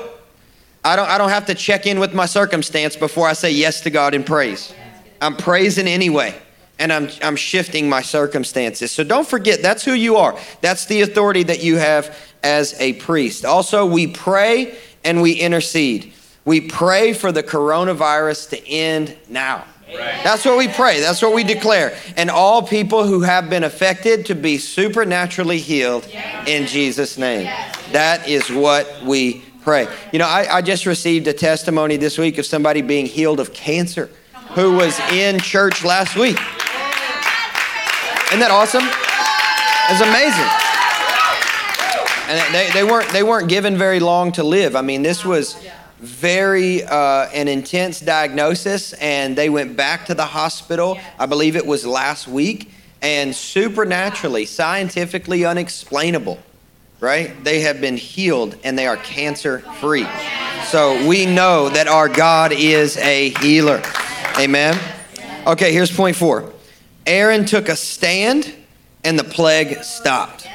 I 0.85 0.97
don't, 0.97 1.09
I 1.09 1.19
don't 1.19 1.31
have 1.31 1.47
to 1.47 1.55
check 1.55 1.87
in 1.87 1.99
with 1.99 2.15
my 2.15 2.27
circumstance 2.27 2.97
before 2.97 3.29
I 3.29 3.33
say 3.33 3.51
yes 3.51 3.81
to 3.83 3.91
God 3.91 4.15
in 4.15 4.23
praise. 4.23 4.73
I'm 5.21 5.37
praising 5.37 5.87
anyway, 5.87 6.41
and 6.83 6.93
I'm, 6.93 7.09
I'm 7.23 7.37
shifting 7.37 7.89
my 7.89 8.03
circumstances. 8.03 8.91
So 8.91 9.05
don't 9.05 9.27
forget, 9.27 9.63
that's 9.63 9.85
who 9.85 9.93
you 9.93 10.17
are. 10.17 10.37
That's 10.63 10.87
the 10.87 11.03
authority 11.03 11.45
that 11.45 11.63
you 11.63 11.77
have 11.77 12.19
as 12.43 12.79
a 12.81 12.95
priest. 12.95 13.45
Also, 13.45 13.87
we 13.87 14.09
pray 14.09 14.77
and 15.05 15.23
we 15.23 15.35
intercede. 15.35 16.13
We 16.45 16.61
pray 16.61 17.13
for 17.13 17.31
the 17.31 17.45
coronavirus 17.45 18.51
to 18.51 18.69
end 18.69 19.17
now. 19.29 19.65
That's 20.25 20.45
what 20.45 20.59
we 20.59 20.67
pray. 20.67 20.99
That's 20.99 21.23
what 21.23 21.35
we 21.35 21.45
declare. 21.45 21.97
And 22.17 22.31
all 22.31 22.63
people 22.63 23.07
who 23.07 23.21
have 23.21 23.49
been 23.49 23.63
affected 23.63 24.27
to 24.27 24.35
be 24.35 24.59
supernaturally 24.59 25.59
healed 25.59 26.09
in 26.49 26.67
Jesus' 26.67 27.17
name. 27.17 27.45
That 27.93 28.27
is 28.27 28.51
what 28.51 29.05
we 29.05 29.45
pray. 29.63 29.87
You 30.13 30.19
know, 30.19 30.27
I, 30.27 30.57
I 30.57 30.63
just 30.63 30.87
received 30.87 31.29
a 31.29 31.33
testimony 31.33 31.97
this 31.97 32.19
week 32.19 32.39
of 32.39 32.47
somebody 32.47 32.83
being 32.83 33.07
healed 33.07 33.39
of 33.39 33.53
cancer 33.53 34.11
who 34.55 34.73
was 34.77 34.99
in 35.13 35.39
church 35.39 35.85
last 35.85 36.17
week. 36.17 36.39
Isn't 38.33 38.41
that 38.41 38.51
awesome? 38.51 38.89
It's 39.91 40.01
amazing. 40.01 40.49
And 42.31 42.55
they, 42.55 42.71
they, 42.73 42.83
weren't, 42.83 43.11
they 43.11 43.23
weren't 43.23 43.51
given 43.51 43.77
very 43.77 44.01
long 44.01 44.33
to 44.33 44.43
live. 44.43 44.75
I 44.75 44.81
mean, 44.81 45.03
this 45.03 45.23
was 45.23 45.63
very 45.99 46.83
uh, 46.83 47.29
an 47.35 47.47
intense 47.47 48.01
diagnosis, 48.01 48.95
and 48.95 49.37
they 49.37 49.51
went 49.51 49.77
back 49.77 50.07
to 50.07 50.15
the 50.15 50.25
hospital. 50.25 50.99
I 51.19 51.27
believe 51.27 51.57
it 51.57 51.67
was 51.67 51.85
last 51.85 52.27
week, 52.27 52.71
and 53.03 53.35
supernaturally, 53.35 54.47
scientifically 54.47 55.45
unexplainable, 55.45 56.39
right? 57.01 57.45
They 57.45 57.61
have 57.61 57.83
been 57.83 57.99
healed 57.99 58.57
and 58.65 58.79
they 58.79 58.87
are 58.87 58.97
cancer 58.97 59.59
free. 59.79 60.07
So 60.69 61.07
we 61.07 61.27
know 61.27 61.69
that 61.69 61.87
our 61.87 62.09
God 62.09 62.53
is 62.53 62.97
a 62.97 63.29
healer. 63.41 63.83
Amen. 64.39 64.79
Okay, 65.47 65.71
here's 65.71 65.95
point 65.95 66.17
four 66.17 66.52
Aaron 67.07 67.45
took 67.45 67.69
a 67.69 67.77
stand, 67.77 68.53
and 69.05 69.19
the 69.19 69.25
plague 69.25 69.83
stopped. 69.83 70.47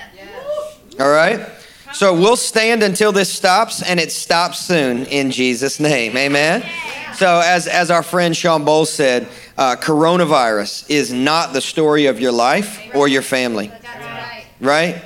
All 1.00 1.10
right? 1.10 1.48
So 1.94 2.14
we'll 2.14 2.36
stand 2.36 2.84
until 2.84 3.12
this 3.12 3.32
stops, 3.32 3.82
and 3.82 4.00
it 4.00 4.12
stops 4.12 4.60
soon 4.60 5.06
in 5.06 5.32
Jesus' 5.32 5.80
name. 5.80 6.16
Amen. 6.18 6.64
So, 7.16 7.42
as, 7.44 7.66
as 7.68 7.90
our 7.90 8.04
friend 8.04 8.36
Shawn 8.36 8.64
Bolz 8.64 8.88
said, 8.88 9.28
uh, 9.58 9.76
coronavirus 9.78 10.90
is 10.90 11.12
not 11.12 11.54
the 11.54 11.62
story 11.62 12.06
of 12.06 12.20
your 12.20 12.32
life 12.32 12.80
or 12.94 13.08
your 13.08 13.24
family. 13.24 13.72
Right? 14.60 15.02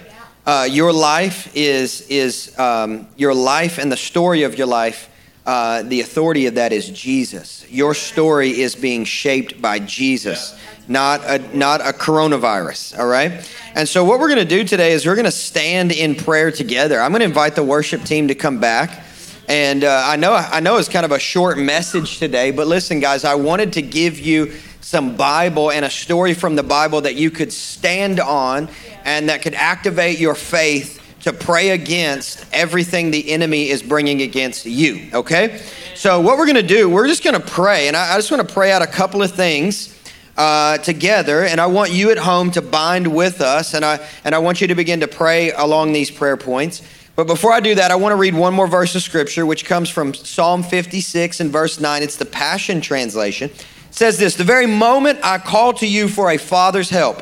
Uh, 0.46 0.68
your 0.70 0.92
life 0.92 1.56
is, 1.56 2.02
is 2.10 2.58
um, 2.60 3.08
your 3.16 3.34
life 3.34 3.78
and 3.78 3.92
the 3.92 3.98
story 3.98 4.44
of 4.44 4.58
your 4.58 4.68
life. 4.68 5.08
Uh, 5.46 5.82
the 5.84 6.02
authority 6.02 6.46
of 6.46 6.56
that 6.56 6.72
is 6.72 6.90
Jesus. 6.90 7.66
Your 7.70 7.94
story 7.94 8.62
is 8.62 8.76
being 8.76 9.06
shaped 9.06 9.62
by 9.62 9.80
Jesus 9.80 10.56
not 10.88 11.22
a, 11.24 11.40
not 11.58 11.82
a 11.82 11.94
coronavirus, 11.94 13.00
all 13.00 13.08
right? 13.08 13.50
And 13.76 13.88
so, 13.88 14.04
what 14.04 14.20
we're 14.20 14.28
going 14.28 14.40
to 14.40 14.46
do 14.46 14.64
today 14.64 14.92
is 14.92 15.06
we're 15.06 15.16
going 15.16 15.26
to 15.26 15.32
stand 15.32 15.92
in 15.92 16.16
prayer 16.16 16.52
together. 16.52 17.00
I'm 17.00 17.12
going 17.12 17.22
to 17.22 17.26
invite 17.26 17.56
the 17.56 17.64
worship 17.64 18.04
team 18.04 18.28
to 18.28 18.36
come 18.36 18.60
back. 18.60 19.06
And 19.48 19.84
uh, 19.84 20.04
I 20.06 20.18
know 20.18 20.34
I 20.34 20.60
know 20.60 20.78
it's 20.78 20.90
kind 20.90 21.06
of 21.06 21.12
a 21.12 21.20
short 21.20 21.58
message 21.58 22.20
today, 22.20 22.52
but 22.52 22.68
listen, 22.68 23.00
guys, 23.00 23.24
I 23.24 23.36
wanted 23.36 23.74
to 23.74 23.82
give 23.82 24.20
you 24.20 24.54
some 24.82 25.16
Bible 25.16 25.72
and 25.72 25.86
a 25.86 25.90
story 25.90 26.34
from 26.34 26.56
the 26.56 26.64
Bible 26.64 27.02
that 27.02 27.16
you 27.16 27.32
could 27.32 27.54
stand 27.54 28.20
on 28.20 28.70
and 29.04 29.30
that 29.30 29.42
could 29.42 29.56
activate 29.56 30.20
your 30.20 30.36
faith 30.36 31.01
to 31.24 31.34
pray 31.34 31.70
against 31.70 32.46
everything 32.52 33.12
the 33.12 33.32
enemy 33.32 33.70
is 33.70 33.84
bringing 33.84 34.22
against 34.22 34.66
you, 34.66 35.10
okay? 35.14 35.62
So, 35.96 36.20
what 36.20 36.38
we're 36.38 36.48
gonna 36.48 36.64
do, 36.64 36.90
we're 36.90 37.08
just 37.08 37.24
gonna 37.24 37.40
pray, 37.40 37.88
and 37.88 37.96
I, 37.96 38.14
I 38.14 38.18
just 38.18 38.32
wanna 38.32 38.44
pray 38.44 38.72
out 38.72 38.82
a 38.82 38.88
couple 38.88 39.22
of 39.22 39.32
things 39.32 39.98
uh, 40.38 40.78
together, 40.80 41.44
and 41.44 41.62
I 41.62 41.68
want 41.68 41.92
you 41.92 42.10
at 42.12 42.18
home 42.18 42.52
to 42.52 42.62
bind 42.62 43.14
with 43.14 43.42
us, 43.42 43.74
and 43.74 43.86
I, 43.86 44.00
and 44.24 44.34
I 44.34 44.40
want 44.40 44.62
you 44.62 44.68
to 44.68 44.76
begin 44.76 45.02
to 45.02 45.08
pray 45.08 45.52
along 45.52 45.94
these 45.94 46.10
prayer 46.10 46.38
points. 46.38 46.82
But 47.16 47.28
before 47.28 47.52
I 47.52 47.60
do 47.60 47.76
that, 47.76 47.92
I 47.92 47.96
want 47.96 48.14
to 48.14 48.16
read 48.16 48.34
one 48.34 48.54
more 48.54 48.68
verse 48.68 48.96
of 48.96 49.04
scripture, 49.04 49.46
which 49.46 49.66
comes 49.66 49.90
from 49.90 50.14
Psalm 50.14 50.64
56 50.64 51.40
and 51.40 51.52
verse 51.52 51.80
9. 51.80 52.02
It's 52.02 52.16
the 52.16 52.26
Passion 52.26 52.82
Translation. 52.82 53.50
It 53.52 53.66
says 53.92 54.18
this 54.18 54.36
The 54.36 54.44
very 54.44 54.66
moment 54.66 55.20
I 55.22 55.38
call 55.38 55.74
to 55.74 55.88
you 55.88 56.08
for 56.08 56.32
a 56.32 56.38
father's 56.38 56.90
help, 56.90 57.22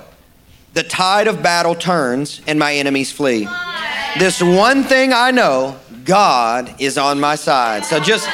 the 0.73 0.83
tide 0.83 1.27
of 1.27 1.41
battle 1.41 1.75
turns 1.75 2.41
and 2.47 2.59
my 2.59 2.75
enemies 2.75 3.11
flee. 3.11 3.47
This 4.17 4.41
one 4.41 4.83
thing 4.83 5.13
I 5.13 5.31
know 5.31 5.77
God 6.05 6.73
is 6.79 6.97
on 6.97 7.19
my 7.19 7.35
side. 7.35 7.85
So 7.85 7.99
just 7.99 8.29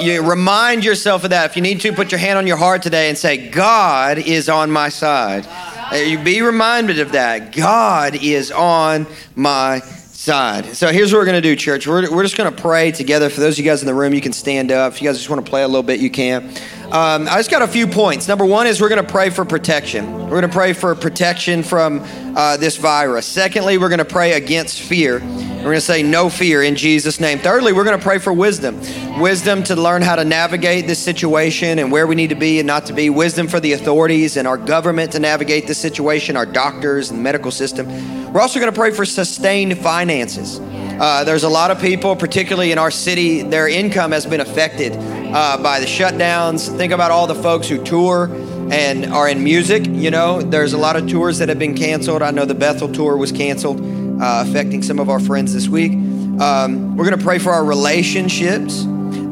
you 0.00 0.22
remind 0.22 0.84
yourself 0.84 1.24
of 1.24 1.30
that. 1.30 1.50
If 1.50 1.56
you 1.56 1.62
need 1.62 1.80
to, 1.80 1.92
put 1.92 2.12
your 2.12 2.18
hand 2.18 2.38
on 2.38 2.46
your 2.46 2.56
heart 2.56 2.82
today 2.82 3.08
and 3.08 3.16
say, 3.16 3.50
God 3.50 4.18
is 4.18 4.48
on 4.48 4.70
my 4.70 4.88
side. 4.88 5.46
Uh, 5.92 5.96
you 5.96 6.18
be 6.18 6.42
reminded 6.42 7.00
of 7.00 7.12
that. 7.12 7.52
God 7.52 8.14
is 8.14 8.50
on 8.50 9.06
my 9.34 9.80
side. 10.22 10.76
So 10.76 10.92
here's 10.92 11.12
what 11.12 11.18
we're 11.18 11.24
going 11.24 11.42
to 11.42 11.48
do, 11.48 11.56
church. 11.56 11.88
We're, 11.88 12.08
we're 12.08 12.22
just 12.22 12.36
going 12.36 12.54
to 12.54 12.62
pray 12.62 12.92
together. 12.92 13.28
For 13.28 13.40
those 13.40 13.58
of 13.58 13.64
you 13.64 13.68
guys 13.68 13.82
in 13.82 13.86
the 13.86 13.94
room, 13.94 14.14
you 14.14 14.20
can 14.20 14.32
stand 14.32 14.70
up. 14.70 14.92
If 14.92 15.02
you 15.02 15.08
guys 15.08 15.16
just 15.16 15.28
want 15.28 15.44
to 15.44 15.50
play 15.50 15.64
a 15.64 15.66
little 15.66 15.82
bit, 15.82 15.98
you 15.98 16.10
can. 16.10 16.48
Um, 16.92 17.26
I 17.28 17.38
just 17.38 17.50
got 17.50 17.60
a 17.60 17.66
few 17.66 17.88
points. 17.88 18.28
Number 18.28 18.46
one 18.46 18.68
is 18.68 18.80
we're 18.80 18.88
going 18.88 19.04
to 19.04 19.10
pray 19.10 19.30
for 19.30 19.44
protection. 19.44 20.12
We're 20.12 20.40
going 20.40 20.42
to 20.42 20.48
pray 20.48 20.74
for 20.74 20.94
protection 20.94 21.64
from 21.64 22.04
uh, 22.34 22.56
this 22.56 22.76
virus. 22.76 23.26
Secondly, 23.26 23.78
we're 23.78 23.88
going 23.88 23.98
to 23.98 24.04
pray 24.04 24.32
against 24.32 24.80
fear. 24.80 25.20
We're 25.20 25.62
going 25.62 25.74
to 25.76 25.80
say 25.80 26.02
no 26.02 26.28
fear 26.28 26.62
in 26.62 26.74
Jesus' 26.74 27.20
name. 27.20 27.38
Thirdly, 27.38 27.72
we're 27.72 27.84
going 27.84 27.98
to 27.98 28.02
pray 28.02 28.18
for 28.18 28.32
wisdom 28.32 28.80
wisdom 29.20 29.62
to 29.62 29.76
learn 29.76 30.02
how 30.02 30.16
to 30.16 30.24
navigate 30.24 30.86
this 30.86 30.98
situation 30.98 31.78
and 31.78 31.92
where 31.92 32.06
we 32.06 32.14
need 32.14 32.30
to 32.30 32.34
be 32.34 32.58
and 32.58 32.66
not 32.66 32.86
to 32.86 32.92
be, 32.92 33.10
wisdom 33.10 33.46
for 33.46 33.60
the 33.60 33.72
authorities 33.72 34.36
and 34.36 34.48
our 34.48 34.56
government 34.56 35.12
to 35.12 35.18
navigate 35.18 35.66
this 35.66 35.78
situation, 35.78 36.36
our 36.36 36.46
doctors 36.46 37.10
and 37.10 37.22
medical 37.22 37.50
system. 37.50 37.86
We're 38.32 38.40
also 38.40 38.58
going 38.58 38.72
to 38.72 38.78
pray 38.78 38.90
for 38.90 39.04
sustained 39.04 39.76
finances. 39.78 40.60
Uh, 40.60 41.24
there's 41.24 41.44
a 41.44 41.48
lot 41.48 41.70
of 41.70 41.80
people, 41.80 42.16
particularly 42.16 42.72
in 42.72 42.78
our 42.78 42.90
city, 42.90 43.42
their 43.42 43.68
income 43.68 44.12
has 44.12 44.24
been 44.24 44.40
affected 44.40 44.94
uh, 44.94 45.62
by 45.62 45.80
the 45.80 45.86
shutdowns. 45.86 46.74
Think 46.76 46.92
about 46.92 47.10
all 47.10 47.26
the 47.26 47.34
folks 47.34 47.68
who 47.68 47.82
tour 47.82 48.28
and 48.72 49.04
are 49.12 49.28
in 49.28 49.44
music. 49.44 49.86
You 49.86 50.10
know, 50.10 50.40
there's 50.40 50.72
a 50.72 50.78
lot 50.78 50.96
of 50.96 51.06
tours 51.06 51.38
that 51.38 51.50
have 51.50 51.58
been 51.58 51.76
canceled. 51.76 52.22
I 52.22 52.30
know 52.30 52.46
the 52.46 52.54
Bethel 52.54 52.90
tour 52.90 53.18
was 53.18 53.30
canceled, 53.30 53.80
uh, 53.80 54.44
affecting 54.46 54.82
some 54.82 54.98
of 54.98 55.10
our 55.10 55.20
friends 55.20 55.52
this 55.52 55.68
week. 55.68 55.92
Um, 55.92 56.96
we're 56.96 57.04
going 57.04 57.18
to 57.18 57.22
pray 57.22 57.38
for 57.38 57.50
our 57.50 57.64
relationships. 57.64 58.82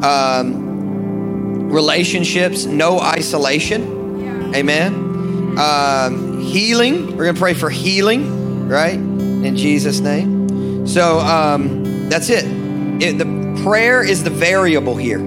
Um, 0.05 1.70
relationships, 1.70 2.66
no 2.66 3.00
isolation. 3.00 4.55
Amen. 4.55 5.59
Um, 5.59 6.42
healing. 6.42 7.16
We're 7.16 7.24
going 7.24 7.35
to 7.35 7.40
pray 7.40 7.55
for 7.55 7.70
healing, 7.70 8.68
right? 8.68 8.98
In 8.98 9.57
Jesus' 9.57 10.00
name. 10.00 10.87
So 10.87 11.18
um, 11.20 12.11
that's 12.11 12.29
it. 12.29 12.44
it. 13.03 13.16
The 13.16 13.62
prayer 13.62 14.03
is 14.03 14.22
the 14.22 14.31
variable 14.31 14.96
here. 14.96 15.18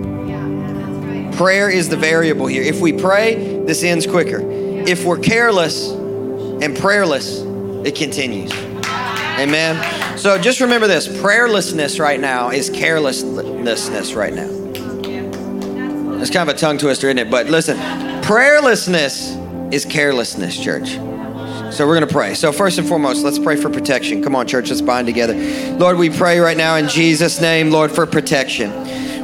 Prayer 1.34 1.68
is 1.68 1.90
the 1.90 1.98
variable 1.98 2.46
here. 2.46 2.62
If 2.62 2.80
we 2.80 2.94
pray, 2.94 3.53
this 3.66 3.84
ends 3.84 4.06
quicker. 4.06 4.40
If 4.42 5.06
we're 5.06 5.20
careless 5.20 5.92
and 5.92 6.78
prayerless, 6.78 7.42
it 7.86 7.96
continues. 7.96 8.52
Amen. 8.54 10.18
So 10.18 10.38
just 10.38 10.62
remember 10.62 10.88
this 10.88 11.08
prayerlessness 11.08 12.00
right 12.00 12.20
now 12.20 12.50
is 12.50 12.70
carelessness 12.70 14.14
right 14.14 14.34
now. 14.34 14.50
It's 16.22 16.32
kind 16.32 16.50
of 16.50 16.56
a 16.56 16.58
tongue 16.58 16.78
twister, 16.78 17.08
isn't 17.08 17.18
it? 17.18 17.30
But 17.30 17.48
listen, 17.48 17.78
prayerlessness 18.22 19.74
is 19.74 19.86
carelessness, 19.86 20.58
church. 20.58 20.92
So 21.74 21.88
we're 21.88 21.98
going 21.98 22.08
to 22.08 22.14
pray. 22.14 22.36
So, 22.36 22.52
first 22.52 22.78
and 22.78 22.88
foremost, 22.88 23.24
let's 23.24 23.40
pray 23.40 23.56
for 23.56 23.68
protection. 23.68 24.22
Come 24.22 24.36
on, 24.36 24.46
church, 24.46 24.70
let's 24.70 24.82
bind 24.82 25.08
together. 25.08 25.34
Lord, 25.78 25.98
we 25.98 26.12
pray 26.12 26.40
right 26.40 26.56
now 26.56 26.76
in 26.76 26.88
Jesus' 26.88 27.42
name, 27.42 27.72
Lord, 27.72 27.92
for 27.92 28.06
protection. 28.06 28.72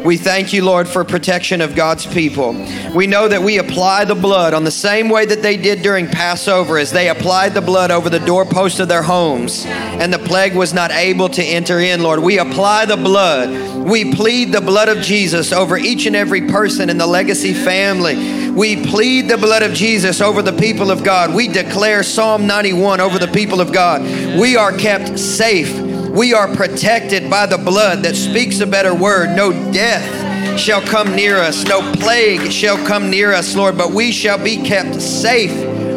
We 0.03 0.15
thank 0.15 0.53
you, 0.53 0.63
Lord, 0.63 0.87
for 0.87 1.03
protection 1.03 1.59
of 1.59 1.75
God's 1.75 2.05
people. 2.05 2.53
We 2.95 3.05
know 3.05 3.27
that 3.27 3.41
we 3.41 3.57
apply 3.57 4.05
the 4.05 4.15
blood 4.15 4.53
on 4.53 4.63
the 4.63 4.71
same 4.71 5.09
way 5.09 5.25
that 5.25 5.41
they 5.41 5.57
did 5.57 5.81
during 5.81 6.07
Passover, 6.07 6.77
as 6.77 6.91
they 6.91 7.09
applied 7.09 7.53
the 7.53 7.61
blood 7.61 7.91
over 7.91 8.09
the 8.09 8.19
doorpost 8.19 8.79
of 8.79 8.87
their 8.87 9.03
homes, 9.03 9.65
and 9.65 10.13
the 10.13 10.19
plague 10.19 10.55
was 10.55 10.73
not 10.73 10.91
able 10.91 11.27
to 11.29 11.43
enter 11.43 11.79
in, 11.79 12.01
Lord. 12.01 12.19
We 12.21 12.39
apply 12.39 12.85
the 12.85 12.95
blood. 12.95 13.49
We 13.85 14.13
plead 14.13 14.53
the 14.53 14.61
blood 14.61 14.87
of 14.87 14.99
Jesus 14.99 15.51
over 15.51 15.77
each 15.77 16.05
and 16.05 16.15
every 16.15 16.47
person 16.47 16.89
in 16.89 16.97
the 16.97 17.07
legacy 17.07 17.53
family. 17.53 18.51
We 18.51 18.85
plead 18.87 19.27
the 19.29 19.37
blood 19.37 19.63
of 19.63 19.73
Jesus 19.73 20.21
over 20.21 20.41
the 20.41 20.53
people 20.53 20.91
of 20.91 21.03
God. 21.03 21.33
We 21.33 21.47
declare 21.47 22.03
Psalm 22.03 22.47
91 22.47 23.01
over 23.01 23.19
the 23.19 23.27
people 23.27 23.61
of 23.61 23.73
God. 23.73 24.01
We 24.39 24.55
are 24.55 24.75
kept 24.75 25.19
safe 25.19 25.89
we 26.09 26.33
are 26.33 26.53
protected 26.53 27.29
by 27.29 27.45
the 27.45 27.57
blood 27.57 28.03
that 28.03 28.15
speaks 28.15 28.59
a 28.59 28.67
better 28.67 28.93
word. 28.93 29.35
No 29.35 29.51
death 29.71 30.59
shall 30.59 30.81
come 30.81 31.15
near 31.15 31.37
us, 31.37 31.63
no 31.65 31.81
plague 31.93 32.51
shall 32.51 32.77
come 32.85 33.09
near 33.09 33.33
us, 33.33 33.55
Lord, 33.55 33.77
but 33.77 33.91
we 33.91 34.11
shall 34.11 34.43
be 34.43 34.57
kept 34.57 35.01
safe 35.01 35.53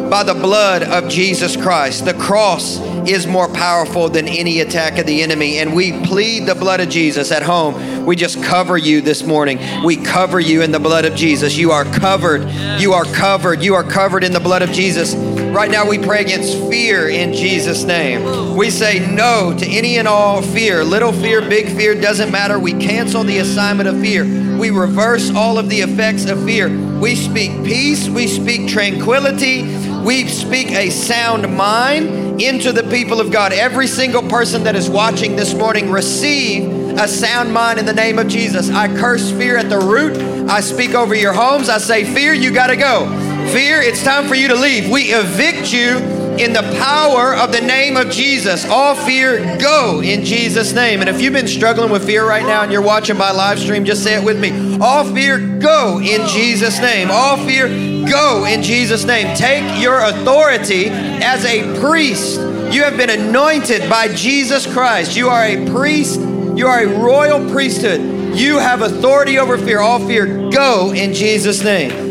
by 0.09 0.23
the 0.23 0.33
blood 0.33 0.83
of 0.83 1.09
Jesus 1.09 1.57
Christ. 1.57 2.05
The 2.05 2.13
cross 2.13 2.79
is 3.07 3.27
more 3.27 3.47
powerful 3.47 4.09
than 4.09 4.27
any 4.27 4.59
attack 4.59 4.97
of 4.97 5.05
the 5.05 5.21
enemy. 5.21 5.57
And 5.57 5.75
we 5.75 5.91
plead 6.05 6.45
the 6.45 6.55
blood 6.55 6.79
of 6.79 6.89
Jesus 6.89 7.31
at 7.31 7.43
home. 7.43 8.05
We 8.05 8.15
just 8.15 8.41
cover 8.43 8.77
you 8.77 9.01
this 9.01 9.23
morning. 9.23 9.59
We 9.83 9.97
cover 9.97 10.39
you 10.39 10.61
in 10.61 10.71
the 10.71 10.79
blood 10.79 11.05
of 11.05 11.15
Jesus. 11.15 11.57
You 11.57 11.71
are 11.71 11.85
covered. 11.85 12.49
You 12.79 12.93
are 12.93 13.05
covered. 13.05 13.61
You 13.61 13.75
are 13.75 13.83
covered 13.83 14.23
in 14.23 14.33
the 14.33 14.39
blood 14.39 14.61
of 14.61 14.71
Jesus. 14.71 15.15
Right 15.53 15.69
now, 15.69 15.87
we 15.87 15.99
pray 15.99 16.21
against 16.21 16.57
fear 16.67 17.09
in 17.09 17.31
Jesus' 17.31 17.83
name. 17.83 18.55
We 18.57 18.71
say 18.71 19.05
no 19.13 19.55
to 19.55 19.65
any 19.67 19.99
and 19.99 20.07
all 20.07 20.41
fear. 20.41 20.83
Little 20.83 21.13
fear, 21.13 21.47
big 21.47 21.67
fear, 21.77 21.93
doesn't 21.93 22.31
matter. 22.31 22.57
We 22.57 22.73
cancel 22.73 23.23
the 23.23 23.37
assignment 23.37 23.87
of 23.87 24.01
fear. 24.01 24.23
We 24.57 24.71
reverse 24.71 25.29
all 25.29 25.59
of 25.59 25.69
the 25.69 25.81
effects 25.81 26.25
of 26.25 26.43
fear. 26.43 26.69
We 26.97 27.13
speak 27.13 27.51
peace. 27.63 28.09
We 28.09 28.25
speak 28.25 28.67
tranquility. 28.67 29.61
We 30.03 30.27
speak 30.27 30.71
a 30.71 30.89
sound 30.89 31.55
mind 31.55 32.41
into 32.41 32.71
the 32.71 32.83
people 32.89 33.21
of 33.21 33.31
God. 33.31 33.53
Every 33.53 33.85
single 33.85 34.23
person 34.23 34.63
that 34.63 34.75
is 34.75 34.89
watching 34.89 35.35
this 35.35 35.53
morning, 35.53 35.91
receive 35.91 36.67
a 36.97 37.07
sound 37.07 37.53
mind 37.53 37.77
in 37.77 37.85
the 37.85 37.93
name 37.93 38.17
of 38.17 38.27
Jesus. 38.27 38.71
I 38.71 38.87
curse 38.87 39.31
fear 39.31 39.57
at 39.57 39.69
the 39.69 39.77
root. 39.77 40.17
I 40.49 40.61
speak 40.61 40.95
over 40.95 41.13
your 41.13 41.33
homes. 41.33 41.69
I 41.69 41.77
say, 41.77 42.11
Fear, 42.11 42.33
you 42.33 42.51
got 42.51 42.67
to 42.67 42.75
go. 42.75 43.32
Fear, 43.53 43.83
it's 43.83 44.03
time 44.03 44.27
for 44.27 44.33
you 44.33 44.47
to 44.47 44.55
leave. 44.55 44.89
We 44.89 45.13
evict 45.13 45.71
you 45.71 45.97
in 46.39 46.53
the 46.53 46.63
power 46.79 47.35
of 47.35 47.51
the 47.51 47.61
name 47.61 47.97
of 47.97 48.09
Jesus. 48.09 48.65
All 48.65 48.95
fear, 48.95 49.59
go 49.59 50.01
in 50.01 50.25
Jesus' 50.25 50.73
name. 50.73 51.01
And 51.01 51.09
if 51.09 51.21
you've 51.21 51.33
been 51.33 51.47
struggling 51.47 51.91
with 51.91 52.03
fear 52.03 52.27
right 52.27 52.41
now 52.41 52.63
and 52.63 52.71
you're 52.71 52.81
watching 52.81 53.15
by 53.15 53.29
live 53.29 53.59
stream, 53.59 53.85
just 53.85 54.03
say 54.03 54.15
it 54.15 54.25
with 54.25 54.39
me. 54.39 54.79
All 54.81 55.03
fear, 55.05 55.37
go 55.59 55.99
in 55.99 56.27
Jesus' 56.27 56.79
name. 56.79 57.11
All 57.11 57.37
fear, 57.45 57.67
go 58.09 58.43
in 58.45 58.63
Jesus' 58.63 59.05
name. 59.05 59.37
Take 59.37 59.79
your 59.79 59.99
authority 59.99 60.87
as 60.87 61.45
a 61.45 61.79
priest. 61.79 62.39
You 62.73 62.81
have 62.81 62.97
been 62.97 63.11
anointed 63.11 63.87
by 63.87 64.07
Jesus 64.15 64.65
Christ. 64.65 65.15
You 65.15 65.29
are 65.29 65.43
a 65.43 65.69
priest, 65.69 66.19
you 66.19 66.65
are 66.65 66.81
a 66.81 66.87
royal 66.87 67.47
priesthood. 67.51 68.01
You 68.35 68.57
have 68.57 68.81
authority 68.81 69.37
over 69.37 69.59
fear. 69.59 69.79
All 69.79 69.99
fear, 69.99 70.49
go 70.49 70.91
in 70.91 71.13
Jesus' 71.13 71.63
name. 71.63 72.02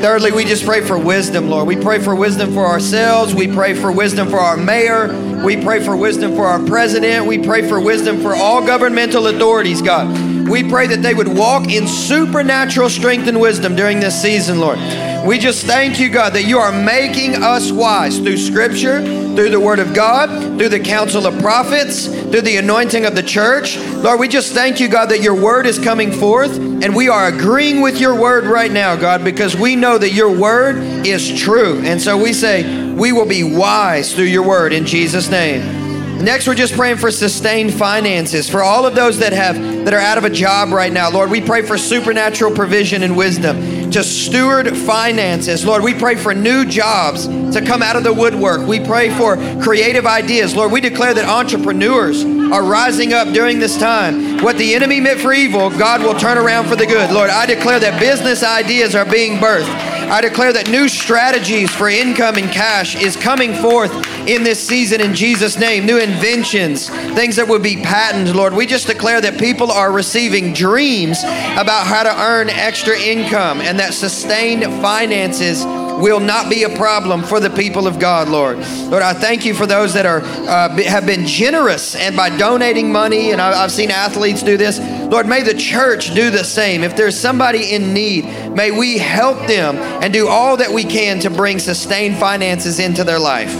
Thirdly, 0.00 0.32
we 0.32 0.46
just 0.46 0.64
pray 0.64 0.80
for 0.80 0.96
wisdom, 0.96 1.50
Lord. 1.50 1.68
We 1.68 1.76
pray 1.76 1.98
for 1.98 2.14
wisdom 2.14 2.54
for 2.54 2.66
ourselves. 2.66 3.34
We 3.34 3.46
pray 3.52 3.74
for 3.74 3.92
wisdom 3.92 4.30
for 4.30 4.38
our 4.38 4.56
mayor. 4.56 5.08
We 5.44 5.62
pray 5.62 5.84
for 5.84 5.94
wisdom 5.94 6.34
for 6.34 6.46
our 6.46 6.58
president. 6.64 7.26
We 7.26 7.38
pray 7.38 7.68
for 7.68 7.78
wisdom 7.78 8.22
for 8.22 8.34
all 8.34 8.64
governmental 8.64 9.26
authorities, 9.26 9.82
God. 9.82 10.48
We 10.48 10.66
pray 10.66 10.86
that 10.86 11.02
they 11.02 11.12
would 11.12 11.28
walk 11.28 11.68
in 11.70 11.86
supernatural 11.86 12.88
strength 12.88 13.28
and 13.28 13.40
wisdom 13.40 13.76
during 13.76 14.00
this 14.00 14.20
season, 14.20 14.58
Lord. 14.58 14.78
We 15.24 15.38
just 15.38 15.66
thank 15.66 16.00
you, 16.00 16.08
God, 16.08 16.32
that 16.32 16.44
you 16.44 16.58
are 16.58 16.72
making 16.72 17.36
us 17.36 17.70
wise 17.70 18.18
through 18.18 18.38
scripture, 18.38 19.00
through 19.00 19.50
the 19.50 19.60
word 19.60 19.78
of 19.78 19.92
God, 19.92 20.58
through 20.58 20.70
the 20.70 20.80
counsel 20.80 21.26
of 21.26 21.38
prophets, 21.40 22.06
through 22.06 22.40
the 22.40 22.56
anointing 22.56 23.04
of 23.04 23.14
the 23.14 23.22
church. 23.22 23.76
Lord, 23.76 24.18
we 24.18 24.28
just 24.28 24.54
thank 24.54 24.80
you, 24.80 24.88
God, 24.88 25.10
that 25.10 25.20
your 25.20 25.34
word 25.34 25.66
is 25.66 25.78
coming 25.78 26.10
forth 26.10 26.56
and 26.56 26.96
we 26.96 27.08
are 27.08 27.28
agreeing 27.28 27.82
with 27.82 28.00
your 28.00 28.18
word 28.18 28.44
right 28.44 28.72
now, 28.72 28.96
God, 28.96 29.22
because 29.22 29.54
we 29.54 29.76
know 29.76 29.98
that 29.98 30.12
your 30.12 30.34
word 30.34 30.76
is 31.06 31.38
true. 31.38 31.80
And 31.80 32.00
so 32.00 32.20
we 32.20 32.32
say, 32.32 32.92
we 32.92 33.12
will 33.12 33.26
be 33.26 33.44
wise 33.44 34.14
through 34.14 34.24
your 34.24 34.46
word 34.46 34.72
in 34.72 34.86
Jesus' 34.86 35.28
name. 35.28 35.79
Next, 36.20 36.46
we're 36.46 36.54
just 36.54 36.74
praying 36.74 36.98
for 36.98 37.10
sustained 37.10 37.72
finances 37.72 38.48
for 38.48 38.62
all 38.62 38.86
of 38.86 38.94
those 38.94 39.18
that 39.20 39.32
have 39.32 39.56
that 39.84 39.94
are 39.94 40.00
out 40.00 40.18
of 40.18 40.24
a 40.24 40.30
job 40.30 40.70
right 40.70 40.92
now. 40.92 41.10
Lord, 41.10 41.30
we 41.30 41.40
pray 41.40 41.62
for 41.62 41.78
supernatural 41.78 42.54
provision 42.54 43.02
and 43.02 43.16
wisdom 43.16 43.90
to 43.90 44.04
steward 44.04 44.76
finances. 44.76 45.64
Lord, 45.64 45.82
we 45.82 45.94
pray 45.94 46.16
for 46.16 46.34
new 46.34 46.66
jobs 46.66 47.26
to 47.26 47.64
come 47.64 47.82
out 47.82 47.96
of 47.96 48.04
the 48.04 48.12
woodwork. 48.12 48.66
We 48.66 48.80
pray 48.80 49.08
for 49.16 49.36
creative 49.62 50.04
ideas. 50.04 50.54
Lord, 50.54 50.72
we 50.72 50.82
declare 50.82 51.14
that 51.14 51.24
entrepreneurs 51.24 52.22
are 52.24 52.64
rising 52.64 53.14
up 53.14 53.32
during 53.32 53.58
this 53.58 53.78
time. 53.78 54.42
What 54.42 54.58
the 54.58 54.74
enemy 54.74 55.00
meant 55.00 55.20
for 55.20 55.32
evil, 55.32 55.70
God 55.70 56.02
will 56.02 56.18
turn 56.18 56.36
around 56.36 56.68
for 56.68 56.76
the 56.76 56.86
good. 56.86 57.10
Lord, 57.12 57.30
I 57.30 57.46
declare 57.46 57.80
that 57.80 57.98
business 57.98 58.42
ideas 58.42 58.94
are 58.94 59.06
being 59.06 59.38
birthed. 59.38 59.89
I 60.10 60.20
declare 60.20 60.52
that 60.52 60.68
new 60.68 60.88
strategies 60.88 61.70
for 61.70 61.88
income 61.88 62.34
and 62.34 62.50
cash 62.50 62.96
is 62.96 63.14
coming 63.16 63.54
forth 63.54 63.92
in 64.26 64.42
this 64.42 64.58
season 64.58 65.00
in 65.00 65.14
Jesus' 65.14 65.56
name. 65.56 65.86
New 65.86 65.98
inventions, 65.98 66.88
things 67.14 67.36
that 67.36 67.46
would 67.46 67.62
be 67.62 67.76
patented, 67.76 68.34
Lord. 68.34 68.52
We 68.52 68.66
just 68.66 68.88
declare 68.88 69.20
that 69.20 69.38
people 69.38 69.70
are 69.70 69.92
receiving 69.92 70.52
dreams 70.52 71.22
about 71.22 71.86
how 71.86 72.02
to 72.02 72.20
earn 72.20 72.50
extra 72.50 72.98
income 72.98 73.60
and 73.60 73.78
that 73.78 73.94
sustained 73.94 74.64
finances 74.82 75.64
will 76.00 76.20
not 76.20 76.50
be 76.50 76.64
a 76.64 76.76
problem 76.76 77.22
for 77.22 77.40
the 77.40 77.50
people 77.50 77.86
of 77.86 77.98
God, 77.98 78.28
Lord. 78.28 78.58
Lord, 78.58 79.02
I 79.02 79.12
thank 79.12 79.44
you 79.44 79.54
for 79.54 79.66
those 79.66 79.94
that 79.94 80.06
are 80.06 80.20
uh, 80.20 80.82
have 80.82 81.06
been 81.06 81.26
generous 81.26 81.94
and 81.94 82.16
by 82.16 82.36
donating 82.36 82.90
money, 82.90 83.32
and 83.32 83.40
I've 83.40 83.72
seen 83.72 83.90
athletes 83.90 84.42
do 84.42 84.56
this. 84.56 84.78
Lord, 84.78 85.26
may 85.26 85.42
the 85.42 85.54
church 85.54 86.14
do 86.14 86.30
the 86.30 86.44
same. 86.44 86.82
If 86.82 86.96
there's 86.96 87.18
somebody 87.18 87.72
in 87.72 87.92
need, 87.92 88.24
may 88.54 88.70
we 88.70 88.98
help 88.98 89.46
them 89.46 89.76
and 89.76 90.12
do 90.12 90.28
all 90.28 90.56
that 90.56 90.70
we 90.70 90.84
can 90.84 91.20
to 91.20 91.30
bring 91.30 91.58
sustained 91.58 92.18
finances 92.18 92.78
into 92.78 93.04
their 93.04 93.18
life. 93.18 93.54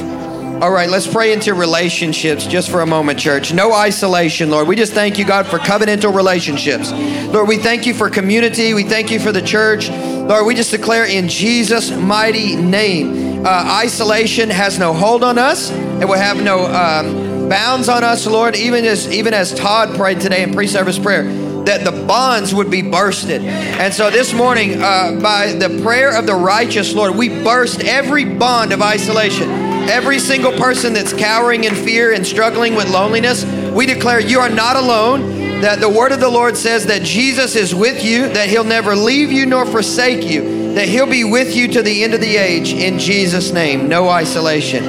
All 0.63 0.71
right, 0.71 0.91
let's 0.91 1.07
pray 1.07 1.33
into 1.33 1.55
relationships 1.55 2.47
just 2.47 2.71
for 2.71 2.83
a 2.83 2.87
moment, 2.87 3.19
church. 3.19 3.55
No 3.55 3.73
isolation, 3.73 4.51
Lord. 4.51 4.69
We 4.69 4.77
just 4.77 4.93
thank 4.93 5.19
you, 5.19 5.25
God, 5.25 5.47
for 5.47 5.59
covenantal 5.59 6.15
relationships. 6.15 6.93
Lord, 6.93 7.49
we 7.49 7.57
thank 7.57 7.87
you 7.87 7.95
for 7.95 8.11
community. 8.11 8.75
We 8.75 8.85
thank 8.85 9.11
you 9.11 9.21
for 9.21 9.33
the 9.33 9.41
church. 9.41 9.89
Lord, 10.31 10.47
we 10.47 10.55
just 10.55 10.71
declare 10.71 11.07
in 11.07 11.27
Jesus' 11.27 11.91
mighty 11.91 12.55
name 12.55 13.45
uh, 13.45 13.81
isolation 13.83 14.49
has 14.49 14.79
no 14.79 14.93
hold 14.93 15.25
on 15.25 15.39
us, 15.39 15.73
it 15.73 16.07
will 16.07 16.15
have 16.15 16.41
no 16.41 16.67
um, 16.67 17.49
bounds 17.49 17.89
on 17.89 18.05
us, 18.05 18.29
Lord. 18.29 18.55
Even 18.55 18.85
as, 18.85 19.11
even 19.11 19.35
as 19.35 19.53
Todd 19.53 19.97
prayed 19.97 20.21
today 20.21 20.45
in 20.45 20.55
pre 20.55 20.69
service 20.69 21.01
prayer, 21.01 21.25
that 21.65 21.83
the 21.85 21.91
bonds 22.07 22.55
would 22.55 22.71
be 22.71 22.81
bursted. 22.81 23.43
And 23.43 23.93
so 23.93 24.09
this 24.09 24.33
morning, 24.33 24.81
uh, 24.81 25.19
by 25.21 25.51
the 25.51 25.81
prayer 25.83 26.17
of 26.17 26.27
the 26.27 26.37
righteous, 26.37 26.95
Lord, 26.95 27.17
we 27.17 27.29
burst 27.29 27.83
every 27.83 28.25
bond 28.25 28.73
of 28.73 28.83
isolation. 28.83 29.51
Every 29.91 30.21
single 30.21 30.53
person 30.53 30.93
that's 30.93 31.13
cowering 31.13 31.65
in 31.65 31.75
fear 31.75 32.13
and 32.13 32.25
struggling 32.25 32.77
with 32.77 32.89
loneliness, 32.89 33.43
we 33.73 33.87
declare 33.87 34.21
you 34.21 34.41
are 34.41 34.49
not 34.49 34.77
alone. 34.77 35.39
That 35.61 35.79
the 35.79 35.91
word 35.91 36.13
of 36.13 36.21
the 36.21 36.31
Lord 36.31 36.57
says 36.57 36.87
that 36.87 37.03
Jesus 37.03 37.55
is 37.55 37.75
with 37.75 38.03
you, 38.03 38.29
that 38.29 38.49
he'll 38.49 38.65
never 38.65 38.97
leave 38.97 39.31
you 39.31 39.45
nor 39.45 39.67
forsake 39.67 40.25
you, 40.25 40.73
that 40.73 40.89
he'll 40.89 41.05
be 41.05 41.23
with 41.23 41.55
you 41.55 41.69
to 41.69 41.83
the 41.83 42.03
end 42.03 42.15
of 42.15 42.23
the 42.23 42.39
age 42.39 42.73
in 42.73 42.99
Jesus' 42.99 43.53
name. 43.53 43.87
No 43.87 44.09
isolation. 44.09 44.85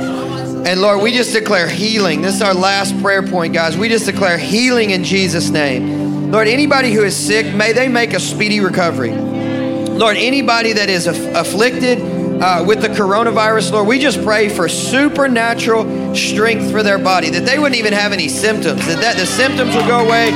And 0.65 0.79
Lord, 0.79 1.01
we 1.01 1.11
just 1.11 1.33
declare 1.33 1.67
healing. 1.67 2.21
This 2.21 2.35
is 2.35 2.41
our 2.41 2.53
last 2.53 2.97
prayer 3.01 3.21
point, 3.21 3.53
guys. 3.53 3.77
We 3.77 3.89
just 3.89 4.05
declare 4.05 4.37
healing 4.37 4.91
in 4.91 5.03
Jesus' 5.03 5.49
name. 5.49 6.31
Lord, 6.31 6.47
anybody 6.47 6.93
who 6.93 7.03
is 7.03 7.17
sick, 7.17 7.53
may 7.53 7.73
they 7.73 7.89
make 7.89 8.13
a 8.13 8.19
speedy 8.21 8.61
recovery. 8.61 9.11
Lord, 9.11 10.15
anybody 10.15 10.71
that 10.71 10.89
is 10.89 11.07
aff- 11.07 11.35
afflicted, 11.35 11.99
uh, 12.41 12.63
with 12.65 12.81
the 12.81 12.87
coronavirus, 12.87 13.71
Lord, 13.71 13.87
we 13.87 13.99
just 13.99 14.23
pray 14.23 14.49
for 14.49 14.67
supernatural 14.67 15.83
strength 16.15 16.71
for 16.71 16.83
their 16.83 16.97
body, 16.97 17.29
that 17.29 17.45
they 17.45 17.59
wouldn't 17.59 17.79
even 17.79 17.93
have 17.93 18.11
any 18.11 18.27
symptoms, 18.27 18.85
that, 18.87 19.01
that 19.01 19.17
the 19.17 19.25
symptoms 19.25 19.75
would 19.75 19.87
go 19.87 20.05
away, 20.05 20.31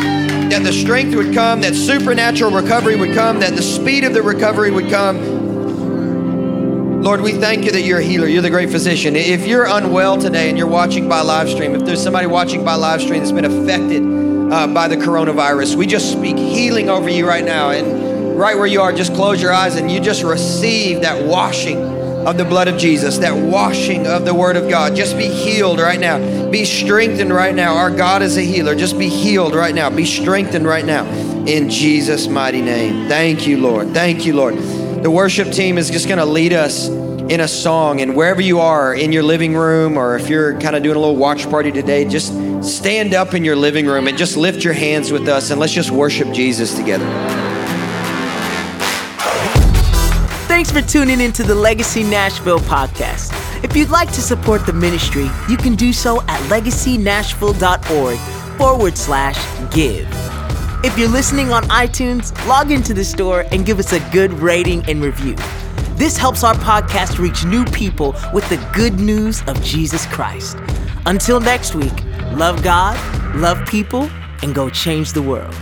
that 0.50 0.64
the 0.64 0.74
strength 0.74 1.16
would 1.16 1.34
come, 1.34 1.62
that 1.62 1.76
supernatural 1.76 2.52
recovery 2.52 2.96
would 2.96 3.14
come, 3.14 3.40
that 3.40 3.56
the 3.56 3.62
speed 3.62 4.04
of 4.04 4.14
the 4.14 4.22
recovery 4.22 4.72
would 4.72 4.90
come. 4.90 5.36
Lord, 7.02 7.22
we 7.22 7.34
thank 7.34 7.66
you 7.66 7.72
that 7.72 7.82
you're 7.82 8.00
a 8.00 8.04
healer. 8.04 8.28
You're 8.28 8.42
the 8.42 8.50
great 8.50 8.72
physician. 8.72 9.16
If 9.16 9.46
you're 9.46 9.66
unwell 9.66 10.18
today 10.18 10.50
and 10.50 10.58
you're 10.58 10.66
watching 10.68 11.08
by 11.08 11.22
live 11.22 11.50
stream, 11.50 11.76
if 11.76 11.86
there's 11.86 12.02
somebody 12.02 12.26
watching 12.26 12.66
by 12.66 12.74
live 12.76 13.02
stream 13.02 13.20
that's 13.20 13.32
been 13.32 13.46
affected 13.46 14.02
uh, 14.52 14.68
by 14.68 14.88
the 14.88 14.98
coronavirus, 14.98 15.76
we 15.76 15.86
just 15.86 16.12
speak 16.12 16.38
healing 16.38 16.90
over 16.90 17.08
you 17.08 17.28
right 17.28 17.46
now. 17.46 17.70
And 17.70 18.38
right 18.38 18.58
where 18.58 18.66
you 18.66 18.82
are, 18.82 18.92
just 18.92 19.14
close 19.14 19.42
your 19.42 19.54
eyes 19.54 19.76
and 19.76 19.92
you 19.92 20.00
just 20.00 20.24
receive 20.24 21.02
that 21.02 21.24
washing 21.26 21.95
of 22.26 22.38
the 22.38 22.46
blood 22.46 22.68
of 22.68 22.78
Jesus, 22.78 23.20
that 23.20 23.36
washing 23.36 24.08
of 24.08 24.26
the 24.26 24.34
Word 24.34 24.56
of 24.56 24.68
God. 24.68 24.96
Just 24.96 25.18
be 25.18 25.28
healed 25.28 25.80
right 25.80 26.00
now. 26.00 26.50
Be 26.50 26.66
strengthened 26.66 27.34
right 27.34 27.54
now. 27.54 27.76
Our 27.76 27.92
God 27.92 28.22
is 28.24 28.38
a 28.38 28.42
healer. 28.42 28.76
Just 28.76 28.98
be 28.98 29.10
healed 29.10 29.54
right 29.54 29.76
now. 29.76 29.90
Be 29.90 30.06
strengthened 30.06 30.66
right 30.66 30.86
now 30.86 31.06
in 31.46 31.70
Jesus' 31.70 32.28
mighty 32.28 32.62
name. 32.62 33.08
Thank 33.08 33.46
you, 33.46 33.60
Lord. 33.60 33.90
Thank 33.94 34.26
you, 34.26 34.34
Lord. 34.34 34.56
The 34.58 35.12
worship 35.12 35.52
team 35.52 35.78
is 35.78 35.92
just 35.92 36.08
going 36.08 36.18
to 36.18 36.26
lead 36.26 36.52
us 36.52 36.88
in 36.88 37.42
a 37.42 37.48
song. 37.48 38.02
And 38.02 38.16
wherever 38.16 38.42
you 38.42 38.60
are, 38.60 38.96
in 38.96 39.12
your 39.12 39.24
living 39.24 39.56
room, 39.56 39.98
or 39.98 40.16
if 40.16 40.28
you're 40.28 40.60
kind 40.60 40.76
of 40.76 40.82
doing 40.82 40.96
a 40.96 41.00
little 41.00 41.16
watch 41.16 41.48
party 41.50 41.72
today, 41.72 42.06
just 42.08 42.34
stand 42.64 43.14
up 43.14 43.36
in 43.36 43.46
your 43.46 43.56
living 43.56 43.86
room 43.86 44.08
and 44.08 44.18
just 44.18 44.36
lift 44.36 44.64
your 44.64 44.74
hands 44.74 45.12
with 45.12 45.28
us 45.28 45.52
and 45.52 45.60
let's 45.60 45.74
just 45.74 45.92
worship 45.92 46.32
Jesus 46.32 46.76
together. 46.76 47.55
Thanks 50.66 50.88
for 50.88 50.94
tuning 50.98 51.22
into 51.22 51.44
the 51.44 51.54
Legacy 51.54 52.02
Nashville 52.02 52.58
podcast. 52.58 53.30
If 53.64 53.78
you'd 53.78 53.92
like 53.92 54.12
to 54.14 54.22
support 54.22 54.66
the 54.66 54.74
ministry, 54.74 55.30
you 55.48 55.58
can 55.58 55.76
do 55.76 55.94
so 55.94 56.24
at 56.24 56.40
legacynashville.org 56.50 58.18
forward 58.58 58.98
slash 58.98 59.38
give. 59.72 60.08
If 60.84 60.98
you're 60.98 61.08
listening 61.08 61.52
on 61.52 61.66
iTunes, 61.66 62.34
log 62.48 62.72
into 62.72 62.96
the 62.96 63.06
store 63.06 63.46
and 63.52 63.64
give 63.64 63.78
us 63.78 63.94
a 63.94 64.00
good 64.10 64.34
rating 64.34 64.84
and 64.90 65.04
review. 65.04 65.36
This 65.98 66.18
helps 66.18 66.44
our 66.44 66.56
podcast 66.56 67.20
reach 67.20 67.46
new 67.46 67.64
people 67.66 68.16
with 68.34 68.50
the 68.50 68.58
good 68.74 69.00
news 69.00 69.44
of 69.44 69.62
Jesus 69.62 70.08
Christ. 70.08 70.58
Until 71.06 71.40
next 71.40 71.76
week, 71.76 71.94
love 72.32 72.64
God, 72.64 72.98
love 73.36 73.64
people, 73.68 74.10
and 74.42 74.56
go 74.56 74.72
change 74.72 75.14
the 75.14 75.22
world. 75.22 75.54